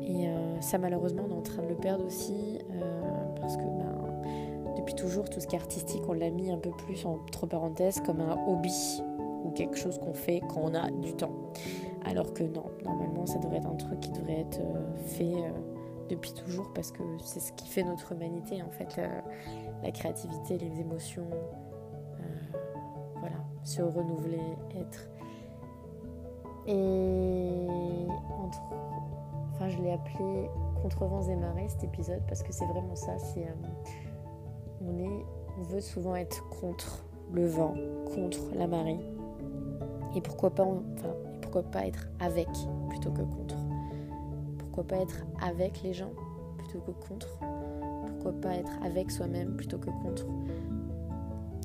Et 0.00 0.26
euh, 0.26 0.60
ça 0.60 0.78
malheureusement 0.78 1.24
on 1.28 1.32
est 1.32 1.38
en 1.38 1.42
train 1.42 1.62
de 1.62 1.68
le 1.68 1.74
perdre 1.74 2.06
aussi 2.06 2.58
euh, 2.72 3.02
parce 3.40 3.56
que 3.56 3.62
ben, 3.62 4.74
depuis 4.76 4.94
toujours 4.94 5.28
tout 5.28 5.38
ce 5.38 5.46
qui 5.46 5.54
est 5.54 5.58
artistique 5.58 6.02
on 6.08 6.14
l'a 6.14 6.30
mis 6.30 6.50
un 6.50 6.56
peu 6.56 6.70
plus 6.70 7.04
entre 7.04 7.46
parenthèses 7.46 8.00
comme 8.00 8.20
un 8.20 8.38
hobby 8.46 9.02
ou 9.44 9.50
quelque 9.50 9.76
chose 9.76 9.98
qu'on 9.98 10.14
fait 10.14 10.40
quand 10.48 10.60
on 10.62 10.74
a 10.74 10.90
du 10.90 11.14
temps. 11.14 11.34
Alors 12.06 12.32
que 12.32 12.42
non, 12.42 12.64
normalement 12.84 13.26
ça 13.26 13.38
devrait 13.38 13.58
être 13.58 13.68
un 13.68 13.76
truc 13.76 14.00
qui 14.00 14.10
devrait 14.12 14.40
être 14.40 14.60
euh, 14.60 14.96
fait 15.04 15.34
depuis 16.08 16.32
toujours 16.32 16.72
parce 16.74 16.90
que 16.90 17.02
c'est 17.22 17.40
ce 17.40 17.52
qui 17.52 17.68
fait 17.68 17.82
notre 17.82 18.12
humanité 18.12 18.62
en 18.62 18.70
fait, 18.70 19.00
la 19.82 19.90
créativité, 19.90 20.58
les 20.58 20.80
émotions, 20.80 21.28
se 23.64 23.82
renouveler, 23.82 24.56
être. 24.76 25.08
Et 26.66 28.06
entre, 28.38 28.62
enfin, 29.52 29.68
je 29.68 29.78
l'ai 29.78 29.92
appelé 29.92 30.50
contre 30.80 31.04
vents 31.04 31.22
et 31.22 31.36
marées 31.36 31.68
cet 31.68 31.84
épisode 31.84 32.22
parce 32.26 32.42
que 32.42 32.52
c'est 32.52 32.66
vraiment 32.66 32.94
ça. 32.94 33.18
C'est 33.18 33.46
euh, 33.46 35.20
on 35.58 35.62
veut 35.62 35.80
souvent 35.80 36.16
être 36.16 36.48
contre 36.48 37.04
le 37.32 37.46
vent, 37.46 37.74
contre 38.14 38.54
la 38.54 38.66
marée. 38.66 38.98
Et 40.14 40.20
pourquoi 40.20 40.50
pas, 40.50 40.64
enfin, 40.64 41.14
pourquoi 41.40 41.62
pas 41.62 41.86
être 41.86 42.08
avec 42.20 42.48
plutôt 42.88 43.10
que 43.10 43.22
contre. 43.22 43.56
Pourquoi 44.58 44.84
pas 44.84 44.96
être 44.96 45.24
avec 45.40 45.82
les 45.82 45.92
gens 45.92 46.10
plutôt 46.58 46.80
que 46.80 46.90
contre. 47.08 47.28
Pourquoi 48.22 48.40
pas 48.40 48.54
être 48.54 48.70
avec 48.84 49.10
soi-même 49.10 49.56
plutôt 49.56 49.78
que 49.78 49.90
contre. 50.04 50.26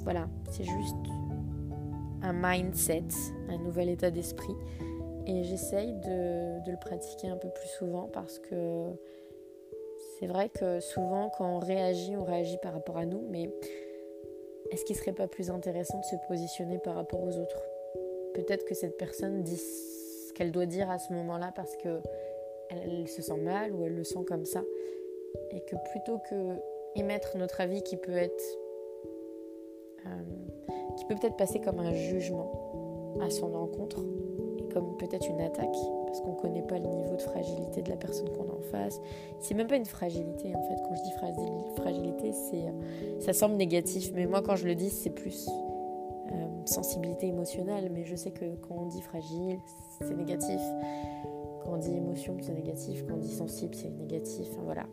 Voilà, 0.03 0.27
c'est 0.49 0.63
juste 0.63 0.95
un 2.23 2.33
mindset, 2.33 3.03
un 3.47 3.59
nouvel 3.59 3.89
état 3.89 4.09
d'esprit. 4.09 4.55
Et 5.27 5.43
j'essaye 5.43 5.93
de, 5.93 6.71
le 6.71 6.79
pratiquer 6.79 7.27
un 7.27 7.37
peu 7.37 7.49
plus 7.49 7.67
souvent 7.67 8.09
parce 8.11 8.39
que 8.39 8.87
c'est 10.17 10.25
vrai 10.25 10.49
que 10.49 10.79
souvent 10.79 11.29
quand 11.37 11.57
on 11.57 11.59
réagit, 11.59 12.15
on 12.17 12.23
réagit 12.23 12.57
par 12.63 12.73
rapport 12.73 12.97
à 12.97 13.05
nous, 13.05 13.21
mais 13.29 13.51
est-ce 14.71 14.83
qu'il 14.83 14.95
serait 14.95 15.13
pas 15.13 15.27
plus 15.27 15.51
intéressant 15.51 15.99
de 15.99 16.05
se 16.05 16.15
positionner 16.27 16.79
par 16.79 16.95
rapport 16.95 17.21
aux 17.21 17.37
autres? 17.37 17.61
Peut-être 18.33 18.65
que 18.65 18.73
cette 18.73 18.97
personne 18.97 19.43
dit 19.43 19.57
ce 19.57 20.33
qu'elle 20.33 20.51
doit 20.51 20.65
dire 20.65 20.89
à 20.89 20.97
ce 20.97 21.13
moment-là 21.13 21.51
parce 21.55 21.77
que 21.77 21.99
elle, 22.69 23.07
se 23.07 23.21
sent 23.21 23.37
mal 23.37 23.73
ou 23.73 23.85
elle 23.85 23.93
le 23.95 24.03
sent 24.03 24.23
comme 24.27 24.45
ça. 24.45 24.63
Et 25.57 25.61
que 25.61 25.75
plutôt 25.91 26.19
que 26.19 26.59
notre 27.35 27.61
avis 27.61 27.81
qui 27.83 27.97
peut 27.97 28.15
être 28.15 28.43
euh, 30.05 30.09
qui 30.97 31.05
peut 31.05 31.15
peut-être 31.15 31.37
passer 31.37 31.59
comme 31.59 31.79
un 31.79 31.93
jugement 31.93 33.15
à 33.21 33.29
son 33.29 33.53
encontre 33.53 34.03
et 34.57 34.67
comme 34.73 34.97
peut-être 34.97 35.27
une 35.27 35.41
attaque 35.41 35.75
parce 36.05 36.21
qu'on 36.21 36.31
ne 36.31 36.39
connaît 36.39 36.61
pas 36.61 36.79
le 36.79 36.87
niveau 36.87 37.15
de 37.15 37.21
fragilité 37.21 37.81
de 37.81 37.89
la 37.89 37.97
personne 37.97 38.29
qu'on 38.29 38.49
a 38.49 38.53
en 38.53 38.61
face. 38.71 38.99
C'est 39.39 39.53
même 39.53 39.67
pas 39.67 39.75
une 39.75 39.85
fragilité 39.85 40.55
en 40.55 40.61
fait. 40.63 40.75
Quand 40.87 40.95
je 40.95 41.03
dis 41.03 41.11
fragilité, 41.75 42.31
c'est 42.31 42.67
euh, 42.67 43.19
ça 43.19 43.33
semble 43.33 43.55
négatif, 43.55 44.11
mais 44.13 44.25
moi 44.25 44.41
quand 44.41 44.55
je 44.55 44.65
le 44.65 44.75
dis, 44.75 44.89
c'est 44.89 45.09
plus 45.09 45.47
euh, 46.31 46.47
sensibilité 46.65 47.27
émotionnelle. 47.27 47.91
Mais 47.93 48.05
je 48.05 48.15
sais 48.15 48.31
que 48.31 48.45
quand 48.67 48.75
on 48.75 48.85
dit 48.85 49.01
fragile, 49.01 49.59
c'est 50.01 50.15
négatif. 50.15 50.61
Quand 51.63 51.73
on 51.73 51.77
dit 51.77 51.95
émotion, 51.95 52.37
c'est 52.41 52.53
négatif. 52.53 53.05
Quand 53.07 53.15
on 53.15 53.17
dit 53.17 53.33
sensible, 53.33 53.75
c'est 53.75 53.89
négatif. 53.89 54.47
voilà. 54.63 54.85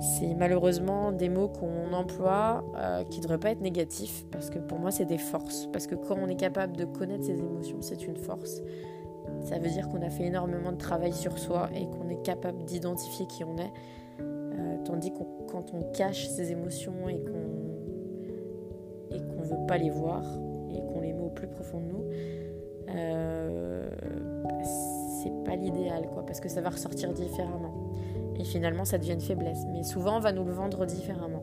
C'est 0.00 0.34
malheureusement 0.34 1.12
des 1.12 1.28
mots 1.28 1.48
qu'on 1.48 1.92
emploie 1.92 2.64
euh, 2.76 3.04
qui 3.04 3.18
ne 3.18 3.22
devraient 3.22 3.38
pas 3.38 3.50
être 3.50 3.60
négatifs 3.60 4.24
parce 4.30 4.50
que 4.50 4.58
pour 4.58 4.78
moi, 4.78 4.90
c'est 4.90 5.04
des 5.04 5.18
forces. 5.18 5.68
Parce 5.72 5.86
que 5.86 5.94
quand 5.94 6.16
on 6.20 6.28
est 6.28 6.36
capable 6.36 6.76
de 6.76 6.84
connaître 6.84 7.24
ses 7.24 7.38
émotions, 7.38 7.78
c'est 7.80 8.06
une 8.06 8.16
force. 8.16 8.62
Ça 9.44 9.58
veut 9.58 9.68
dire 9.68 9.88
qu'on 9.88 10.02
a 10.02 10.10
fait 10.10 10.24
énormément 10.24 10.72
de 10.72 10.76
travail 10.76 11.12
sur 11.12 11.38
soi 11.38 11.68
et 11.74 11.86
qu'on 11.86 12.08
est 12.08 12.22
capable 12.22 12.64
d'identifier 12.64 13.26
qui 13.26 13.44
on 13.44 13.56
est. 13.56 13.72
Euh, 14.20 14.76
tandis 14.84 15.12
que 15.12 15.22
quand 15.50 15.72
on 15.72 15.82
cache 15.92 16.28
ses 16.28 16.52
émotions 16.52 17.08
et 17.08 17.20
qu'on 17.20 17.72
et 19.14 19.20
qu'on 19.20 19.42
veut 19.42 19.66
pas 19.66 19.78
les 19.78 19.90
voir 19.90 20.22
et 20.70 20.80
qu'on 20.80 21.00
les 21.00 21.12
met 21.12 21.22
au 21.22 21.28
plus 21.28 21.46
profond 21.46 21.80
de 21.80 21.86
nous, 21.86 22.04
euh, 22.94 23.88
c'est 25.22 25.44
pas 25.44 25.56
l'idéal, 25.56 26.08
quoi, 26.12 26.24
parce 26.24 26.40
que 26.40 26.48
ça 26.48 26.60
va 26.60 26.70
ressortir 26.70 27.12
différemment. 27.12 27.72
Et 28.38 28.44
finalement, 28.44 28.84
ça 28.84 28.98
devient 28.98 29.12
une 29.12 29.20
faiblesse. 29.20 29.64
Mais 29.72 29.82
souvent, 29.82 30.16
on 30.16 30.20
va 30.20 30.32
nous 30.32 30.44
le 30.44 30.52
vendre 30.52 30.84
différemment. 30.86 31.42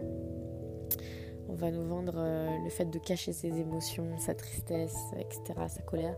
On 1.48 1.54
va 1.54 1.72
nous 1.72 1.86
vendre 1.86 2.16
euh, 2.18 2.48
le 2.64 2.70
fait 2.70 2.86
de 2.86 3.00
cacher 3.00 3.34
ses 3.34 3.60
émotions, 3.60 4.18
sa 4.18 4.34
tristesse, 4.36 4.98
etc., 5.18 5.60
sa 5.68 5.82
colère, 5.82 6.16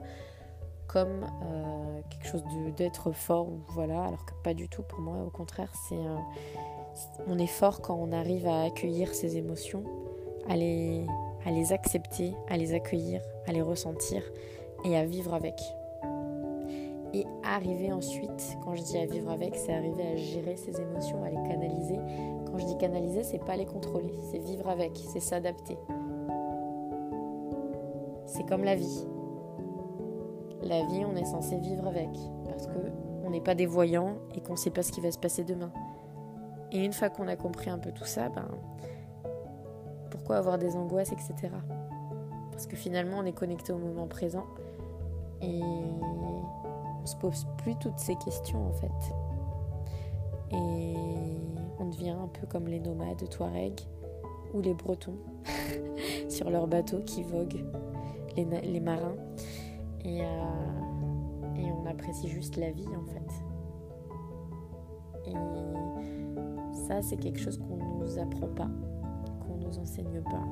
comme 0.88 1.26
euh, 1.44 2.02
quelque 2.10 2.28
chose 2.28 2.44
d'être 2.76 3.12
fort, 3.12 3.48
voilà, 3.70 4.04
alors 4.04 4.26
que 4.26 4.34
pas 4.44 4.54
du 4.54 4.68
tout 4.68 4.84
pour 4.84 5.00
moi. 5.00 5.24
Au 5.26 5.30
contraire, 5.30 5.72
c'est 5.88 5.96
on 7.28 7.38
est 7.38 7.48
fort 7.48 7.82
quand 7.82 7.96
on 7.96 8.12
arrive 8.12 8.48
à 8.48 8.64
accueillir 8.64 9.14
ses 9.14 9.38
émotions, 9.38 9.84
à 10.50 10.56
les, 10.56 11.06
à 11.46 11.52
les 11.52 11.74
accepter, 11.74 12.34
à 12.50 12.58
les 12.58 12.74
accueillir, 12.74 13.22
à 13.48 13.52
les 13.52 13.62
ressentir 13.62 14.22
et 14.84 14.98
à 14.98 15.06
vivre 15.06 15.34
avec. 15.34 15.56
Et 17.14 17.26
arriver 17.44 17.92
ensuite, 17.92 18.58
quand 18.64 18.76
je 18.76 18.84
dis 18.84 18.98
à 18.98 19.06
vivre 19.06 19.30
avec, 19.32 19.56
c'est 19.56 19.74
arriver 19.74 20.08
à 20.14 20.16
gérer 20.16 20.56
ses 20.56 20.80
émotions, 20.80 21.24
à 21.24 21.30
les 21.30 21.50
canaliser. 21.50 22.00
Quand 22.46 22.58
je 22.58 22.66
dis 22.66 22.78
canaliser, 22.78 23.24
c'est 23.24 23.44
pas 23.44 23.58
les 23.58 23.66
contrôler, 23.66 24.14
c'est 24.32 24.40
vivre 24.40 24.70
avec, 24.70 24.92
c'est 24.96 25.20
s'adapter. 25.20 25.78
C'est 28.26 28.48
comme 28.48 28.64
la 28.64 28.76
vie. 28.76 29.06
La 30.64 30.86
vie, 30.86 31.04
on 31.06 31.16
est 31.18 31.26
censé 31.26 31.58
vivre 31.58 31.86
avec 31.88 32.10
parce 32.46 32.68
que 32.68 32.78
on 33.26 33.30
n'est 33.30 33.42
pas 33.42 33.56
des 33.56 33.66
voyants 33.66 34.16
et 34.36 34.42
qu'on 34.42 34.54
ne 34.54 34.58
sait 34.58 34.70
pas 34.70 34.84
ce 34.84 34.92
qui 34.92 35.02
va 35.02 35.12
se 35.12 35.20
passer 35.20 35.44
demain. 35.44 35.72
Et 36.72 36.84
une 36.84 36.94
fois 36.94 37.10
qu'on 37.10 37.28
a 37.28 37.36
compris 37.36 37.70
un 37.70 37.78
peu 37.78 37.92
tout 37.92 38.06
ça, 38.06 38.30
ben 38.30 38.48
pourquoi 40.10 40.38
avoir 40.38 40.58
des 40.58 40.76
angoisses, 40.76 41.12
etc. 41.12 41.54
Parce 42.52 42.68
que 42.68 42.76
finalement, 42.76 43.18
on 43.20 43.26
est 43.26 43.34
connecté 43.34 43.74
au 43.74 43.78
moment 43.78 44.08
présent 44.08 44.46
et 45.42 45.62
on 47.02 47.06
se 47.06 47.16
pose 47.16 47.48
plus 47.58 47.76
toutes 47.76 48.00
ces 48.00 48.16
questions 48.16 48.68
en 48.68 48.74
fait. 48.74 49.14
Et 50.52 50.96
on 51.80 51.86
devient 51.86 52.10
un 52.12 52.28
peu 52.28 52.46
comme 52.48 52.68
les 52.68 52.80
nomades 52.80 53.28
Touareg 53.30 53.80
ou 54.54 54.62
les 54.62 54.74
Bretons 54.74 55.18
sur 56.30 56.50
leurs 56.50 56.68
bateaux 56.68 57.02
qui 57.06 57.24
voguent, 57.24 57.64
les, 58.36 58.80
marins. 58.80 59.16
Et, 60.04 60.22
euh, 60.22 60.26
et 61.56 61.72
on 61.72 61.86
apprécie 61.86 62.28
juste 62.28 62.58
la 62.58 62.72
vie 62.72 62.88
en 62.88 63.06
fait. 63.06 63.32
Et 65.28 66.78
ça, 66.88 67.02
c'est 67.02 67.18
quelque 67.18 67.40
chose 67.40 67.58
qu'on 67.58 67.78
ne 67.78 68.04
nous 68.04 68.20
apprend 68.20 68.48
pas, 68.48 68.70
qu'on 69.46 69.56
ne 69.56 69.66
nous 69.66 69.80
enseigne 69.80 70.22
pas. 70.24 70.44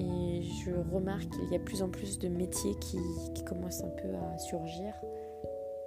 Et 0.00 0.42
je 0.42 0.70
remarque 0.92 1.28
qu'il 1.30 1.50
y 1.50 1.56
a 1.56 1.58
plus 1.58 1.82
en 1.82 1.88
plus 1.88 2.18
de 2.18 2.28
métiers 2.28 2.74
qui 2.76 2.98
commencent 3.44 3.82
un 3.82 3.88
peu 3.88 4.08
à 4.14 4.38
surgir 4.38 4.94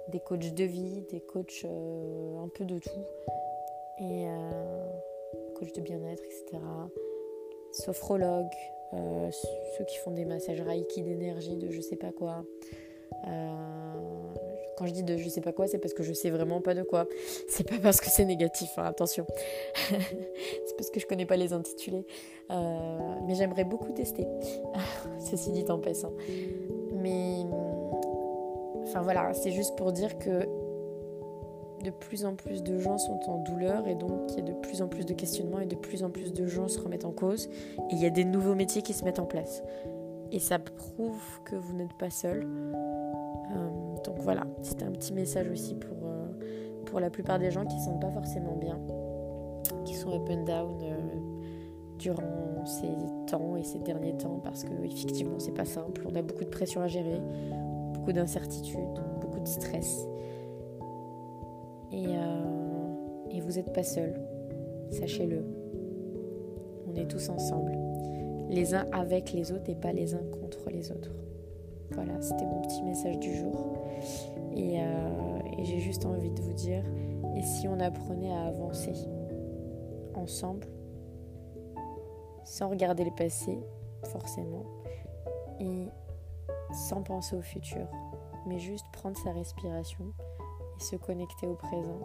des 0.08 0.20
coachs 0.20 0.54
de 0.54 0.64
vie, 0.64 1.02
des 1.10 1.20
coachs 1.20 1.64
euh, 1.64 2.38
un 2.42 2.48
peu 2.48 2.64
de 2.64 2.78
tout, 2.78 3.04
et 4.00 4.26
euh, 4.26 4.86
coach 5.56 5.72
de 5.72 5.80
bien-être, 5.80 6.22
etc. 6.24 6.62
Sophrologues, 7.72 8.46
euh, 8.92 9.30
ceux 9.76 9.84
qui 9.84 9.96
font 9.98 10.10
des 10.10 10.24
massages 10.24 10.60
Reiki 10.60 11.02
d'énergie, 11.02 11.56
de 11.56 11.70
je 11.70 11.80
sais 11.80 11.96
pas 11.96 12.12
quoi. 12.12 12.44
quand 14.76 14.86
je 14.86 14.92
dis 14.92 15.04
de 15.04 15.16
je 15.16 15.28
sais 15.28 15.40
pas 15.40 15.52
quoi, 15.52 15.66
c'est 15.66 15.78
parce 15.78 15.94
que 15.94 16.02
je 16.02 16.12
sais 16.12 16.30
vraiment 16.30 16.60
pas 16.60 16.74
de 16.74 16.82
quoi. 16.82 17.06
C'est 17.48 17.68
pas 17.68 17.78
parce 17.82 18.00
que 18.00 18.10
c'est 18.10 18.24
négatif, 18.24 18.70
hein, 18.76 18.84
attention. 18.84 19.26
c'est 19.74 20.76
parce 20.76 20.90
que 20.90 21.00
je 21.00 21.06
connais 21.06 21.26
pas 21.26 21.36
les 21.36 21.52
intitulés. 21.52 22.04
mais 22.50 23.34
j'aimerais 23.34 23.64
beaucoup 23.64 23.92
tester. 23.92 24.26
Ceci 25.18 25.50
dit 25.52 25.64
en 25.68 25.78
passant. 25.78 26.12
Mais 26.92 27.44
Enfin 28.84 29.02
voilà, 29.02 29.32
c'est 29.34 29.50
juste 29.50 29.76
pour 29.76 29.92
dire 29.92 30.18
que 30.18 30.46
de 31.84 31.90
plus 31.90 32.24
en 32.24 32.34
plus 32.34 32.62
de 32.62 32.78
gens 32.78 32.96
sont 32.96 33.20
en 33.28 33.42
douleur 33.42 33.86
et 33.86 33.94
donc 33.94 34.30
il 34.30 34.36
y 34.38 34.40
a 34.40 34.44
de 34.44 34.52
plus 34.52 34.80
en 34.80 34.88
plus 34.88 35.04
de 35.04 35.12
questionnements 35.12 35.60
et 35.60 35.66
de 35.66 35.76
plus 35.76 36.02
en 36.02 36.10
plus 36.10 36.32
de 36.32 36.46
gens 36.46 36.66
se 36.66 36.80
remettent 36.80 37.04
en 37.04 37.12
cause 37.12 37.46
et 37.46 37.92
il 37.92 37.98
y 37.98 38.06
a 38.06 38.10
des 38.10 38.24
nouveaux 38.24 38.54
métiers 38.54 38.82
qui 38.82 38.94
se 38.94 39.04
mettent 39.04 39.18
en 39.18 39.26
place. 39.26 39.62
Et 40.32 40.38
ça 40.38 40.58
prouve 40.58 41.22
que 41.44 41.54
vous 41.54 41.74
n'êtes 41.74 41.92
pas 41.98 42.10
seul. 42.10 42.46
donc 44.04 44.18
voilà, 44.18 44.44
c'était 44.62 44.84
un 44.84 44.92
petit 44.92 45.12
message 45.12 45.48
aussi 45.50 45.74
pour, 45.74 46.08
pour 46.86 47.00
la 47.00 47.10
plupart 47.10 47.38
des 47.38 47.50
gens 47.50 47.64
qui 47.66 47.76
ne 47.76 47.82
sont 47.82 47.98
pas 47.98 48.10
forcément 48.10 48.56
bien, 48.56 48.80
qui 49.84 49.94
sont 49.94 50.10
up 50.14 50.28
and 50.30 50.44
down 50.44 50.78
durant 51.98 52.64
ces 52.64 52.88
temps 53.26 53.56
et 53.56 53.62
ces 53.62 53.78
derniers 53.78 54.16
temps 54.16 54.40
parce 54.42 54.64
que 54.64 54.72
effectivement 54.84 55.38
c'est 55.38 55.54
pas 55.54 55.64
simple, 55.64 56.06
on 56.10 56.14
a 56.14 56.22
beaucoup 56.22 56.44
de 56.44 56.50
pression 56.50 56.80
à 56.80 56.86
gérer, 56.86 57.20
beaucoup 58.04 58.12
d'incertitudes, 58.12 59.00
beaucoup 59.22 59.40
de 59.40 59.48
stress. 59.48 60.06
Et, 61.90 62.04
euh, 62.08 63.40
vous 63.40 63.52
n'êtes 63.52 63.72
pas 63.72 63.82
seul, 63.82 64.14
sachez-le. 64.90 65.44
On 66.86 66.94
est 66.96 67.06
tous 67.06 67.30
ensemble, 67.30 67.72
les 68.50 68.74
uns 68.74 68.86
avec 68.92 69.32
les 69.32 69.52
autres 69.52 69.70
et 69.70 69.74
pas 69.74 69.92
les 69.92 70.14
uns 70.14 70.22
contre 70.38 70.70
les 70.70 70.92
autres. 70.92 71.12
Voilà, 71.92 72.20
c'était 72.20 72.44
mon 72.44 72.60
petit 72.60 72.82
message 72.82 73.18
du 73.18 73.34
jour. 73.36 73.78
Et, 74.54 74.80
euh, 74.80 75.58
et 75.58 75.64
j'ai 75.64 75.78
juste 75.78 76.04
envie 76.04 76.30
de 76.30 76.40
vous 76.40 76.52
dire, 76.52 76.84
et 77.36 77.42
si 77.42 77.68
on 77.68 77.80
apprenait 77.80 78.32
à 78.32 78.44
avancer 78.44 78.92
ensemble 80.14 80.66
sans 82.44 82.68
regarder 82.68 83.04
le 83.04 83.14
passé, 83.14 83.58
forcément, 84.04 84.64
et 85.60 85.88
sans 86.74 87.02
penser 87.02 87.36
au 87.36 87.40
futur, 87.40 87.86
mais 88.46 88.58
juste 88.58 88.86
prendre 88.92 89.16
sa 89.16 89.30
respiration 89.32 90.04
et 90.76 90.82
se 90.82 90.96
connecter 90.96 91.46
au 91.46 91.54
présent. 91.54 92.00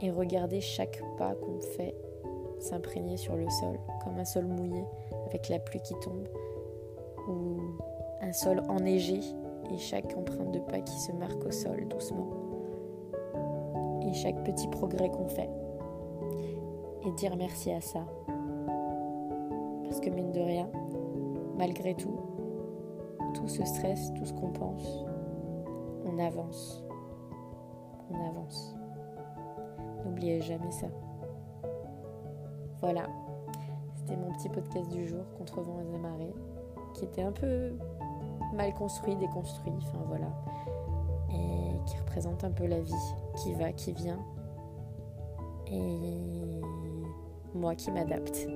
Et 0.00 0.10
regarder 0.10 0.60
chaque 0.60 1.02
pas 1.16 1.34
qu'on 1.34 1.60
fait 1.60 1.94
s'imprégner 2.58 3.16
sur 3.16 3.36
le 3.36 3.48
sol, 3.48 3.78
comme 4.04 4.18
un 4.18 4.24
sol 4.24 4.46
mouillé 4.46 4.84
avec 5.26 5.48
la 5.48 5.58
pluie 5.58 5.80
qui 5.80 5.94
tombe, 6.00 6.28
ou 7.28 7.56
un 8.20 8.32
sol 8.32 8.62
enneigé 8.68 9.20
et 9.70 9.78
chaque 9.78 10.16
empreinte 10.16 10.52
de 10.52 10.60
pas 10.60 10.80
qui 10.80 10.98
se 11.00 11.12
marque 11.12 11.44
au 11.44 11.50
sol 11.50 11.86
doucement, 11.88 12.28
et 14.02 14.12
chaque 14.12 14.42
petit 14.44 14.68
progrès 14.68 15.10
qu'on 15.10 15.28
fait, 15.28 15.50
et 17.04 17.10
dire 17.12 17.36
merci 17.36 17.72
à 17.72 17.80
ça, 17.80 18.04
parce 19.84 20.00
que 20.00 20.10
mine 20.10 20.32
de 20.32 20.40
rien, 20.40 20.68
malgré 21.58 21.94
tout, 21.94 22.16
tout 23.36 23.48
ce 23.48 23.64
stress, 23.64 24.12
tout 24.14 24.24
ce 24.24 24.32
qu'on 24.32 24.50
pense, 24.50 25.04
on 26.04 26.18
avance. 26.18 26.82
On 28.10 28.28
avance. 28.28 28.74
N'oubliez 30.04 30.40
jamais 30.40 30.70
ça. 30.70 30.86
Voilà. 32.80 33.06
C'était 33.96 34.16
mon 34.16 34.32
petit 34.32 34.48
podcast 34.48 34.88
du 34.90 35.06
jour, 35.06 35.24
Contre 35.36 35.60
vent 35.60 35.80
et 35.80 35.98
marées, 35.98 36.34
qui 36.94 37.04
était 37.04 37.22
un 37.22 37.32
peu 37.32 37.72
mal 38.54 38.72
construit, 38.74 39.16
déconstruit, 39.16 39.72
enfin 39.76 40.04
voilà. 40.06 40.28
Et 41.30 41.76
qui 41.86 41.98
représente 41.98 42.44
un 42.44 42.52
peu 42.52 42.66
la 42.66 42.80
vie 42.80 42.92
qui 43.36 43.52
va, 43.54 43.72
qui 43.72 43.92
vient. 43.92 44.18
Et 45.66 46.60
moi 47.54 47.74
qui 47.74 47.90
m'adapte. 47.90 48.48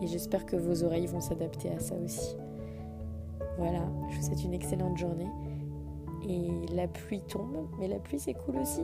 Et 0.00 0.06
j'espère 0.06 0.46
que 0.46 0.56
vos 0.56 0.84
oreilles 0.84 1.06
vont 1.06 1.20
s'adapter 1.20 1.70
à 1.70 1.78
ça 1.78 1.94
aussi. 1.96 2.36
Voilà, 3.58 3.80
je 4.08 4.16
vous 4.16 4.22
souhaite 4.22 4.44
une 4.44 4.54
excellente 4.54 4.96
journée. 4.96 5.28
Et 6.28 6.74
la 6.74 6.88
pluie 6.88 7.20
tombe, 7.28 7.68
mais 7.78 7.88
la 7.88 7.98
pluie 7.98 8.18
c'est 8.18 8.34
cool 8.34 8.58
aussi. 8.58 8.82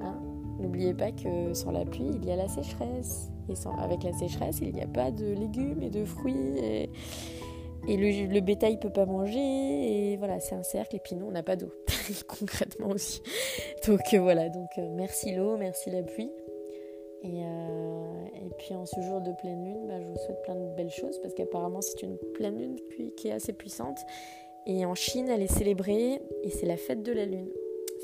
Hein 0.00 0.20
N'oubliez 0.60 0.94
pas 0.94 1.10
que 1.10 1.52
sans 1.54 1.72
la 1.72 1.84
pluie, 1.84 2.10
il 2.14 2.24
y 2.24 2.30
a 2.30 2.36
la 2.36 2.48
sécheresse. 2.48 3.30
Et 3.48 3.54
sans, 3.54 3.74
avec 3.76 4.04
la 4.04 4.12
sécheresse, 4.12 4.60
il 4.60 4.72
n'y 4.74 4.82
a 4.82 4.86
pas 4.86 5.10
de 5.10 5.26
légumes 5.26 5.82
et 5.82 5.90
de 5.90 6.04
fruits. 6.04 6.58
Et, 6.58 6.90
le, 7.88 8.40
bétail 8.40 8.74
ne 8.74 8.78
peut 8.78 8.92
pas 8.92 9.06
manger. 9.06 10.12
Et 10.12 10.16
voilà, 10.16 10.38
c'est 10.38 10.54
un 10.54 10.62
cercle. 10.62 10.96
Et 10.96 11.00
puis 11.00 11.16
nous, 11.16 11.26
on 11.26 11.32
n'a 11.32 11.42
pas 11.42 11.56
d'eau, 11.56 11.72
concrètement 12.28 12.90
aussi. 12.90 13.22
Donc 13.86 14.14
euh, 14.14 14.20
voilà, 14.20 14.48
donc 14.48 14.68
euh, 14.78 14.88
merci 14.94 15.34
l'eau, 15.34 15.56
merci 15.56 15.90
la 15.90 16.02
pluie. 16.02 16.30
Et, 17.22 17.42
euh, 17.44 17.91
puis 18.52 18.74
en 18.74 18.86
ce 18.86 19.00
jour 19.00 19.20
de 19.20 19.32
pleine 19.32 19.64
lune, 19.64 19.86
bah, 19.86 20.00
je 20.00 20.06
vous 20.06 20.16
souhaite 20.16 20.42
plein 20.42 20.54
de 20.54 20.74
belles 20.76 20.90
choses 20.90 21.18
parce 21.20 21.34
qu'apparemment 21.34 21.80
c'est 21.80 22.02
une 22.02 22.16
pleine 22.34 22.58
lune 22.58 22.76
qui 23.16 23.28
est 23.28 23.32
assez 23.32 23.52
puissante. 23.52 23.98
Et 24.66 24.86
en 24.86 24.94
Chine, 24.94 25.28
elle 25.28 25.42
est 25.42 25.52
célébrée 25.52 26.20
et 26.42 26.50
c'est 26.50 26.66
la 26.66 26.76
fête 26.76 27.02
de 27.02 27.12
la 27.12 27.24
lune. 27.24 27.48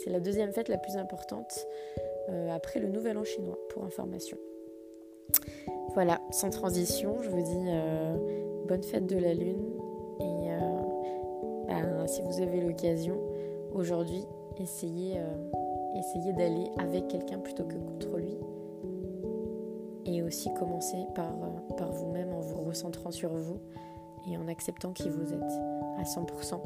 C'est 0.03 0.11
la 0.11 0.21
deuxième 0.21 0.53
fête 0.53 0.69
la 0.69 0.79
plus 0.79 0.97
importante 0.97 1.67
euh, 2.29 2.51
après 2.51 2.81
le 2.81 2.89
Nouvel 2.89 3.17
An 3.19 3.25
chinois, 3.25 3.59
pour 3.71 3.85
information. 3.85 4.37
Voilà, 5.95 6.21
sans 6.31 6.51
transition, 6.51 7.23
je 7.23 7.31
vous 7.31 7.43
dis 7.43 7.65
euh, 7.69 8.17
bonne 8.67 8.83
fête 8.83 9.07
de 9.07 9.17
la 9.17 9.35
lune. 9.35 9.63
Et 10.21 10.49
bah, 11.69 12.07
si 12.07 12.23
vous 12.23 12.41
avez 12.41 12.61
l'occasion, 12.61 13.21
aujourd'hui, 13.73 14.25
essayez 14.61 15.15
d'aller 16.33 16.71
avec 16.79 17.09
quelqu'un 17.09 17.39
plutôt 17.39 17.65
que 17.65 17.75
contre 17.75 18.17
lui 18.17 18.37
et 20.07 20.23
aussi 20.23 20.53
commencer 20.55 21.05
par, 21.15 21.33
euh, 21.33 21.75
par 21.77 21.93
vous-même 21.93 22.33
en 22.33 22.41
vous 22.41 22.63
recentrant 22.63 23.11
sur 23.11 23.31
vous 23.31 23.61
et 24.31 24.37
en 24.37 24.49
acceptant 24.49 24.93
qui 24.93 25.09
vous 25.09 25.33
êtes 25.33 25.53
à 25.99 26.05
100%. 26.05 26.61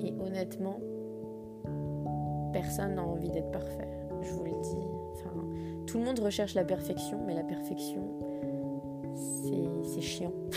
Et 0.00 0.14
honnêtement, 0.20 0.80
personne 2.52 2.94
n'a 2.94 3.04
envie 3.04 3.30
d'être 3.30 3.50
parfait, 3.50 3.88
je 4.22 4.32
vous 4.32 4.44
le 4.44 4.50
dis. 4.50 4.88
Enfin, 5.12 5.30
tout 5.86 5.98
le 5.98 6.04
monde 6.04 6.18
recherche 6.20 6.54
la 6.54 6.64
perfection, 6.64 7.20
mais 7.26 7.34
la 7.34 7.44
perfection, 7.44 8.02
c'est 9.82 10.00
chiant. 10.00 10.32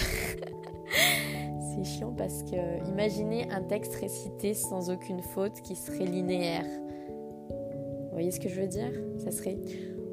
c'est 1.59 1.83
chiant 1.83 2.13
parce 2.15 2.43
que 2.43 2.87
imaginez 2.89 3.49
un 3.51 3.61
texte 3.61 3.95
récité 3.95 4.53
sans 4.53 4.89
aucune 4.89 5.21
faute 5.21 5.61
qui 5.61 5.75
serait 5.75 6.05
linéaire. 6.05 6.65
Vous 7.49 8.11
voyez 8.11 8.31
ce 8.31 8.39
que 8.39 8.47
je 8.47 8.61
veux 8.61 8.67
dire? 8.67 8.91
Ça 9.17 9.31
serait 9.31 9.57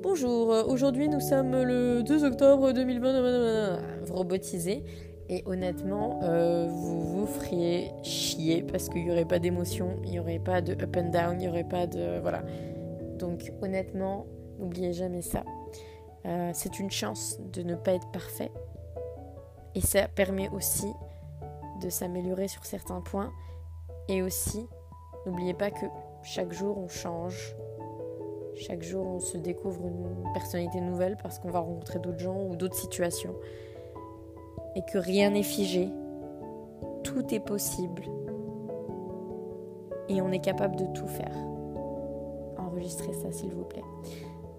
Bonjour, 0.02 0.48
aujourd'hui 0.66 1.10
nous 1.10 1.20
sommes 1.20 1.52
le 1.52 2.02
2 2.02 2.24
octobre 2.24 2.72
2020. 2.72 4.00
Vous 4.02 4.14
robotisez 4.14 4.82
et 5.28 5.42
honnêtement, 5.44 6.20
euh, 6.22 6.68
vous 6.70 7.00
vous 7.02 7.26
feriez 7.26 7.90
chier 8.02 8.62
parce 8.62 8.88
qu'il 8.88 9.04
n'y 9.04 9.10
aurait 9.10 9.26
pas 9.26 9.38
d'émotion, 9.38 9.98
il 10.04 10.12
n'y 10.12 10.18
aurait 10.18 10.38
pas 10.38 10.62
de 10.62 10.72
up 10.72 10.96
and 10.96 11.10
down, 11.10 11.32
il 11.34 11.38
n'y 11.40 11.48
aurait 11.48 11.68
pas 11.68 11.86
de. 11.86 12.18
Voilà. 12.20 12.42
Donc 13.18 13.52
honnêtement, 13.60 14.24
n'oubliez 14.58 14.94
jamais 14.94 15.20
ça. 15.20 15.44
Euh, 16.24 16.50
c'est 16.54 16.80
une 16.80 16.90
chance 16.90 17.38
de 17.52 17.62
ne 17.62 17.74
pas 17.74 17.92
être 17.92 18.10
parfait 18.10 18.50
et 19.74 19.82
ça 19.82 20.08
permet 20.08 20.48
aussi 20.48 20.90
de 21.82 21.90
s'améliorer 21.90 22.48
sur 22.48 22.64
certains 22.64 23.02
points 23.02 23.32
et 24.08 24.22
aussi, 24.22 24.66
n'oubliez 25.26 25.54
pas 25.54 25.70
que 25.70 25.84
chaque 26.22 26.52
jour 26.52 26.78
on 26.78 26.88
change, 26.88 27.54
chaque 28.60 28.82
jour, 28.82 29.06
on 29.06 29.20
se 29.20 29.38
découvre 29.38 29.86
une 29.86 30.32
personnalité 30.34 30.80
nouvelle 30.80 31.16
parce 31.22 31.38
qu'on 31.38 31.50
va 31.50 31.60
rencontrer 31.60 31.98
d'autres 31.98 32.18
gens 32.18 32.44
ou 32.48 32.56
d'autres 32.56 32.76
situations. 32.76 33.34
Et 34.76 34.82
que 34.82 34.98
rien 34.98 35.30
n'est 35.30 35.42
figé. 35.42 35.88
Tout 37.02 37.34
est 37.34 37.40
possible. 37.40 38.02
Et 40.08 40.20
on 40.20 40.30
est 40.30 40.40
capable 40.40 40.76
de 40.76 40.86
tout 40.86 41.06
faire. 41.06 41.34
Enregistrez 42.58 43.12
ça, 43.14 43.32
s'il 43.32 43.50
vous 43.50 43.64
plaît. 43.64 43.84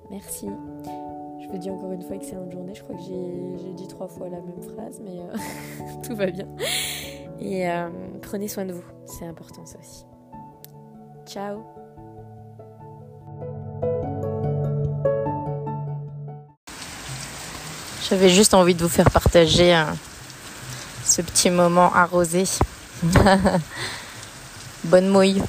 Merci. 0.10 0.48
Je 1.40 1.48
vous 1.48 1.58
dis 1.58 1.70
encore 1.70 1.92
une 1.92 2.02
fois 2.02 2.16
excellente 2.16 2.52
journée. 2.52 2.74
Je 2.74 2.84
crois 2.84 2.96
que 2.96 3.02
j'ai 3.02 3.74
dit 3.74 3.88
trois 3.88 4.08
fois 4.08 4.30
la 4.30 4.42
même 4.42 4.62
phrase, 4.62 5.02
mais 5.04 5.20
euh, 5.20 6.02
tout 6.04 6.16
va 6.16 6.28
bien. 6.28 6.48
Et 7.40 7.70
euh, 7.70 7.90
prenez 8.22 8.48
soin 8.48 8.66
de 8.66 8.74
vous. 8.74 8.86
C'est 9.06 9.26
important 9.26 9.66
ça 9.66 9.78
aussi. 9.80 10.06
Ciao 11.26 11.60
J'avais 18.10 18.30
juste 18.30 18.54
envie 18.54 18.76
de 18.76 18.82
vous 18.82 18.90
faire 18.90 19.10
partager 19.10 19.74
ce 21.06 21.22
petit 21.22 21.50
moment 21.50 21.94
arrosé. 21.94 22.44
Bonne 24.84 25.08
mouille. 25.08 25.42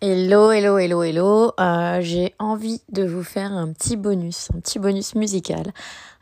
Hello, 0.00 0.52
hello, 0.52 0.78
hello, 0.78 1.02
hello. 1.02 1.52
Euh, 1.58 2.00
j'ai 2.02 2.32
envie 2.38 2.80
de 2.92 3.04
vous 3.04 3.24
faire 3.24 3.52
un 3.52 3.72
petit 3.72 3.96
bonus, 3.96 4.48
un 4.54 4.60
petit 4.60 4.78
bonus 4.78 5.16
musical, 5.16 5.72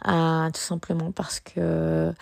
euh, 0.07 0.51
tout 0.51 0.61
simplement 0.61 1.13
parce 1.13 1.41
que 1.41 2.13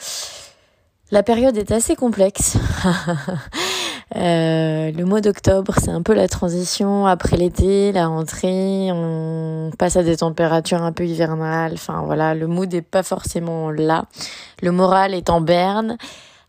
la 1.11 1.23
période 1.23 1.57
est 1.57 1.71
assez 1.71 1.97
complexe. 1.97 2.57
euh, 4.17 4.91
le 4.91 5.05
mois 5.05 5.21
d'octobre, 5.21 5.75
c'est 5.79 5.91
un 5.91 6.03
peu 6.03 6.15
la 6.15 6.29
transition 6.29 7.07
après 7.07 7.37
l'été, 7.37 7.93
la 7.93 8.07
rentrée, 8.07 8.91
on 8.91 9.71
passe 9.79 9.97
à 9.97 10.03
des 10.03 10.17
températures 10.17 10.83
un 10.83 10.93
peu 10.93 11.07
hivernales. 11.07 11.75
Enfin 11.75 12.03
voilà, 12.05 12.35
le 12.35 12.47
mood 12.47 12.73
n'est 12.73 12.83
pas 12.83 13.03
forcément 13.03 13.71
là. 13.71 14.07
Le 14.63 14.73
moral 14.73 15.15
est 15.15 15.31
en 15.31 15.41
berne. 15.41 15.99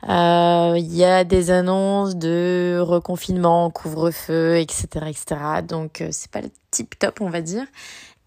Euh, 0.08 0.76
il 0.78 0.96
y 0.96 1.04
a 1.04 1.24
des 1.24 1.52
annonces 1.52 2.16
de 2.16 2.80
reconfinement, 2.80 3.70
couvre-feu, 3.72 4.58
etc., 4.58 4.88
etc. 5.08 5.26
Donc 5.68 6.02
euh, 6.02 6.10
c'est 6.12 6.30
pas 6.30 6.42
le 6.42 6.50
tip 6.72 6.98
top, 6.98 7.22
on 7.22 7.30
va 7.30 7.42
dire. 7.42 7.66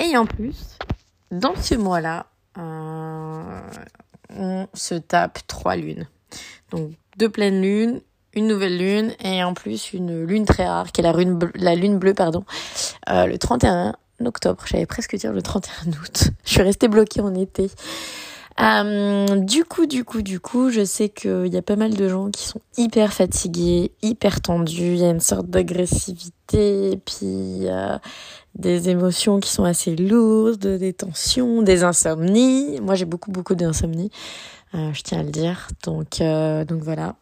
Et 0.00 0.16
en 0.16 0.26
plus, 0.26 0.76
dans 1.30 1.54
ce 1.54 1.74
mois-là, 1.74 2.26
euh, 2.58 3.60
on 4.30 4.66
se 4.74 4.94
tape 4.94 5.38
trois 5.46 5.76
lunes. 5.76 6.06
Donc 6.70 6.92
deux 7.16 7.28
pleines 7.28 7.62
lunes, 7.62 8.00
une 8.34 8.46
nouvelle 8.46 8.78
lune 8.78 9.14
et 9.20 9.42
en 9.42 9.54
plus 9.54 9.92
une 9.92 10.24
lune 10.24 10.44
très 10.44 10.66
rare 10.66 10.92
qui 10.92 11.00
est 11.00 11.04
la 11.04 11.74
lune 11.74 11.98
bleue, 11.98 12.14
pardon, 12.14 12.44
le 13.06 13.36
31 13.36 13.94
octobre. 14.24 14.64
J'allais 14.66 14.86
presque 14.86 15.16
dire 15.16 15.32
le 15.32 15.42
31 15.42 15.92
août. 15.92 16.30
Je 16.44 16.50
suis 16.50 16.62
restée 16.62 16.88
bloquée 16.88 17.20
en 17.20 17.34
été. 17.34 17.70
Euh, 18.60 19.36
du 19.36 19.64
coup, 19.64 19.86
du 19.86 20.04
coup, 20.04 20.22
du 20.22 20.40
coup, 20.40 20.70
je 20.70 20.84
sais 20.84 21.08
qu'il 21.08 21.46
y 21.46 21.56
a 21.56 21.62
pas 21.62 21.76
mal 21.76 21.94
de 21.94 22.08
gens 22.08 22.30
qui 22.30 22.44
sont 22.44 22.60
hyper 22.76 23.12
fatigués, 23.12 23.92
hyper 24.02 24.40
tendus. 24.40 24.94
Il 24.94 24.98
y 24.98 25.04
a 25.04 25.10
une 25.10 25.20
sorte 25.20 25.46
d'agressivité, 25.46 27.00
puis 27.04 27.68
des 28.58 28.88
émotions 28.88 29.38
qui 29.40 29.50
sont 29.50 29.64
assez 29.64 29.94
lourdes, 29.96 30.66
des 30.66 30.92
tensions, 30.92 31.62
des 31.62 31.84
insomnies. 31.84 32.80
Moi, 32.80 32.96
j'ai 32.96 33.04
beaucoup, 33.04 33.30
beaucoup 33.30 33.54
d'insomnie. 33.54 34.10
Euh, 34.74 34.92
je 34.92 35.02
tiens 35.02 35.20
à 35.20 35.22
le 35.22 35.30
dire. 35.30 35.68
Donc, 35.84 36.20
euh, 36.20 36.64
donc 36.64 36.82
voilà. 36.82 37.14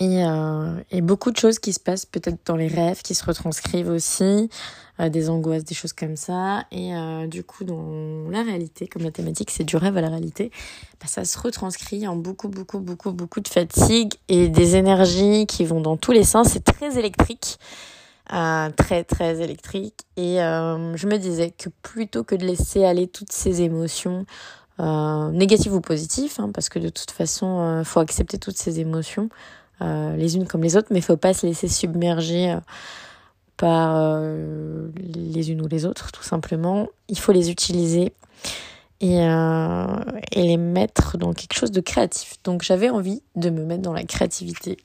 Et, 0.00 0.24
euh, 0.24 0.76
et 0.90 1.00
beaucoup 1.00 1.30
de 1.30 1.36
choses 1.36 1.58
qui 1.58 1.72
se 1.72 1.80
passent 1.80 2.06
peut-être 2.06 2.38
dans 2.46 2.56
les 2.56 2.68
rêves, 2.68 3.02
qui 3.02 3.14
se 3.14 3.24
retranscrivent 3.24 3.88
aussi. 3.88 4.50
Euh, 5.00 5.08
des 5.08 5.28
angoisses, 5.28 5.64
des 5.64 5.74
choses 5.74 5.92
comme 5.92 6.14
ça. 6.14 6.66
Et 6.70 6.94
euh, 6.94 7.26
du 7.26 7.42
coup, 7.42 7.64
dans 7.64 8.30
la 8.30 8.44
réalité, 8.44 8.86
comme 8.86 9.02
la 9.02 9.10
thématique 9.10 9.50
c'est 9.50 9.64
du 9.64 9.76
rêve 9.76 9.96
à 9.96 10.00
la 10.00 10.08
réalité, 10.08 10.52
bah, 11.00 11.08
ça 11.08 11.24
se 11.24 11.36
retranscrit 11.36 12.06
en 12.06 12.14
beaucoup, 12.14 12.48
beaucoup, 12.48 12.78
beaucoup, 12.78 13.10
beaucoup 13.10 13.40
de 13.40 13.48
fatigue 13.48 14.12
et 14.28 14.48
des 14.48 14.76
énergies 14.76 15.46
qui 15.46 15.64
vont 15.64 15.80
dans 15.80 15.96
tous 15.96 16.12
les 16.12 16.22
sens. 16.22 16.50
C'est 16.50 16.62
très 16.62 16.96
électrique. 16.96 17.58
Euh, 18.32 18.70
très 18.70 19.04
très 19.04 19.42
électrique 19.42 20.00
et 20.16 20.36
je 20.36 21.06
me 21.06 21.18
disais 21.18 21.50
que 21.50 21.68
plutôt 21.82 22.24
que 22.24 22.34
de 22.34 22.46
laisser 22.46 22.82
aller 22.82 23.06
toutes 23.06 23.32
ces 23.32 23.60
émotions 23.60 24.24
négatives 24.78 25.74
ou 25.74 25.82
positives 25.82 26.36
hein, 26.38 26.50
parce 26.54 26.70
que 26.70 26.78
de 26.78 26.88
toute 26.88 27.10
façon 27.10 27.82
faut 27.84 28.00
accepter 28.00 28.38
toutes 28.38 28.56
ces 28.56 28.80
émotions 28.80 29.28
les 29.82 30.36
unes 30.36 30.46
comme 30.46 30.62
les 30.62 30.74
autres 30.78 30.88
mais 30.90 31.02
faut 31.02 31.18
pas 31.18 31.34
se 31.34 31.46
laisser 31.46 31.68
submerger 31.68 32.56
par 33.56 33.94
euh, 33.96 34.88
les 34.96 35.50
unes 35.50 35.62
ou 35.62 35.68
les 35.68 35.86
autres, 35.86 36.12
tout 36.12 36.22
simplement. 36.22 36.88
Il 37.08 37.18
faut 37.18 37.32
les 37.32 37.50
utiliser 37.50 38.12
et, 39.00 39.20
euh, 39.20 39.96
et 40.32 40.42
les 40.42 40.56
mettre 40.56 41.18
dans 41.18 41.32
quelque 41.32 41.54
chose 41.54 41.70
de 41.70 41.80
créatif. 41.80 42.36
Donc 42.44 42.62
j'avais 42.62 42.90
envie 42.90 43.22
de 43.36 43.50
me 43.50 43.64
mettre 43.64 43.82
dans 43.82 43.92
la 43.92 44.04
créativité 44.04 44.78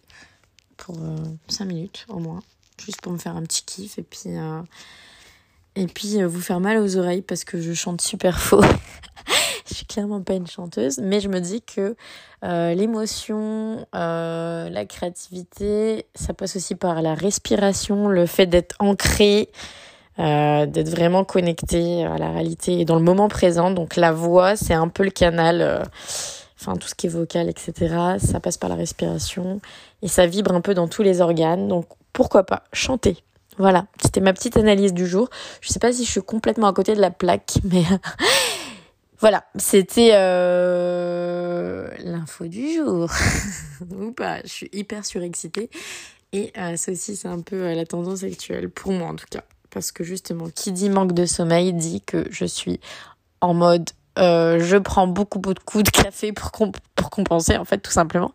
pour 0.78 0.98
euh, 1.00 1.16
5 1.48 1.66
minutes 1.66 2.06
au 2.10 2.20
moins, 2.20 2.42
juste 2.84 3.02
pour 3.02 3.12
me 3.12 3.18
faire 3.18 3.36
un 3.36 3.44
petit 3.44 3.64
kiff 3.64 3.98
et 3.98 4.04
puis, 4.04 4.38
euh, 4.38 4.62
et 5.76 5.88
puis 5.88 6.22
vous 6.24 6.42
faire 6.42 6.60
mal 6.60 6.78
aux 6.80 6.98
oreilles 6.98 7.22
parce 7.22 7.44
que 7.44 7.62
je 7.62 7.74
chante 7.74 8.02
super 8.02 8.42
faux. 8.42 8.64
Je 9.70 9.76
suis 9.76 9.86
clairement 9.86 10.22
pas 10.22 10.34
une 10.34 10.48
chanteuse, 10.48 11.00
mais 11.00 11.20
je 11.20 11.30
me 11.30 11.40
dis 11.40 11.62
que 11.62 11.96
euh, 12.44 12.74
l'émotion, 12.74 13.86
euh, 13.96 14.70
la 14.70 14.86
créativité, 14.86 16.06
ça 16.16 16.34
passe 16.34 16.56
aussi 16.56 16.76
par 16.76 17.02
la 17.02 17.14
respiration, 17.14 18.08
le 18.08 18.26
fait 18.26 18.48
d'être 18.48 18.76
ancré, 18.80 19.50
euh, 20.18 20.66
d'être 20.66 20.90
vraiment 20.90 21.24
connecté 21.24 22.04
à 22.04 22.18
la 22.18 22.32
réalité 22.32 22.80
et 22.80 22.86
dans 22.86 22.96
le 22.96 23.04
moment 23.04 23.28
présent. 23.28 23.72
Donc 23.72 23.96
la 23.96 24.12
voix, 24.12 24.56
c'est 24.56 24.74
un 24.74 24.88
peu 24.88 25.04
le 25.04 25.12
canal, 25.12 25.88
enfin 26.60 26.76
tout 26.76 26.88
ce 26.88 26.96
qui 26.96 27.08
est 27.08 27.12
vocal, 27.12 27.48
etc. 27.48 27.96
Ça 28.18 28.40
passe 28.40 28.58
par 28.58 28.70
la 28.70 28.76
respiration 28.76 29.62
et 30.02 30.08
ça 30.08 30.26
vibre 30.26 30.54
un 30.54 30.62
peu 30.62 30.74
dans 30.74 30.88
tous 30.88 31.04
les 31.04 31.22
organes. 31.22 31.68
Donc 31.68 31.86
pourquoi 32.12 32.44
pas 32.44 32.64
chanter? 32.74 33.18
Voilà, 33.60 33.88
c'était 34.02 34.22
ma 34.22 34.32
petite 34.32 34.56
analyse 34.56 34.94
du 34.94 35.06
jour. 35.06 35.30
Je 35.60 35.68
sais 35.68 35.80
pas 35.80 35.92
si 35.92 36.06
je 36.06 36.10
suis 36.10 36.22
complètement 36.22 36.68
à 36.68 36.74
côté 36.74 36.96
de 36.96 37.02
la 37.02 37.12
plaque, 37.12 37.56
mais 37.66 37.84
Voilà, 39.20 39.44
c'était 39.58 40.12
euh, 40.14 41.90
l'info 42.06 42.48
du 42.48 42.74
jour. 42.74 43.12
Ou 43.92 44.14
pas, 44.14 44.42
je 44.44 44.48
suis 44.48 44.70
hyper 44.72 45.06
surexcitée. 45.06 45.70
Et 46.32 46.54
euh, 46.58 46.78
ça 46.78 46.94
aussi, 46.94 47.18
c'est 47.18 47.28
un 47.28 47.42
peu 47.42 47.58
euh, 47.58 47.76
la 47.76 47.86
tendance 47.86 48.24
actuelle, 48.24 48.70
pour 48.70 48.94
moi 48.94 49.10
en 49.10 49.16
tout 49.16 49.26
cas. 49.30 49.44
Parce 49.72 49.92
que 49.92 50.06
justement, 50.06 50.48
qui 50.50 50.72
dit 50.72 50.90
manque 50.90 51.12
de 51.12 51.26
sommeil 51.26 51.74
dit 51.74 52.02
que 52.02 52.26
je 52.32 52.46
suis 52.46 52.80
en 53.42 53.54
mode 53.54 53.90
je 54.18 54.78
prends 54.78 55.08
beaucoup, 55.08 55.40
beaucoup 55.40 55.82
de 55.82 55.90
café 55.90 56.34
pour, 56.34 56.52
pour 56.96 57.10
compenser, 57.10 57.56
en 57.56 57.64
fait, 57.64 57.78
tout 57.78 57.92
simplement. 57.92 58.34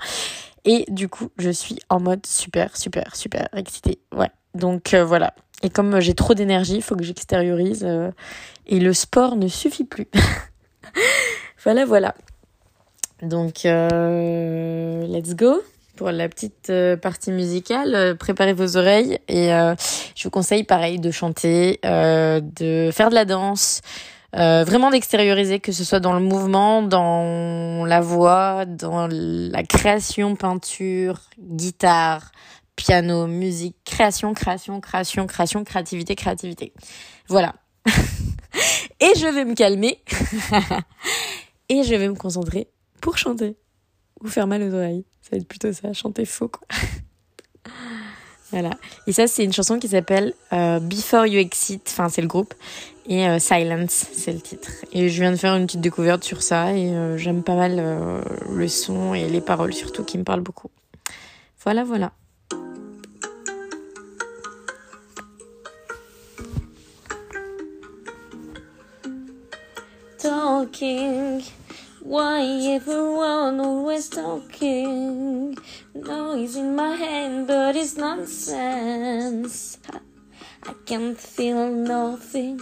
Et 0.64 0.86
du 0.88 1.10
coup, 1.10 1.28
je 1.36 1.50
suis 1.50 1.78
en 1.90 2.00
mode 2.00 2.24
super, 2.24 2.74
super, 2.74 3.14
super 3.14 3.48
excitée. 3.54 3.98
Ouais. 4.16 4.30
Donc 4.54 4.94
voilà. 4.94 5.34
Et 5.62 5.68
comme 5.68 6.00
j'ai 6.00 6.14
trop 6.14 6.32
d'énergie, 6.32 6.76
il 6.76 6.82
faut 6.82 6.96
que 6.96 7.04
j'extériorise. 7.04 7.86
Et 8.66 8.80
le 8.80 8.94
sport 8.94 9.36
ne 9.36 9.46
suffit 9.46 9.84
plus. 9.84 10.08
voilà, 11.64 11.84
voilà. 11.84 12.14
Donc, 13.22 13.64
euh, 13.64 15.06
let's 15.06 15.34
go 15.34 15.62
pour 15.96 16.10
la 16.10 16.28
petite 16.28 16.70
euh, 16.70 16.96
partie 16.96 17.30
musicale. 17.30 17.94
Euh, 17.94 18.14
préparez 18.14 18.52
vos 18.52 18.76
oreilles 18.76 19.18
et 19.28 19.48
je 19.48 20.24
vous 20.24 20.30
conseille 20.30 20.64
pareil 20.64 20.98
de 20.98 21.10
chanter, 21.10 21.80
de 21.82 22.90
faire 22.92 23.10
de 23.10 23.14
la 23.14 23.24
danse, 23.24 23.80
vraiment 24.32 24.90
d'extérioriser, 24.90 25.60
que 25.60 25.72
ce 25.72 25.84
soit 25.84 26.00
dans 26.00 26.12
le 26.12 26.20
mouvement, 26.20 26.82
dans 26.82 27.84
la 27.86 28.00
voix, 28.00 28.64
dans 28.66 29.08
la 29.10 29.62
création, 29.62 30.34
peinture, 30.34 31.20
guitare, 31.38 32.32
piano, 32.76 33.26
musique, 33.26 33.76
création, 33.84 34.34
création, 34.34 34.80
création, 34.80 35.26
création, 35.26 35.64
créativité, 35.64 36.16
créativité. 36.16 36.72
Voilà. 37.28 37.54
Et 39.00 39.12
je 39.16 39.26
vais 39.26 39.44
me 39.44 39.54
calmer. 39.54 39.98
et 41.68 41.82
je 41.82 41.94
vais 41.94 42.08
me 42.08 42.14
concentrer 42.14 42.68
pour 43.00 43.18
chanter. 43.18 43.56
Ou 44.22 44.28
faire 44.28 44.46
mal 44.46 44.62
aux 44.62 44.74
oreilles. 44.74 45.04
Ça 45.22 45.30
va 45.32 45.38
être 45.38 45.48
plutôt 45.48 45.72
ça, 45.72 45.92
chanter 45.92 46.24
faux 46.24 46.48
quoi. 46.48 46.66
voilà. 48.50 48.70
Et 49.06 49.12
ça, 49.12 49.26
c'est 49.26 49.44
une 49.44 49.52
chanson 49.52 49.78
qui 49.78 49.88
s'appelle 49.88 50.34
euh, 50.52 50.80
Before 50.80 51.26
You 51.26 51.40
Exit. 51.40 51.82
Enfin, 51.88 52.08
c'est 52.08 52.22
le 52.22 52.28
groupe. 52.28 52.54
Et 53.06 53.28
euh, 53.28 53.38
Silence, 53.38 54.06
c'est 54.12 54.32
le 54.32 54.40
titre. 54.40 54.70
Et 54.92 55.08
je 55.08 55.20
viens 55.20 55.32
de 55.32 55.36
faire 55.36 55.54
une 55.56 55.66
petite 55.66 55.80
découverte 55.80 56.24
sur 56.24 56.42
ça. 56.42 56.72
Et 56.72 56.90
euh, 56.90 57.18
j'aime 57.18 57.42
pas 57.42 57.56
mal 57.56 58.22
le 58.48 58.68
son 58.68 59.14
et 59.14 59.28
les 59.28 59.40
paroles 59.40 59.74
surtout 59.74 60.04
qui 60.04 60.18
me 60.18 60.24
parlent 60.24 60.40
beaucoup. 60.40 60.70
Voilà, 61.64 61.84
voilà. 61.84 62.12
Talking. 70.64 71.42
Why 72.00 72.42
everyone 72.70 73.60
always 73.60 74.08
talking? 74.08 75.56
Noise 75.94 76.56
in 76.56 76.74
my 76.74 76.96
head, 76.96 77.46
but 77.46 77.76
it's 77.76 77.96
nonsense. 77.96 79.78
I 80.62 80.74
can't 80.86 81.18
feel 81.18 81.70
nothing. 81.70 82.60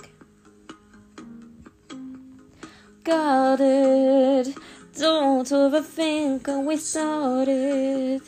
Got 3.04 3.60
it. 3.60 4.56
Don't 4.98 5.48
overthink 5.48 6.46
how 6.46 6.60
we 6.60 6.76
started. 6.76 8.22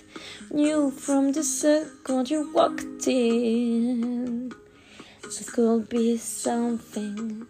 Knew 0.51 0.91
from 0.91 1.33
the 1.33 1.43
second 1.43 2.31
you 2.31 2.53
walked 2.55 3.09
in. 3.09 4.53
This 5.23 5.51
could 5.51 5.89
be 5.89 6.17
something. 6.17 7.47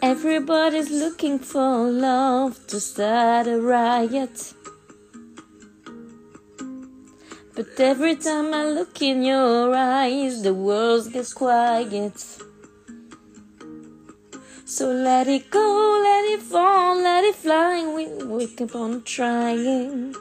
Everybody's 0.00 0.90
looking 0.90 1.40
for 1.40 1.90
love 1.90 2.64
to 2.68 2.78
start 2.78 3.48
a 3.48 3.60
riot. 3.60 4.54
But 7.56 7.80
every 7.80 8.14
time 8.14 8.54
I 8.54 8.64
look 8.64 9.02
in 9.02 9.24
your 9.24 9.74
eyes, 9.74 10.42
the 10.44 10.54
world 10.54 11.12
gets 11.12 11.32
quiet. 11.32 12.14
So 14.64 14.86
let 14.92 15.26
it 15.26 15.50
go, 15.50 16.00
let 16.00 16.24
it 16.32 16.42
fall, 16.42 16.96
let 17.02 17.24
it 17.24 17.34
fly. 17.34 17.84
We, 17.84 18.06
we 18.24 18.46
keep 18.46 18.76
on 18.76 19.02
trying. 19.02 20.14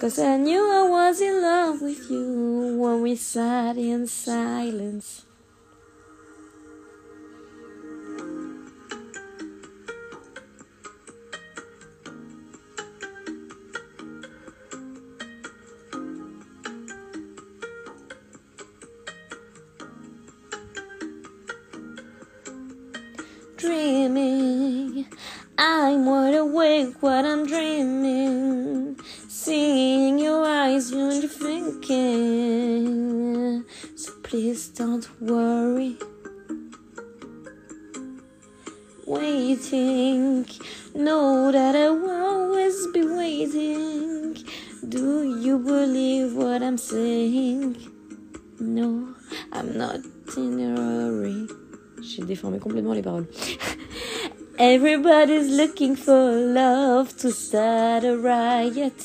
Cause 0.00 0.18
I 0.18 0.36
knew 0.36 0.68
I 0.68 0.88
was 0.88 1.20
in 1.20 1.40
love 1.40 1.80
with 1.80 2.10
you 2.10 2.76
when 2.76 3.02
we 3.02 3.14
sat 3.14 3.76
in 3.76 4.08
silence. 4.08 5.24
Awake 26.84 27.02
what 27.02 27.24
I'm 27.24 27.46
dreaming. 27.46 27.93
Everybody's 54.74 55.50
looking 55.50 55.94
for 55.94 56.32
love 56.32 57.16
to 57.18 57.30
start 57.30 58.02
a 58.02 58.18
riot. 58.18 59.00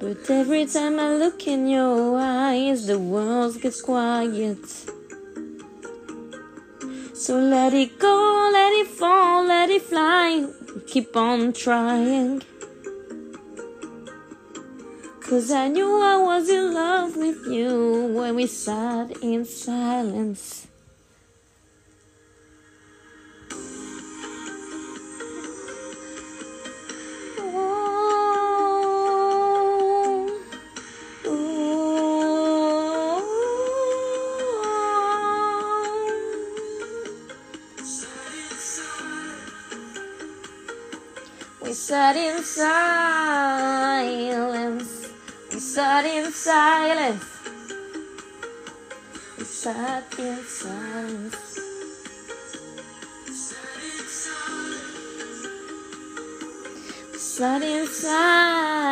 But 0.00 0.30
every 0.30 0.64
time 0.64 0.98
I 0.98 1.14
look 1.14 1.46
in 1.46 1.68
your 1.68 2.18
eyes, 2.18 2.86
the 2.86 2.98
world 2.98 3.60
gets 3.60 3.82
quiet. 3.82 4.64
So 7.14 7.38
let 7.38 7.74
it 7.74 7.98
go, 7.98 8.50
let 8.50 8.72
it 8.80 8.86
fall, 8.86 9.44
let 9.44 9.68
it 9.68 9.82
fly. 9.82 10.48
Keep 10.86 11.14
on 11.18 11.52
trying. 11.52 12.40
Cause 15.20 15.50
I 15.50 15.68
knew 15.68 16.00
I 16.00 16.16
was 16.16 16.48
in 16.48 16.72
love 16.72 17.14
with 17.14 17.46
you 17.46 18.10
when 18.16 18.36
we 18.36 18.46
sat 18.46 19.22
in 19.22 19.44
silence. 19.44 20.66
Sat 41.86 42.16
in 42.16 42.42
silence. 42.42 43.82
We 45.52 45.60
sat 45.60 46.06
in 46.06 46.32
silence. 46.32 47.24
We 49.36 49.44
sat 49.44 50.18
in 50.18 50.42
silence. 50.46 51.60
We 57.12 57.18
sat 57.18 57.62
in 57.62 57.86
silence. 57.86 58.84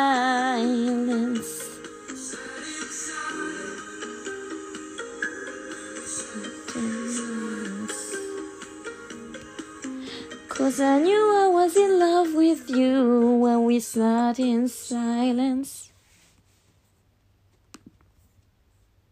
Cause 10.48 10.78
I 10.80 10.98
knew 10.98 11.24
I 11.34 11.41
was 11.72 11.76
in 11.76 11.98
love 11.98 12.34
with 12.34 12.70
you 12.70 13.38
when 13.40 13.64
we 13.64 13.80
sat 13.80 14.38
in 14.38 14.68
silence. 14.68 15.90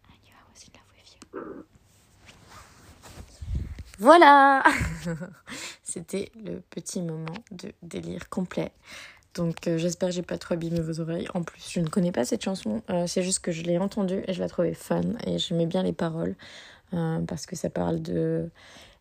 I 0.09 0.13
knew 0.23 0.33
I 0.33 0.43
was 0.51 0.63
in 0.63 0.73
love 0.73 0.89
with 0.91 1.15
you. 1.33 1.65
Voilà 3.99 4.63
C'était 5.83 6.31
le 6.43 6.61
petit 6.69 7.01
moment 7.01 7.43
de 7.51 7.71
délire 7.83 8.29
complet. 8.29 8.71
Donc 9.33 9.67
euh, 9.67 9.77
j'espère 9.77 10.09
que 10.09 10.15
j'ai 10.15 10.21
pas 10.21 10.37
trop 10.37 10.53
abîmé 10.53 10.79
vos 10.81 10.99
oreilles. 10.99 11.27
En 11.33 11.43
plus, 11.43 11.69
je 11.71 11.79
ne 11.79 11.87
connais 11.87 12.11
pas 12.11 12.25
cette 12.25 12.43
chanson. 12.43 12.81
Euh, 12.89 13.07
c'est 13.07 13.23
juste 13.23 13.39
que 13.39 13.51
je 13.51 13.63
l'ai 13.63 13.77
entendue 13.77 14.23
et 14.27 14.33
je 14.33 14.39
la 14.39 14.49
trouvais 14.49 14.73
fun. 14.73 15.01
Et 15.25 15.37
j'aimais 15.37 15.65
bien 15.65 15.83
les 15.83 15.93
paroles. 15.93 16.35
euh, 16.93 17.19
parce 17.27 17.45
que 17.45 17.55
ça 17.55 17.69
parle 17.69 18.01
de 18.01 18.49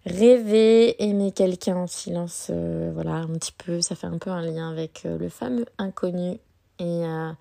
rêver, 0.07 1.03
aimer 1.03 1.32
quelqu'un 1.32 1.76
en 1.76 1.86
silence. 1.86 2.48
euh, 2.51 2.90
voilà, 2.94 3.12
un 3.12 3.28
petit 3.28 3.53
peu. 3.53 3.80
Ça 3.80 3.94
fait 3.94 4.07
un 4.07 4.18
peu 4.18 4.30
un 4.30 4.42
lien 4.42 4.70
avec 4.70 5.03
euh, 5.05 5.18
le 5.18 5.28
fameux 5.28 5.66
inconnu 5.78 6.38
et, 6.78 7.05
euh, 7.05 7.32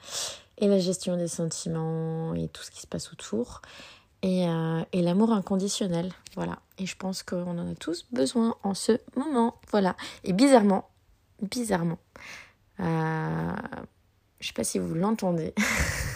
et 0.58 0.68
la 0.68 0.80
gestion 0.80 1.18
des 1.18 1.28
sentiments 1.28 2.34
et 2.36 2.48
tout 2.50 2.64
ce 2.64 2.72
qui 2.72 2.82
se 2.82 2.88
passe 2.88 3.12
autour. 3.12 3.62
Et, 4.22 4.44
et 4.92 5.02
l'amour 5.02 5.32
inconditionnel. 5.32 6.12
Voilà. 6.36 6.60
Et 6.78 6.86
je 6.86 6.98
pense 6.98 7.24
qu'on 7.24 7.58
en 7.58 7.72
a 7.72 7.76
tous 7.76 8.06
besoin 8.12 8.54
en 8.64 8.74
ce 8.74 9.00
moment. 9.16 9.56
Voilà. 9.72 9.96
Et 10.26 10.34
bizarrement, 10.34 10.90
bizarrement, 11.42 12.00
je 12.80 13.56
sais 14.42 14.52
pas 14.54 14.66
si 14.66 14.78
vous 14.78 14.94
l'entendez, 14.94 15.54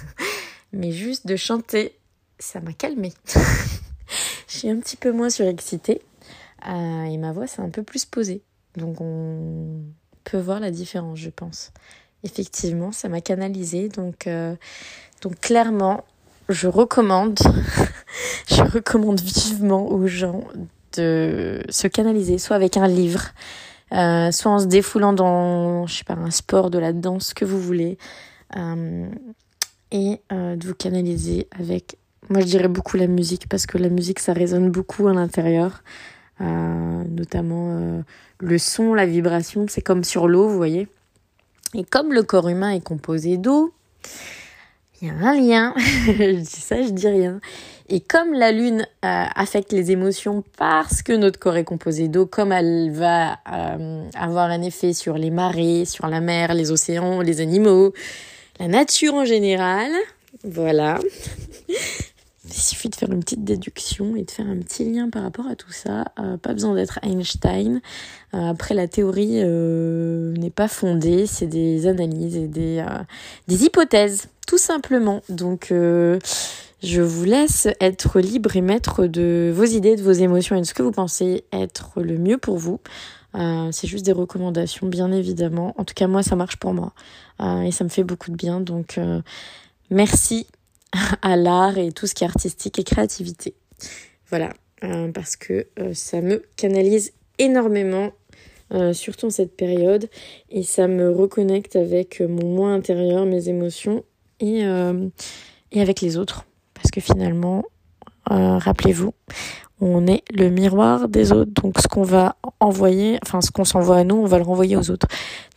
mais 0.74 0.92
juste 0.92 1.28
de 1.28 1.38
chanter, 1.38 1.98
ça 2.40 2.60
m'a 2.60 2.74
calmée. 2.74 3.14
je 4.50 4.58
suis 4.58 4.70
un 4.70 4.82
petit 4.82 4.98
peu 4.98 5.14
moins 5.14 5.30
surexcitée 5.30 6.02
euh, 6.68 7.04
et 7.04 7.18
ma 7.18 7.32
voix 7.32 7.48
s'est 7.48 7.62
un 7.62 7.70
peu 7.70 7.84
plus 7.84 8.06
posée. 8.06 8.42
Donc 8.78 9.02
on 9.02 9.82
peut 10.24 10.40
voir 10.40 10.60
la 10.60 10.72
différence, 10.72 11.20
je 11.20 11.30
pense. 11.30 11.72
Effectivement, 12.24 12.92
ça 12.92 13.10
m'a 13.10 13.22
canalisée. 13.22 13.90
Donc, 13.90 14.28
euh, 14.28 14.56
donc 15.22 15.40
clairement, 15.40 16.06
je 16.50 16.68
recommande, 16.68 17.40
je 18.50 18.62
recommande 18.62 19.20
vivement 19.20 19.88
aux 19.88 20.08
gens 20.08 20.44
de 20.96 21.62
se 21.70 21.88
canaliser, 21.88 22.38
soit 22.38 22.56
avec 22.56 22.78
un 22.78 22.88
livre, 22.88 23.32
euh, 23.92 24.32
soit 24.32 24.52
en 24.52 24.60
se 24.60 24.66
défoulant 24.66 25.14
dans, 25.14 25.86
je 25.88 25.98
sais 25.98 26.04
pas, 26.04 26.14
un 26.14 26.32
sport, 26.32 26.70
de 26.70 26.80
la 26.80 26.94
danse, 26.94 27.28
ce 27.28 27.36
que 27.36 27.46
vous 27.46 27.60
voulez, 27.60 27.98
et 29.92 30.22
de 30.32 30.68
vous 30.68 30.76
canaliser 30.76 31.48
avec, 31.60 31.98
moi 32.30 32.42
je 32.42 32.46
dirais 32.46 32.68
beaucoup 32.68 32.98
la 32.98 33.08
musique, 33.08 33.50
parce 33.50 33.66
que 33.66 33.80
la 33.80 33.90
musique 33.90 34.20
ça 34.20 34.34
résonne 34.34 34.70
beaucoup 34.70 35.08
à 35.08 35.14
l'intérieur, 35.14 35.84
notamment 36.40 37.78
euh, 37.78 38.02
le 38.40 38.58
son, 38.58 38.94
la 38.94 39.06
vibration, 39.06 39.66
c'est 39.70 39.82
comme 39.82 40.04
sur 40.04 40.28
l'eau, 40.28 40.48
vous 40.48 40.58
voyez. 40.58 40.88
Et 41.74 41.84
comme 41.84 42.14
le 42.14 42.24
corps 42.24 42.50
humain 42.50 42.72
est 42.72 42.84
composé 42.84 43.38
d'eau, 43.38 43.74
il 45.02 45.08
y 45.08 45.12
a 45.12 45.14
un 45.16 45.40
lien, 45.40 45.74
je 45.78 46.36
dis 46.36 46.46
ça, 46.46 46.82
je 46.82 46.90
dis 46.90 47.08
rien. 47.08 47.40
Et 47.90 48.00
comme 48.00 48.34
la 48.34 48.52
lune 48.52 48.88
euh, 49.04 49.26
affecte 49.36 49.74
les 49.74 49.92
émotions 49.92 50.44
parce 50.58 51.02
que 51.02 51.14
notre 51.14 51.40
corps 51.40 51.58
est 51.58 51.64
composé 51.64 52.08
d'eau, 52.08 52.26
comme 52.26 52.52
elle 52.52 52.92
va 52.92 53.40
euh, 53.52 54.08
avoir 54.16 54.50
un 54.50 54.62
effet 54.62 54.94
sur 54.94 55.18
les 55.18 55.32
marées, 55.32 55.86
sur 55.86 56.08
la 56.08 56.22
mer, 56.22 56.54
les 56.54 56.72
océans, 56.72 57.22
les 57.22 57.42
animaux, 57.42 57.94
la 58.60 58.68
nature 58.68 59.16
en 59.16 59.26
général, 59.26 59.92
voilà. 60.44 61.00
Il 62.46 62.54
suffit 62.54 62.90
de 62.90 62.96
faire 62.96 63.10
une 63.10 63.22
petite 63.22 63.46
déduction 63.46 64.18
et 64.18 64.24
de 64.24 64.32
faire 64.32 64.48
un 64.48 64.58
petit 64.58 64.84
lien 64.84 65.10
par 65.10 65.24
rapport 65.24 65.48
à 65.48 65.56
tout 65.56 65.72
ça. 65.72 66.12
Euh, 66.20 66.36
pas 66.36 66.52
besoin 66.52 66.76
d'être 66.76 67.00
Einstein. 67.02 67.80
Euh, 68.34 68.50
après, 68.50 68.76
la 68.76 68.90
théorie 68.90 69.40
euh, 69.42 70.34
n'est 70.34 70.50
pas 70.50 70.68
fondée, 70.68 71.26
c'est 71.26 71.48
des 71.48 71.88
analyses 71.88 72.36
et 72.36 72.48
des, 72.48 72.86
des 73.48 73.64
hypothèses, 73.64 74.28
tout 74.46 74.58
simplement. 74.58 75.22
Donc, 75.30 75.68
Je 75.72 77.02
vous 77.02 77.24
laisse 77.24 77.70
être 77.80 78.20
libre 78.20 78.58
et 78.58 78.62
maître 78.62 79.06
de 79.06 79.54
vos 79.56 79.64
idées, 79.64 79.96
de 79.96 80.02
vos 80.02 80.12
émotions 80.12 80.58
et 80.58 80.62
de 80.62 80.66
ce 80.66 80.74
que 80.74 80.84
vous 80.84 80.92
pensez 80.92 81.46
être 81.54 82.02
le 82.02 82.18
mieux 82.18 82.38
pour 82.38 82.58
vous. 82.58 82.82
C'est 83.72 83.88
juste 83.88 84.06
des 84.06 84.12
recommandations, 84.12 84.88
bien 84.88 85.14
évidemment. 85.14 85.74
En 85.78 85.86
tout 85.86 85.94
cas, 85.94 86.08
moi, 86.08 86.24
ça 86.24 86.36
marche 86.36 86.58
pour 86.58 86.74
moi. 86.74 86.92
Et 87.64 87.72
ça 87.72 87.86
me 87.86 87.90
fait 87.90 88.04
beaucoup 88.04 88.32
de 88.32 88.36
bien. 88.36 88.60
Donc, 88.60 89.00
merci 89.90 90.46
à 91.22 91.36
l'art 91.36 91.78
et 91.78 91.92
tout 91.92 92.08
ce 92.08 92.14
qui 92.14 92.24
est 92.24 92.28
artistique 92.28 92.80
et 92.80 92.84
créativité. 92.84 93.54
Voilà, 94.30 94.50
parce 95.14 95.36
que 95.36 95.68
ça 95.94 96.22
me 96.22 96.44
canalise 96.56 97.14
énormément, 97.38 98.12
surtout 98.94 99.28
en 99.28 99.30
cette 99.30 99.56
période. 99.56 100.10
Et 100.50 100.64
ça 100.64 100.88
me 100.88 101.12
reconnecte 101.12 101.76
avec 101.76 102.20
mon 102.22 102.48
moi 102.48 102.70
intérieur, 102.70 103.26
mes 103.26 103.50
émotions 103.50 104.04
et, 104.40 104.62
et 104.62 105.82
avec 105.82 106.02
les 106.02 106.18
autres. 106.18 106.46
Parce 106.74 106.90
que 106.90 107.00
finalement, 107.00 107.64
rappelez-vous, 108.26 109.14
on 109.84 110.08
est 110.08 110.24
le 110.34 110.50
miroir 110.50 111.08
des 111.10 111.32
autres. 111.32 111.52
Donc 111.62 111.80
ce 111.80 111.88
qu'on 111.88 112.04
va 112.04 112.38
envoyer, 112.60 113.20
enfin 113.24 113.42
ce 113.42 113.52
qu'on 113.52 113.66
s'envoie 113.66 113.98
à 113.98 114.04
nous, 114.04 114.16
on 114.16 114.26
va 114.26 114.38
le 114.38 114.44
renvoyer 114.44 114.78
aux 114.78 114.90
autres. 114.90 115.08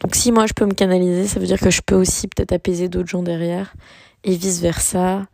Donc 0.01 0.15
si 0.15 0.33
moi 0.33 0.47
je 0.47 0.53
peux 0.53 0.67
me 0.67 0.75
canaliser, 0.75 1.27
ça 1.27 1.39
veut 1.39 1.47
dire 1.47 1.61
que 1.61 1.71
je 1.71 1.81
peux 1.81 1.95
aussi 1.95 2.27
peut-être 2.29 2.53
apaiser 2.53 2.89
d'autres 2.89 3.09
gens 3.09 3.23
derrière 3.23 3.75
et 4.27 4.37
vice 4.37 4.61
versa. 4.61 5.27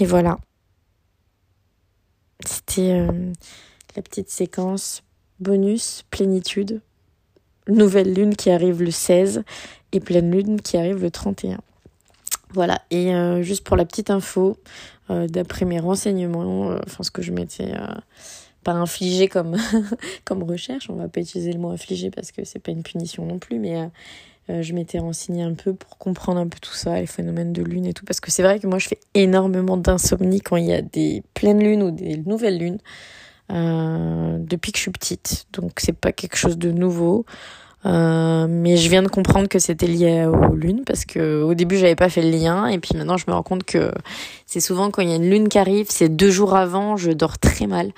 Et 0.00 0.06
voilà. 0.06 0.38
C'était 2.46 2.92
euh, 2.92 3.32
la 3.96 4.02
petite 4.02 4.30
séquence 4.30 5.02
bonus 5.40 6.04
plénitude. 6.10 6.80
Nouvelle 7.68 8.14
lune 8.14 8.34
qui 8.36 8.50
arrive 8.50 8.82
le 8.82 8.90
16 8.90 9.42
et 9.92 10.00
pleine 10.00 10.30
lune 10.30 10.60
qui 10.62 10.78
arrive 10.78 11.02
le 11.02 11.10
31. 11.10 11.58
Voilà, 12.52 12.82
et 12.90 13.14
euh, 13.14 13.42
juste 13.42 13.64
pour 13.64 13.76
la 13.76 13.84
petite 13.84 14.10
info, 14.10 14.56
euh, 15.10 15.28
d'après 15.28 15.66
mes 15.66 15.78
renseignements, 15.78 16.74
enfin 16.84 17.04
ce 17.04 17.10
que 17.12 17.22
je 17.22 17.30
m'étais 17.30 17.72
pas 18.64 18.72
infligé 18.72 19.28
comme, 19.28 19.56
comme 20.24 20.42
recherche, 20.42 20.90
on 20.90 20.94
va 20.94 21.08
pas 21.08 21.20
utiliser 21.20 21.52
le 21.52 21.60
mot 21.60 21.70
infligé 21.70 22.10
parce 22.10 22.32
que 22.32 22.44
c'est 22.44 22.58
pas 22.58 22.72
une 22.72 22.82
punition 22.82 23.24
non 23.24 23.38
plus, 23.38 23.60
mais 23.60 23.88
je 24.48 24.72
m'étais 24.72 24.98
renseignée 24.98 25.42
un 25.42 25.54
peu 25.54 25.74
pour 25.74 25.96
comprendre 25.98 26.40
un 26.40 26.48
peu 26.48 26.58
tout 26.60 26.72
ça, 26.72 26.98
les 26.98 27.06
phénomènes 27.06 27.52
de 27.52 27.62
lune 27.62 27.86
et 27.86 27.92
tout, 27.92 28.04
parce 28.04 28.20
que 28.20 28.30
c'est 28.30 28.42
vrai 28.42 28.58
que 28.58 28.66
moi 28.66 28.78
je 28.78 28.88
fais 28.88 28.98
énormément 29.14 29.76
d'insomnie 29.76 30.40
quand 30.40 30.56
il 30.56 30.66
y 30.66 30.72
a 30.72 30.82
des 30.82 31.22
pleines 31.34 31.62
lunes 31.62 31.82
ou 31.82 31.90
des 31.92 32.16
nouvelles 32.16 32.58
lunes. 32.58 32.78
depuis 33.48 34.72
que 34.72 34.78
je 34.78 34.82
suis 34.82 34.90
petite, 34.90 35.46
donc 35.52 35.72
c'est 35.78 35.92
pas 35.92 36.12
quelque 36.12 36.36
chose 36.36 36.58
de 36.58 36.72
nouveau. 36.72 37.26
Euh, 37.86 38.46
mais 38.48 38.76
je 38.76 38.90
viens 38.90 39.02
de 39.02 39.08
comprendre 39.08 39.48
que 39.48 39.58
c'était 39.58 39.86
lié 39.86 40.26
aux 40.26 40.54
lunes 40.54 40.84
parce 40.84 41.06
que 41.06 41.42
au 41.42 41.54
début 41.54 41.78
j'avais 41.78 41.96
pas 41.96 42.10
fait 42.10 42.20
le 42.20 42.28
lien 42.28 42.66
et 42.66 42.78
puis 42.78 42.90
maintenant 42.94 43.16
je 43.16 43.24
me 43.26 43.32
rends 43.32 43.42
compte 43.42 43.64
que 43.64 43.90
c'est 44.44 44.60
souvent 44.60 44.90
quand 44.90 45.00
il 45.00 45.08
y 45.08 45.12
a 45.12 45.16
une 45.16 45.30
lune 45.30 45.48
qui 45.48 45.58
arrive, 45.58 45.86
c'est 45.88 46.10
deux 46.10 46.30
jours 46.30 46.54
avant, 46.54 46.98
je 46.98 47.10
dors 47.10 47.38
très 47.38 47.66
mal 47.66 47.92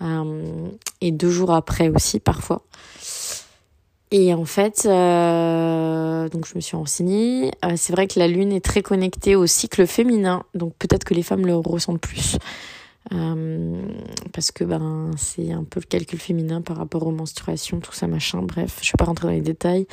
euh, 0.00 0.68
et 1.00 1.10
deux 1.10 1.30
jours 1.30 1.52
après 1.52 1.88
aussi 1.88 2.20
parfois. 2.20 2.62
Et 4.12 4.32
en 4.32 4.44
fait, 4.44 4.86
euh, 4.86 6.28
donc 6.28 6.46
je 6.46 6.54
me 6.54 6.60
suis 6.60 6.76
renseignée. 6.76 7.50
Euh, 7.64 7.72
c'est 7.76 7.92
vrai 7.92 8.06
que 8.06 8.18
la 8.18 8.28
lune 8.28 8.52
est 8.52 8.64
très 8.64 8.82
connectée 8.82 9.34
au 9.34 9.46
cycle 9.46 9.86
féminin, 9.86 10.44
donc 10.54 10.74
peut-être 10.78 11.04
que 11.04 11.14
les 11.14 11.22
femmes 11.22 11.44
le 11.44 11.56
ressentent 11.56 12.00
plus. 12.00 12.38
Euh, 13.12 13.82
parce 14.32 14.50
que 14.50 14.64
ben 14.64 15.12
c'est 15.16 15.52
un 15.52 15.62
peu 15.62 15.78
le 15.78 15.86
calcul 15.86 16.18
féminin 16.18 16.60
par 16.60 16.76
rapport 16.76 17.06
aux 17.06 17.12
menstruations, 17.12 17.80
tout 17.80 17.92
ça 17.92 18.06
machin. 18.06 18.42
Bref, 18.42 18.78
je 18.82 18.88
vais 18.88 18.96
pas 18.98 19.04
rentrer 19.04 19.26
dans 19.28 19.32
les 19.32 19.40
détails 19.40 19.86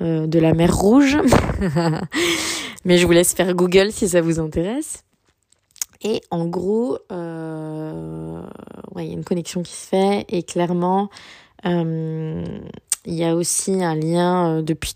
euh, 0.00 0.26
de 0.26 0.38
la 0.38 0.54
mer 0.54 0.74
Rouge, 0.74 1.18
mais 2.84 2.98
je 2.98 3.06
vous 3.06 3.12
laisse 3.12 3.34
faire 3.34 3.54
Google 3.54 3.92
si 3.92 4.08
ça 4.08 4.20
vous 4.20 4.40
intéresse. 4.40 5.04
Et 6.02 6.20
en 6.30 6.46
gros, 6.46 6.98
euh, 7.12 8.42
ouais, 8.94 9.06
il 9.06 9.08
y 9.08 9.10
a 9.10 9.14
une 9.14 9.24
connexion 9.24 9.62
qui 9.62 9.72
se 9.72 9.86
fait 9.86 10.26
et 10.28 10.42
clairement, 10.42 11.08
euh, 11.66 12.44
il 13.06 13.14
y 13.14 13.24
a 13.24 13.34
aussi 13.34 13.82
un 13.82 13.94
lien 13.94 14.62
depuis 14.62 14.94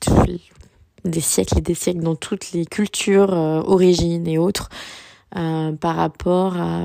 des 1.04 1.20
siècles 1.20 1.58
et 1.58 1.60
des 1.62 1.74
siècles 1.74 2.00
dans 2.00 2.16
toutes 2.16 2.52
les 2.52 2.66
cultures, 2.66 3.32
origines 3.32 4.26
et 4.26 4.38
autres, 4.38 4.68
par 5.32 5.96
rapport 5.96 6.56
à 6.56 6.82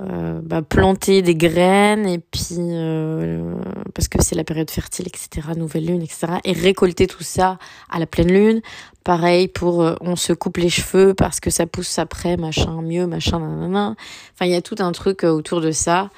euh, 0.00 0.40
bah, 0.42 0.60
planter 0.60 1.22
des 1.22 1.36
graines 1.36 2.04
et 2.04 2.18
puis 2.18 2.56
euh, 2.58 3.54
parce 3.94 4.08
que 4.08 4.20
c'est 4.20 4.34
la 4.34 4.42
période 4.42 4.68
fertile 4.68 5.06
etc 5.06 5.50
nouvelle 5.56 5.86
lune 5.86 6.02
etc 6.02 6.38
et 6.42 6.50
récolter 6.50 7.06
tout 7.06 7.22
ça 7.22 7.60
à 7.88 8.00
la 8.00 8.06
pleine 8.06 8.32
lune. 8.32 8.60
Pareil 9.04 9.46
pour 9.46 9.82
euh, 9.82 9.94
on 10.00 10.16
se 10.16 10.32
coupe 10.32 10.56
les 10.56 10.68
cheveux 10.68 11.14
parce 11.14 11.38
que 11.38 11.48
ça 11.48 11.66
pousse 11.66 12.00
après 12.00 12.36
machin 12.36 12.82
mieux 12.82 13.06
machin 13.06 13.38
nanana. 13.38 13.94
Enfin 14.34 14.46
il 14.46 14.50
y 14.50 14.56
a 14.56 14.62
tout 14.62 14.74
un 14.80 14.90
truc 14.90 15.22
autour 15.22 15.60
de 15.60 15.70
ça 15.70 16.10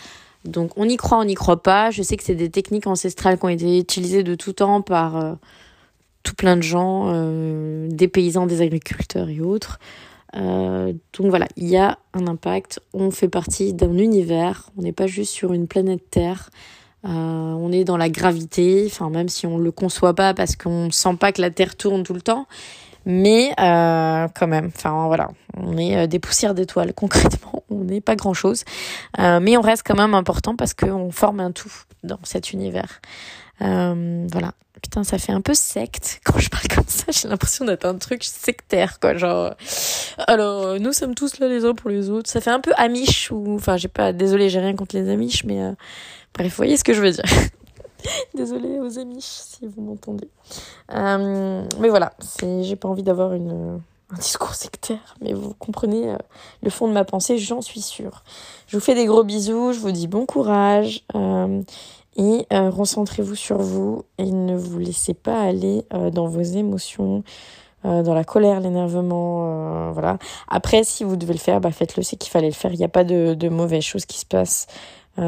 donc 0.45 0.73
on 0.77 0.89
y 0.89 0.97
croit 0.97 1.19
on 1.19 1.25
n'y 1.25 1.35
croit 1.35 1.63
pas 1.63 1.91
je 1.91 2.03
sais 2.03 2.17
que 2.17 2.23
c'est 2.23 2.35
des 2.35 2.51
techniques 2.51 2.87
ancestrales 2.87 3.39
qui 3.39 3.45
ont 3.45 3.49
été 3.49 3.79
utilisées 3.79 4.23
de 4.23 4.35
tout 4.35 4.53
temps 4.53 4.83
par 4.83 5.37
tout 6.23 6.35
plein 6.35 6.57
de 6.57 6.63
gens 6.63 7.11
des 7.89 8.09
paysans 8.09 8.47
des 8.47 8.61
agriculteurs 8.61 9.29
et 9.29 9.41
autres 9.41 9.79
euh, 10.37 10.93
donc 11.19 11.29
voilà, 11.29 11.47
il 11.57 11.67
y 11.67 11.77
a 11.77 11.99
un 12.13 12.27
impact. 12.27 12.81
On 12.93 13.11
fait 13.11 13.29
partie 13.29 13.73
d'un 13.73 13.97
univers. 13.97 14.71
On 14.77 14.83
n'est 14.83 14.93
pas 14.93 15.07
juste 15.07 15.33
sur 15.33 15.53
une 15.53 15.67
planète 15.67 16.11
Terre. 16.11 16.51
Euh, 17.05 17.09
on 17.09 17.73
est 17.73 17.85
dans 17.85 17.97
la 17.97 18.09
gravité. 18.09 18.85
Enfin, 18.87 19.11
même 19.11 19.29
si 19.29 19.47
on 19.47 19.59
le 19.59 19.71
conçoit 19.71 20.15
pas 20.15 20.35
parce 20.35 20.57
qu'on 20.57 20.91
sent 20.91 21.17
pas 21.19 21.33
que 21.33 21.41
la 21.41 21.51
Terre 21.51 21.77
tourne 21.77 22.03
tout 22.03 22.15
le 22.15 22.21
temps. 22.21 22.47
Mais 23.07 23.53
euh, 23.59 24.29
quand 24.35 24.47
même, 24.47 24.71
enfin 24.75 25.07
voilà, 25.07 25.29
on 25.57 25.79
est 25.79 26.07
des 26.09 26.19
poussières 26.19 26.55
d'étoiles. 26.55 26.93
Concrètement, 26.97 27.63
on 27.71 27.85
n'est 27.85 28.01
pas 28.01 28.17
grand 28.17 28.35
chose, 28.35 28.65
mais 29.19 29.57
on 29.57 29.63
reste 29.63 29.83
quand 29.87 29.97
même 29.97 30.15
important 30.15 30.57
parce 30.57 30.75
qu'on 30.75 31.11
forme 31.11 31.41
un 31.41 31.53
tout 31.53 31.73
dans 32.03 32.21
cet 32.25 32.53
univers. 32.53 33.01
voilà. 33.61 34.53
Putain, 34.83 35.05
ça 35.05 35.19
fait 35.19 35.33
un 35.33 35.41
peu 35.41 35.55
secte. 35.55 36.21
Quand 36.25 36.39
je 36.39 36.51
parle 36.51 36.69
comme 36.69 36.85
ça, 36.87 37.07
j'ai 37.11 37.29
l'impression 37.29 37.65
d'être 37.65 37.87
un 37.87 37.97
truc 37.97 38.23
sectaire, 38.25 39.01
quoi. 39.01 39.17
Genre, 39.17 39.55
alors, 40.27 40.79
nous 40.79 40.93
sommes 40.93 41.15
tous 41.15 41.39
là 41.39 41.49
les 41.49 41.65
uns 41.65 41.75
pour 41.75 41.91
les 41.91 42.11
autres. 42.11 42.29
Ça 42.29 42.41
fait 42.41 42.51
un 42.51 42.61
peu 42.61 42.73
amiche 42.77 43.31
ou, 43.31 43.55
enfin, 43.55 43.77
j'ai 43.77 43.89
pas, 43.89 44.13
désolé, 44.13 44.51
j'ai 44.51 44.61
rien 44.61 44.75
contre 44.75 44.97
les 44.97 45.09
amiches, 45.09 45.45
mais 45.45 45.63
euh, 45.63 45.73
bref, 46.35 46.49
vous 46.49 46.57
voyez 46.57 46.77
ce 46.77 46.85
que 46.85 46.93
je 46.93 47.01
veux 47.01 47.11
dire. 47.11 47.25
Désolée 48.35 48.81
aux 48.81 48.99
amiches 48.99 49.25
si 49.25 49.67
vous 49.67 49.83
m'entendez. 49.83 50.29
Euh, 50.93 51.65
mais 51.81 51.89
voilà, 51.89 52.13
j'ai 52.41 52.77
pas 52.77 52.89
envie 52.89 53.03
d'avoir 53.03 53.33
une, 53.33 53.81
un 54.11 54.17
discours 54.17 54.55
sectaire, 54.55 55.17
mais 55.21 55.33
vous 55.33 55.55
comprenez 55.55 56.11
euh, 56.11 56.17
le 56.63 56.71
fond 56.71 56.89
de 56.89 56.93
ma 56.93 57.05
pensée, 57.05 57.39
j'en 57.39 57.61
suis 57.61 57.81
sûre. 57.81 58.23
Je 58.67 58.77
vous 58.77 58.83
fais 58.83 58.95
des 58.95 59.07
gros 59.07 59.25
bisous, 59.25 59.73
je 59.73 59.81
vous 59.81 59.93
dis 59.93 60.07
bon 60.07 60.27
courage. 60.27 61.05
Euh, 61.15 61.63
et 62.17 62.47
euh, 62.53 62.71
recentrez-vous 62.71 63.35
sur 63.35 63.59
vous 63.59 64.05
et 64.19 64.31
ne 64.31 64.57
vous 64.57 64.79
laissez 64.79 65.13
pas 65.13 65.43
aller 65.43 65.85
euh, 65.93 66.11
dans 66.11 66.27
vos 66.27 66.41
émotions, 66.41 67.25
euh, 67.85 68.03
dans 68.03 68.15
la 68.15 68.25
colère, 68.25 68.61
l'énervement, 68.61 69.93
voilà. 69.93 70.19
Après, 70.49 70.83
si 70.83 71.05
vous 71.05 71.17
devez 71.17 71.35
le 71.35 71.39
faire, 71.39 71.61
bah 71.61 71.71
faites-le, 71.73 72.03
c'est 72.03 72.17
qu'il 72.17 72.31
fallait 72.31 72.49
le 72.49 72.55
faire. 72.55 72.73
Il 72.73 72.79
n'y 72.79 72.85
a 72.85 72.89
pas 72.89 73.05
de, 73.05 73.35
de 73.35 73.49
mauvaises 73.49 73.85
choses 73.85 74.07
qui 74.07 74.19
se 74.19 74.27
passent. 74.27 74.67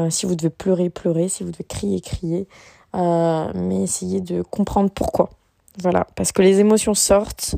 Si 0.09 0.25
vous 0.25 0.35
devez 0.35 0.49
pleurer, 0.49 0.89
pleurer. 0.89 1.29
Si 1.29 1.43
vous 1.43 1.51
devez 1.51 1.63
crier, 1.63 2.01
crier. 2.01 2.47
mais 2.93 3.83
essayez 3.83 4.21
de 4.21 4.41
comprendre 4.41 4.89
pourquoi. 4.89 5.29
Voilà, 5.81 6.07
parce 6.15 6.31
que 6.31 6.41
les 6.41 6.59
émotions 6.59 6.93
sortent. 6.93 7.55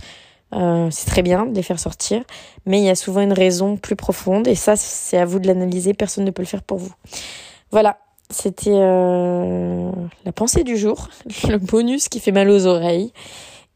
c'est 0.51 1.05
très 1.05 1.21
bien 1.21 1.45
de 1.45 1.55
les 1.55 1.63
faire 1.63 1.79
sortir, 1.79 2.23
mais 2.65 2.79
il 2.79 2.85
y 2.85 2.89
a 2.89 2.95
souvent 2.95 3.21
une 3.21 3.33
raison 3.33 3.77
plus 3.77 3.95
profonde 3.95 4.47
et 4.47 4.55
ça, 4.55 4.75
c'est 4.75 5.17
à 5.17 5.25
vous 5.25 5.39
de 5.39 5.47
l'analyser. 5.47 5.93
Personne 5.93 6.25
ne 6.25 6.31
peut 6.31 6.41
le 6.41 6.47
faire 6.47 6.63
pour 6.63 6.77
vous. 6.77 6.93
Voilà, 7.71 7.97
c'était 8.31 8.71
euh, 8.73 9.91
la 10.25 10.31
pensée 10.31 10.63
du 10.63 10.77
jour, 10.77 11.09
le 11.49 11.57
bonus 11.57 12.09
qui 12.09 12.19
fait 12.19 12.31
mal 12.31 12.49
aux 12.49 12.65
oreilles. 12.65 13.11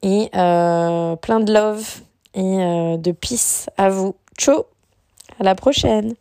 Et 0.02 0.30
euh, 0.36 1.16
plein 1.16 1.40
de 1.40 1.54
love 1.54 2.02
et 2.34 2.42
euh, 2.42 2.98
de 2.98 3.12
peace 3.12 3.70
à 3.78 3.90
vous. 3.90 4.16
Ciao, 4.38 4.66
à 5.40 5.44
la 5.44 5.56
prochaine. 5.56 6.16